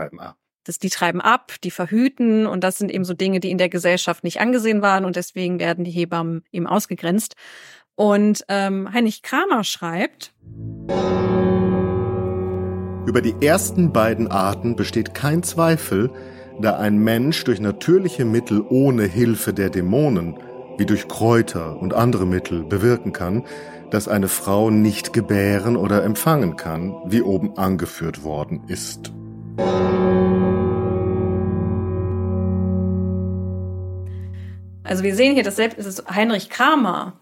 das, 0.64 0.78
die 0.78 0.90
treiben 0.90 1.20
ab, 1.20 1.52
die 1.62 1.70
verhüten 1.70 2.46
und 2.46 2.64
das 2.64 2.78
sind 2.78 2.90
eben 2.90 3.04
so 3.04 3.14
Dinge, 3.14 3.40
die 3.40 3.50
in 3.50 3.58
der 3.58 3.68
Gesellschaft 3.68 4.24
nicht 4.24 4.40
angesehen 4.40 4.82
waren 4.82 5.04
und 5.04 5.16
deswegen 5.16 5.60
werden 5.60 5.84
die 5.84 5.90
Hebammen 5.90 6.44
eben 6.50 6.66
ausgegrenzt. 6.66 7.34
Und 7.94 8.44
ähm, 8.48 8.92
Heinrich 8.92 9.22
Kramer 9.22 9.64
schreibt, 9.64 10.34
über 13.06 13.22
die 13.22 13.36
ersten 13.40 13.92
beiden 13.92 14.28
Arten 14.28 14.76
besteht 14.76 15.14
kein 15.14 15.42
Zweifel, 15.42 16.10
da 16.60 16.76
ein 16.76 16.98
Mensch 16.98 17.44
durch 17.44 17.60
natürliche 17.60 18.24
Mittel 18.24 18.62
ohne 18.68 19.04
Hilfe 19.04 19.52
der 19.52 19.70
Dämonen, 19.70 20.38
wie 20.78 20.86
durch 20.86 21.08
Kräuter 21.08 21.80
und 21.80 21.94
andere 21.94 22.26
Mittel, 22.26 22.64
bewirken 22.64 23.12
kann, 23.12 23.44
dass 23.90 24.08
eine 24.08 24.28
Frau 24.28 24.70
nicht 24.70 25.12
gebären 25.12 25.76
oder 25.76 26.04
empfangen 26.04 26.56
kann, 26.56 26.94
wie 27.06 27.22
oben 27.22 27.56
angeführt 27.56 28.24
worden 28.24 28.62
ist. 28.68 29.12
Also 34.84 35.02
wir 35.02 35.14
sehen 35.16 35.34
hier, 35.34 35.42
dass 35.42 35.56
selbst 35.56 36.04
Heinrich 36.08 36.48
Kramer 36.48 37.20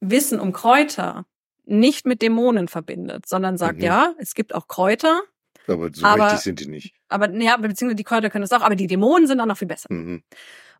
Wissen 0.00 0.40
um 0.40 0.52
Kräuter 0.52 1.26
nicht 1.64 2.06
mit 2.06 2.22
Dämonen 2.22 2.68
verbindet, 2.68 3.26
sondern 3.26 3.58
sagt, 3.58 3.78
mhm. 3.78 3.84
ja, 3.84 4.14
es 4.18 4.34
gibt 4.34 4.54
auch 4.54 4.68
Kräuter. 4.68 5.20
Aber 5.66 5.90
so 5.92 6.06
aber, 6.06 6.24
richtig 6.26 6.40
sind 6.40 6.60
die 6.60 6.68
nicht. 6.68 6.94
Aber 7.08 7.30
ja, 7.34 7.56
beziehungsweise 7.56 7.96
die 7.96 8.04
Kräuter 8.04 8.30
können 8.30 8.44
es 8.44 8.52
auch, 8.52 8.62
aber 8.62 8.76
die 8.76 8.86
Dämonen 8.86 9.26
sind 9.26 9.40
auch 9.40 9.46
noch 9.46 9.58
viel 9.58 9.68
besser. 9.68 9.92
Mhm. 9.92 10.22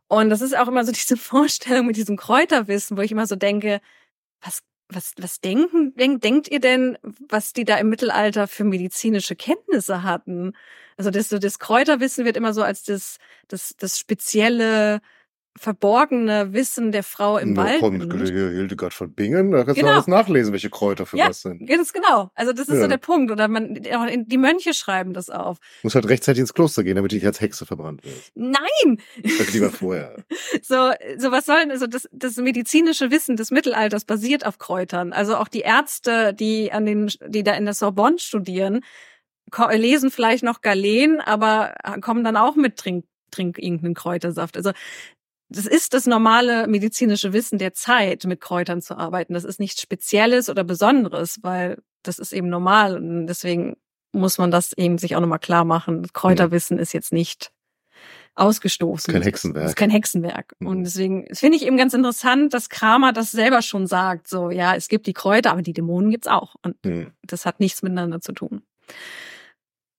Und 0.08 0.30
das 0.30 0.40
ist 0.40 0.56
auch 0.56 0.68
immer 0.68 0.84
so 0.84 0.92
diese 0.92 1.16
Vorstellung 1.16 1.86
mit 1.86 1.96
diesem 1.96 2.16
Kräuterwissen, 2.16 2.96
wo 2.96 3.02
ich 3.02 3.12
immer 3.12 3.26
so 3.26 3.36
denke, 3.36 3.80
was, 4.40 4.62
was, 4.88 5.12
was 5.18 5.40
denken, 5.40 5.94
denk, 5.96 6.22
denkt 6.22 6.48
ihr 6.48 6.60
denn, 6.60 6.98
was 7.28 7.52
die 7.52 7.64
da 7.64 7.76
im 7.76 7.88
Mittelalter 7.88 8.46
für 8.48 8.64
medizinische 8.64 9.36
Kenntnisse 9.36 10.02
hatten? 10.02 10.52
Also 10.96 11.10
das, 11.10 11.28
so 11.28 11.38
das 11.38 11.58
Kräuterwissen 11.58 12.24
wird 12.24 12.36
immer 12.36 12.54
so 12.54 12.62
als 12.62 12.84
das, 12.84 13.18
das, 13.48 13.74
das 13.76 13.98
spezielle, 13.98 15.00
verborgene 15.58 16.52
Wissen 16.52 16.92
der 16.92 17.02
Frau 17.02 17.38
im 17.38 17.56
Wald. 17.56 17.80
Komm, 17.80 18.00
Hildegard 18.00 18.94
von 18.94 19.12
Bingen, 19.12 19.50
da 19.50 19.64
kannst 19.64 19.76
genau. 19.76 19.88
du 19.88 19.94
alles 19.94 20.06
nachlesen, 20.06 20.52
welche 20.52 20.70
Kräuter 20.70 21.06
für 21.06 21.16
ja, 21.16 21.28
was 21.28 21.42
sind. 21.42 21.66
Ganz 21.66 21.92
genau. 21.92 22.30
Also 22.34 22.52
das 22.52 22.68
ist 22.68 22.74
ja. 22.74 22.82
so 22.82 22.88
der 22.88 22.98
Punkt. 22.98 23.30
Oder 23.30 23.48
man, 23.48 23.74
die 23.74 24.38
Mönche 24.38 24.74
schreiben 24.74 25.12
das 25.12 25.30
auf. 25.30 25.58
Muss 25.82 25.94
halt 25.94 26.08
rechtzeitig 26.08 26.40
ins 26.40 26.54
Kloster 26.54 26.84
gehen, 26.84 26.96
damit 26.96 27.12
ich 27.12 27.24
als 27.24 27.40
Hexe 27.40 27.66
verbrannt 27.66 28.04
werde. 28.04 28.18
Nein! 28.34 29.00
Sag 29.24 29.52
lieber 29.52 29.70
vorher. 29.70 30.16
so, 30.62 30.90
so 31.18 31.30
was 31.30 31.46
sollen, 31.46 31.70
also 31.70 31.86
das, 31.86 32.08
das 32.12 32.36
medizinische 32.36 33.10
Wissen 33.10 33.36
des 33.36 33.50
Mittelalters 33.50 34.04
basiert 34.04 34.46
auf 34.46 34.58
Kräutern. 34.58 35.12
Also 35.12 35.36
auch 35.36 35.48
die 35.48 35.60
Ärzte, 35.60 36.34
die 36.34 36.72
an 36.72 36.86
den, 36.86 37.10
die 37.26 37.42
da 37.42 37.54
in 37.54 37.64
der 37.64 37.74
Sorbonne 37.74 38.18
studieren, 38.18 38.80
lesen 39.72 40.10
vielleicht 40.10 40.42
noch 40.42 40.60
Galen, 40.60 41.20
aber 41.20 41.74
kommen 42.00 42.24
dann 42.24 42.36
auch 42.36 42.56
mit 42.56 42.76
Trink 42.76 43.04
trink 43.30 43.58
irgendeinen 43.58 43.94
Kräutersaft. 43.94 44.56
Also 44.56 44.72
das 45.48 45.66
ist 45.66 45.94
das 45.94 46.06
normale 46.06 46.66
medizinische 46.66 47.32
Wissen 47.32 47.58
der 47.58 47.72
Zeit, 47.72 48.24
mit 48.24 48.40
Kräutern 48.40 48.82
zu 48.82 48.96
arbeiten. 48.96 49.34
Das 49.34 49.44
ist 49.44 49.60
nichts 49.60 49.80
Spezielles 49.80 50.48
oder 50.48 50.64
Besonderes, 50.64 51.38
weil 51.42 51.78
das 52.02 52.18
ist 52.18 52.32
eben 52.32 52.48
normal 52.48 52.96
und 52.96 53.26
deswegen 53.26 53.76
muss 54.12 54.38
man 54.38 54.50
das 54.50 54.72
eben 54.72 54.98
sich 54.98 55.14
auch 55.14 55.20
nochmal 55.20 55.38
klar 55.38 55.64
machen. 55.64 56.06
Kräuterwissen 56.12 56.78
ist 56.78 56.92
jetzt 56.92 57.12
nicht 57.12 57.52
ausgestoßen. 58.34 59.12
Kein 59.12 59.22
Hexenwerk. 59.22 59.64
Das 59.64 59.72
ist 59.72 59.76
kein 59.76 59.90
Hexenwerk. 59.90 60.54
Mhm. 60.58 60.66
Und 60.66 60.84
deswegen 60.84 61.26
finde 61.34 61.56
ich 61.56 61.64
eben 61.64 61.76
ganz 61.76 61.94
interessant, 61.94 62.52
dass 62.54 62.68
Kramer 62.68 63.12
das 63.12 63.30
selber 63.30 63.62
schon 63.62 63.86
sagt. 63.86 64.28
So, 64.28 64.50
ja, 64.50 64.74
es 64.74 64.88
gibt 64.88 65.06
die 65.06 65.14
Kräuter, 65.14 65.52
aber 65.52 65.62
die 65.62 65.72
Dämonen 65.72 66.10
gibt's 66.10 66.28
auch. 66.28 66.54
Und 66.62 66.82
mhm. 66.84 67.12
das 67.22 67.46
hat 67.46 67.60
nichts 67.60 67.82
miteinander 67.82 68.20
zu 68.20 68.32
tun. 68.32 68.62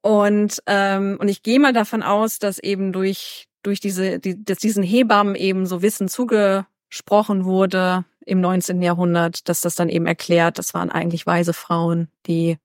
Und, 0.01 0.61
ähm, 0.67 1.17
und 1.19 1.27
ich 1.27 1.43
gehe 1.43 1.59
mal 1.59 1.73
davon 1.73 2.03
aus, 2.03 2.39
dass 2.39 2.59
eben 2.59 2.93
durch 2.93 3.46
durch 3.63 3.79
diese, 3.79 4.19
die, 4.19 4.43
dass 4.43 4.59
diesen 4.59 4.83
Hebammen 4.83 5.35
eben 5.35 5.65
so 5.65 5.81
Wissen 5.81 6.07
zugesprochen 6.07 7.45
wurde 7.45 8.05
im 8.25 8.41
19. 8.41 8.81
Jahrhundert, 8.81 9.47
dass 9.49 9.61
das 9.61 9.75
dann 9.75 9.89
eben 9.89 10.05
erklärt, 10.05 10.57
das 10.57 10.73
waren 10.73 10.91
eigentlich 10.91 11.25
weise 11.25 11.53
Frauen, 11.53 12.09
die 12.25 12.57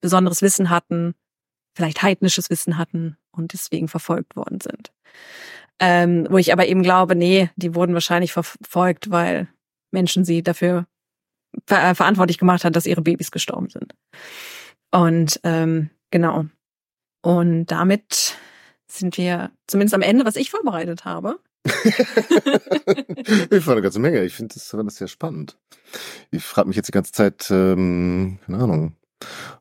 besonderes 0.00 0.42
Wissen 0.42 0.70
hatten, 0.70 1.14
vielleicht 1.74 2.02
heidnisches 2.02 2.50
Wissen 2.50 2.76
hatten 2.76 3.16
und 3.30 3.52
deswegen 3.52 3.88
verfolgt 3.88 4.36
worden 4.36 4.60
sind. 4.60 4.92
Ähm, 5.78 6.26
wo 6.30 6.38
ich 6.38 6.52
aber 6.52 6.66
eben 6.66 6.82
glaube, 6.82 7.14
nee, 7.14 7.50
die 7.56 7.74
wurden 7.74 7.94
wahrscheinlich 7.94 8.32
verfolgt, 8.32 9.10
weil 9.10 9.48
Menschen 9.90 10.24
sie 10.24 10.42
dafür 10.42 10.86
ver 11.66 11.90
äh, 11.90 11.94
verantwortlich 11.94 12.38
gemacht 12.38 12.64
hat, 12.64 12.74
dass 12.76 12.86
ihre 12.86 13.02
Babys 13.02 13.30
gestorben 13.30 13.68
sind. 13.68 13.94
Und 14.90 15.40
ähm, 15.42 15.90
genau. 16.10 16.46
Und 17.22 17.66
damit 17.66 18.38
sind 18.88 19.16
wir 19.16 19.50
zumindest 19.66 19.94
am 19.94 20.02
Ende, 20.02 20.24
was 20.24 20.36
ich 20.36 20.50
vorbereitet 20.50 21.04
habe. 21.04 21.38
ich 21.64 23.64
fand 23.64 23.68
eine 23.68 23.82
ganze 23.82 23.98
Menge. 23.98 24.24
Ich 24.24 24.34
finde 24.34 24.54
das, 24.54 24.68
das 24.68 24.96
sehr 24.96 25.08
spannend. 25.08 25.58
Ich 26.30 26.44
frage 26.44 26.68
mich 26.68 26.76
jetzt 26.76 26.88
die 26.88 26.92
ganze 26.92 27.12
Zeit, 27.12 27.50
ähm, 27.50 28.38
keine 28.46 28.58
Ahnung, 28.58 28.96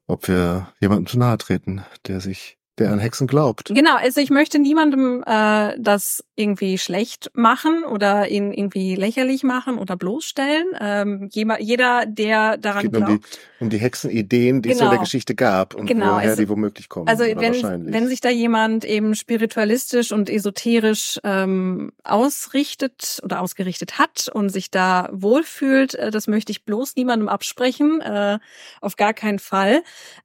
ob 0.07 0.27
wir 0.27 0.71
jemandem 0.79 1.07
zu 1.07 1.17
nahe 1.17 1.37
treten, 1.37 1.83
der 2.07 2.21
sich 2.21 2.57
der 2.77 2.91
an 2.91 2.99
Hexen 2.99 3.27
glaubt. 3.27 3.71
Genau, 3.73 3.95
also 3.95 4.19
ich 4.19 4.29
möchte 4.29 4.59
niemandem 4.59 5.23
äh, 5.25 5.75
das 5.79 6.23
irgendwie 6.35 6.77
schlecht 6.77 7.31
machen 7.33 7.83
oder 7.83 8.27
ihn 8.27 8.51
irgendwie 8.51 8.95
lächerlich 8.95 9.43
machen 9.43 9.77
oder 9.77 9.95
bloßstellen. 9.95 10.67
Ähm, 10.79 11.29
jeder, 11.31 12.05
der 12.05 12.57
daran 12.57 12.85
es 12.85 12.91
geht 12.91 12.93
glaubt. 12.93 13.11
Um 13.11 13.19
die, 13.19 13.63
um 13.63 13.69
die 13.69 13.77
Hexenideen, 13.77 14.61
die 14.61 14.69
genau. 14.69 14.75
es 14.75 14.81
in 14.81 14.85
der 14.85 14.89
genau. 14.89 15.03
Geschichte 15.03 15.35
gab 15.35 15.73
und 15.73 15.85
genau. 15.85 16.15
woher 16.15 16.31
also, 16.31 16.41
die 16.41 16.49
womöglich 16.49 16.89
kommen. 16.89 17.07
Also 17.07 17.23
wenn, 17.23 17.93
wenn 17.93 18.07
sich 18.07 18.19
da 18.19 18.29
jemand 18.29 18.83
eben 18.83 19.15
spiritualistisch 19.15 20.11
und 20.11 20.29
esoterisch 20.29 21.19
ähm, 21.23 21.93
ausrichtet 22.03 23.21
oder 23.23 23.41
ausgerichtet 23.41 23.97
hat 23.97 24.29
und 24.33 24.49
sich 24.49 24.69
da 24.69 25.09
wohlfühlt, 25.13 25.95
äh, 25.95 26.11
das 26.11 26.27
möchte 26.27 26.51
ich 26.51 26.65
bloß 26.65 26.97
niemandem 26.97 27.29
absprechen. 27.29 28.01
Äh, 28.01 28.39
auf 28.81 28.97
gar 28.97 29.13
keinen 29.13 29.39
Fall. 29.39 29.83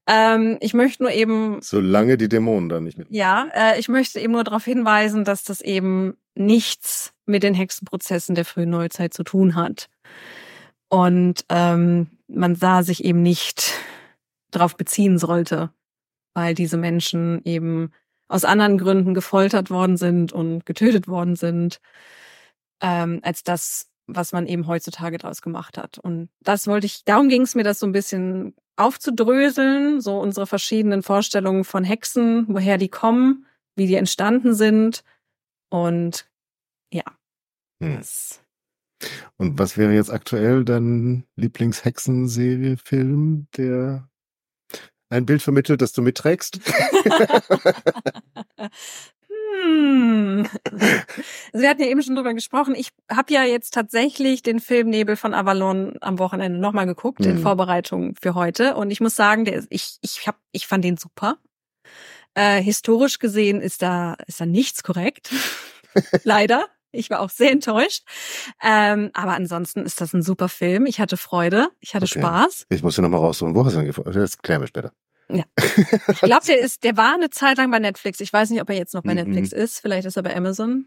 Ähm, 0.09 0.59
ich 0.61 0.75
möchte 0.75 1.05
nur 1.05 1.13
eben. 1.13 1.59
Solange 1.63 2.17
die 2.17 2.29
Dämonen 2.41 2.69
da 2.69 2.81
nicht 2.81 2.99
mit. 2.99 3.09
Ja, 3.11 3.49
äh, 3.55 3.79
ich 3.79 3.89
möchte 3.89 4.21
eben 4.21 4.33
nur 4.33 4.45
darauf 4.45 4.65
hinweisen, 4.65 5.25
dass 5.25 5.45
das 5.45 5.61
eben 5.61 6.17
nichts 6.35 7.13
mit 7.27 7.43
den 7.43 7.55
Hexenprozessen 7.55 8.35
der 8.35 8.45
frühen 8.45 8.71
Neuzeit 8.71 9.15
zu 9.15 9.23
tun 9.23 9.55
hat. 9.55 9.89
Und 10.89 11.45
ähm, 11.49 12.19
man 12.27 12.57
sah 12.57 12.83
sich 12.83 13.05
eben 13.05 13.23
nicht 13.23 13.73
darauf 14.51 14.77
beziehen 14.77 15.19
sollte, 15.19 15.71
weil 16.35 16.55
diese 16.55 16.77
Menschen 16.77 17.41
eben 17.45 17.93
aus 18.29 18.45
anderen 18.45 18.79
Gründen 18.79 19.15
gefoltert 19.15 19.71
worden 19.71 19.97
sind 19.97 20.33
und 20.33 20.65
getötet 20.67 21.09
worden 21.09 21.37
sind, 21.37 21.81
ähm, 22.81 23.21
als 23.23 23.43
das, 23.43 23.89
was 24.07 24.33
man 24.33 24.47
eben 24.47 24.67
heutzutage 24.67 25.19
daraus 25.19 25.43
gemacht 25.43 25.79
hat. 25.79 25.99
Und 25.99 26.31
das 26.41 26.67
wollte 26.67 26.87
ich, 26.87 27.05
darum 27.05 27.29
ging 27.29 27.43
es 27.43 27.55
mir, 27.55 27.65
das 27.65 27.79
so 27.81 27.87
ein 27.87 27.93
bisschen 27.93 28.55
aufzudröseln, 28.81 30.01
so 30.01 30.19
unsere 30.19 30.47
verschiedenen 30.47 31.03
Vorstellungen 31.03 31.65
von 31.65 31.85
Hexen, 31.85 32.47
woher 32.49 32.79
die 32.79 32.89
kommen, 32.89 33.47
wie 33.77 33.87
die 33.87 33.95
entstanden 33.95 34.55
sind. 34.55 35.05
Und 35.69 36.29
ja. 36.93 37.05
Hm. 37.83 38.01
Und 39.37 39.59
was 39.59 39.79
wäre 39.79 39.93
jetzt 39.93 40.11
aktuell 40.11 40.65
dein 40.65 41.25
Lieblingshexenserie, 41.37 42.77
Film, 42.77 43.47
der 43.57 44.09
ein 45.09 45.27
Bild 45.27 45.43
vermittelt, 45.43 45.81
das 45.81 45.93
du 45.93 46.03
mitträgst? 46.03 46.61
hm. 49.63 50.47
Also 50.71 50.87
wir 51.53 51.69
hatten 51.69 51.83
ja 51.83 51.89
eben 51.89 52.03
schon 52.03 52.15
drüber 52.15 52.35
gesprochen. 52.35 52.75
Ich 52.75 52.91
habe 53.11 53.33
ja 53.33 53.45
jetzt 53.45 53.75
tatsächlich 53.75 54.43
den 54.43 54.61
Film 54.61 54.89
Nebel 54.89 55.17
von 55.17 55.35
Avalon 55.35 55.97
am 56.01 56.19
Wochenende 56.19 56.59
nochmal 56.59 56.87
geguckt 56.87 57.21
mhm. 57.21 57.31
in 57.31 57.39
Vorbereitung 57.39 58.15
für 58.21 58.35
heute. 58.35 58.77
Und 58.77 58.91
ich 58.91 59.01
muss 59.01 59.17
sagen, 59.17 59.45
der, 59.45 59.65
ich, 59.71 59.99
ich, 60.01 60.27
hab, 60.27 60.37
ich 60.53 60.67
fand 60.67 60.85
den 60.85 60.97
super. 60.97 61.37
Äh, 62.35 62.63
historisch 62.63 63.19
gesehen 63.19 63.61
ist 63.61 63.83
da, 63.83 64.15
ist 64.27 64.41
da 64.41 64.47
nichts 64.47 64.83
korrekt. 64.83 65.33
Leider. 66.25 66.67
Ich 66.93 67.09
war 67.09 67.21
auch 67.21 67.31
sehr 67.31 67.53
enttäuscht. 67.53 68.05
Ähm, 68.63 69.11
aber 69.15 69.35
ansonsten 69.35 69.85
ist 69.85 70.01
das 70.01 70.13
ein 70.13 70.23
super 70.23 70.49
Film. 70.49 70.87
Ich 70.87 71.01
hatte 71.01 71.17
Freude, 71.17 71.69
ich 71.79 71.95
hatte 71.95 72.07
okay. 72.07 72.19
Spaß. 72.19 72.67
Ich 72.69 72.83
muss 72.83 72.97
ja 72.97 73.03
nochmal 73.03 73.21
raussuchen. 73.21 73.55
Wo 73.55 73.65
hast 73.65 73.77
du 73.77 73.81
ihn 73.81 73.93
Das 74.13 74.39
klären 74.39 74.61
wir 74.61 74.67
später. 74.67 74.93
Ja. 75.37 75.45
Ich 76.09 76.21
glaube, 76.21 76.47
der 76.47 76.61
ist, 76.61 76.85
der 76.85 76.97
war 76.97 77.15
eine 77.15 77.31
Zeit 77.31 77.59
lang 77.59 77.71
bei 77.71 77.79
Netflix. 77.79 78.21
Ich 78.21 78.33
weiß 78.33 78.51
nicht, 78.51 78.61
ob 78.61 78.69
er 78.71 78.77
jetzt 78.77 78.95
noch 78.95 79.03
bei 79.03 79.15
Netflix 79.15 79.53
ist. 79.53 79.81
Vielleicht 79.81 80.07
ist 80.07 80.17
er 80.17 80.23
bei 80.23 80.37
Amazon. 80.37 80.87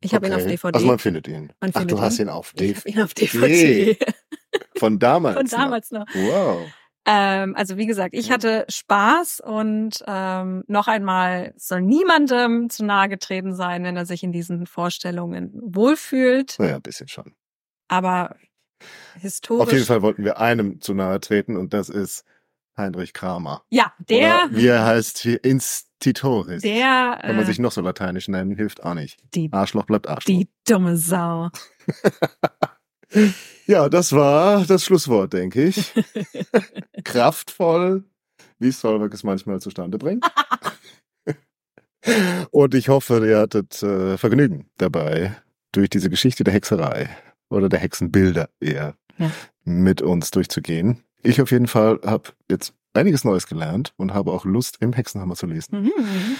Ich 0.00 0.14
habe 0.14 0.26
okay. 0.26 0.34
ihn 0.34 0.40
auf 0.40 0.46
DVD. 0.46 0.74
Also 0.74 0.86
man 0.86 0.98
findet 0.98 1.28
ihn. 1.28 1.52
Man 1.60 1.70
Ach, 1.72 1.84
du 1.84 1.94
ihn. 1.96 2.00
hast 2.00 2.18
ihn 2.18 2.28
auf 2.28 2.52
DVD. 2.52 2.88
Ich 2.88 2.96
ihn 2.96 3.02
auf 3.02 3.14
DVD. 3.14 3.98
Von 4.76 4.98
damals. 4.98 5.36
Von 5.36 5.46
damals 5.46 5.90
noch. 5.90 6.06
noch. 6.06 6.14
Wow. 6.14 6.66
Ähm, 7.06 7.54
also 7.54 7.76
wie 7.76 7.86
gesagt, 7.86 8.14
ich 8.14 8.30
hatte 8.30 8.64
Spaß 8.68 9.40
und 9.40 10.02
ähm, 10.06 10.64
noch 10.68 10.88
einmal 10.88 11.52
soll 11.56 11.82
niemandem 11.82 12.70
zu 12.70 12.84
nahe 12.84 13.08
getreten 13.08 13.54
sein, 13.54 13.84
wenn 13.84 13.96
er 13.96 14.06
sich 14.06 14.22
in 14.22 14.32
diesen 14.32 14.66
Vorstellungen 14.66 15.52
wohlfühlt. 15.62 16.56
Naja, 16.58 16.76
ein 16.76 16.82
bisschen 16.82 17.08
schon. 17.08 17.34
Aber 17.88 18.36
historisch. 19.20 19.66
Auf 19.66 19.72
jeden 19.72 19.84
Fall 19.84 20.02
wollten 20.02 20.24
wir 20.24 20.38
einem 20.38 20.80
zu 20.80 20.94
nahe 20.94 21.20
treten 21.20 21.56
und 21.56 21.74
das 21.74 21.88
ist 21.88 22.24
Heinrich 22.76 23.12
Kramer. 23.12 23.62
Ja, 23.70 23.92
der. 23.98 24.46
Oder 24.46 24.56
wie 24.56 24.66
er 24.66 24.84
heißt 24.84 25.18
hier 25.18 25.42
Institutoris. 25.44 26.62
Der. 26.62 27.18
Wenn 27.22 27.36
man 27.36 27.44
äh, 27.44 27.46
sich 27.46 27.58
noch 27.58 27.72
so 27.72 27.80
lateinisch 27.80 28.28
nennen, 28.28 28.56
hilft 28.56 28.82
auch 28.82 28.94
nicht. 28.94 29.18
Die, 29.34 29.52
Arschloch 29.52 29.86
bleibt 29.86 30.08
Arschloch. 30.08 30.34
Die 30.34 30.48
dumme 30.66 30.96
Sau. 30.96 31.50
ja, 33.66 33.88
das 33.88 34.12
war 34.12 34.64
das 34.64 34.84
Schlusswort, 34.84 35.32
denke 35.32 35.64
ich. 35.64 35.92
Kraftvoll, 37.04 38.04
wie 38.58 38.70
Solveig 38.70 39.12
es 39.14 39.22
manchmal 39.22 39.60
zustande 39.60 39.98
bringt. 39.98 40.24
Und 42.50 42.74
ich 42.74 42.88
hoffe, 42.88 43.26
ihr 43.26 43.38
hattet 43.38 43.82
äh, 43.82 44.18
Vergnügen 44.18 44.68
dabei, 44.76 45.36
durch 45.72 45.88
diese 45.88 46.10
Geschichte 46.10 46.44
der 46.44 46.52
Hexerei 46.52 47.08
oder 47.48 47.68
der 47.68 47.80
Hexenbilder 47.80 48.50
eher 48.60 48.94
ja. 49.18 49.30
mit 49.64 50.02
uns 50.02 50.30
durchzugehen. 50.30 51.02
Ich 51.24 51.40
auf 51.40 51.50
jeden 51.50 51.66
Fall 51.66 51.98
habe 52.04 52.30
jetzt 52.50 52.74
einiges 52.92 53.24
Neues 53.24 53.46
gelernt 53.46 53.92
und 53.96 54.14
habe 54.14 54.30
auch 54.30 54.44
Lust, 54.44 54.76
im 54.80 54.92
Hexenhammer 54.92 55.34
zu 55.34 55.46
lesen. 55.46 55.82
Mhm. 55.82 55.92
mhm. 55.96 56.36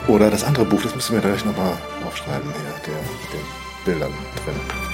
Oder 0.09 0.31
das 0.31 0.45
andere 0.45 0.65
Buch, 0.65 0.83
das 0.83 0.95
müssen 0.95 1.15
wir 1.15 1.21
gleich 1.21 1.45
nochmal 1.45 1.77
aufschreiben 2.07 2.51
hier, 2.53 2.93
der 2.93 3.03
mit 3.03 3.33
den 3.33 3.47
Bildern 3.85 4.13
drin. 4.45 4.92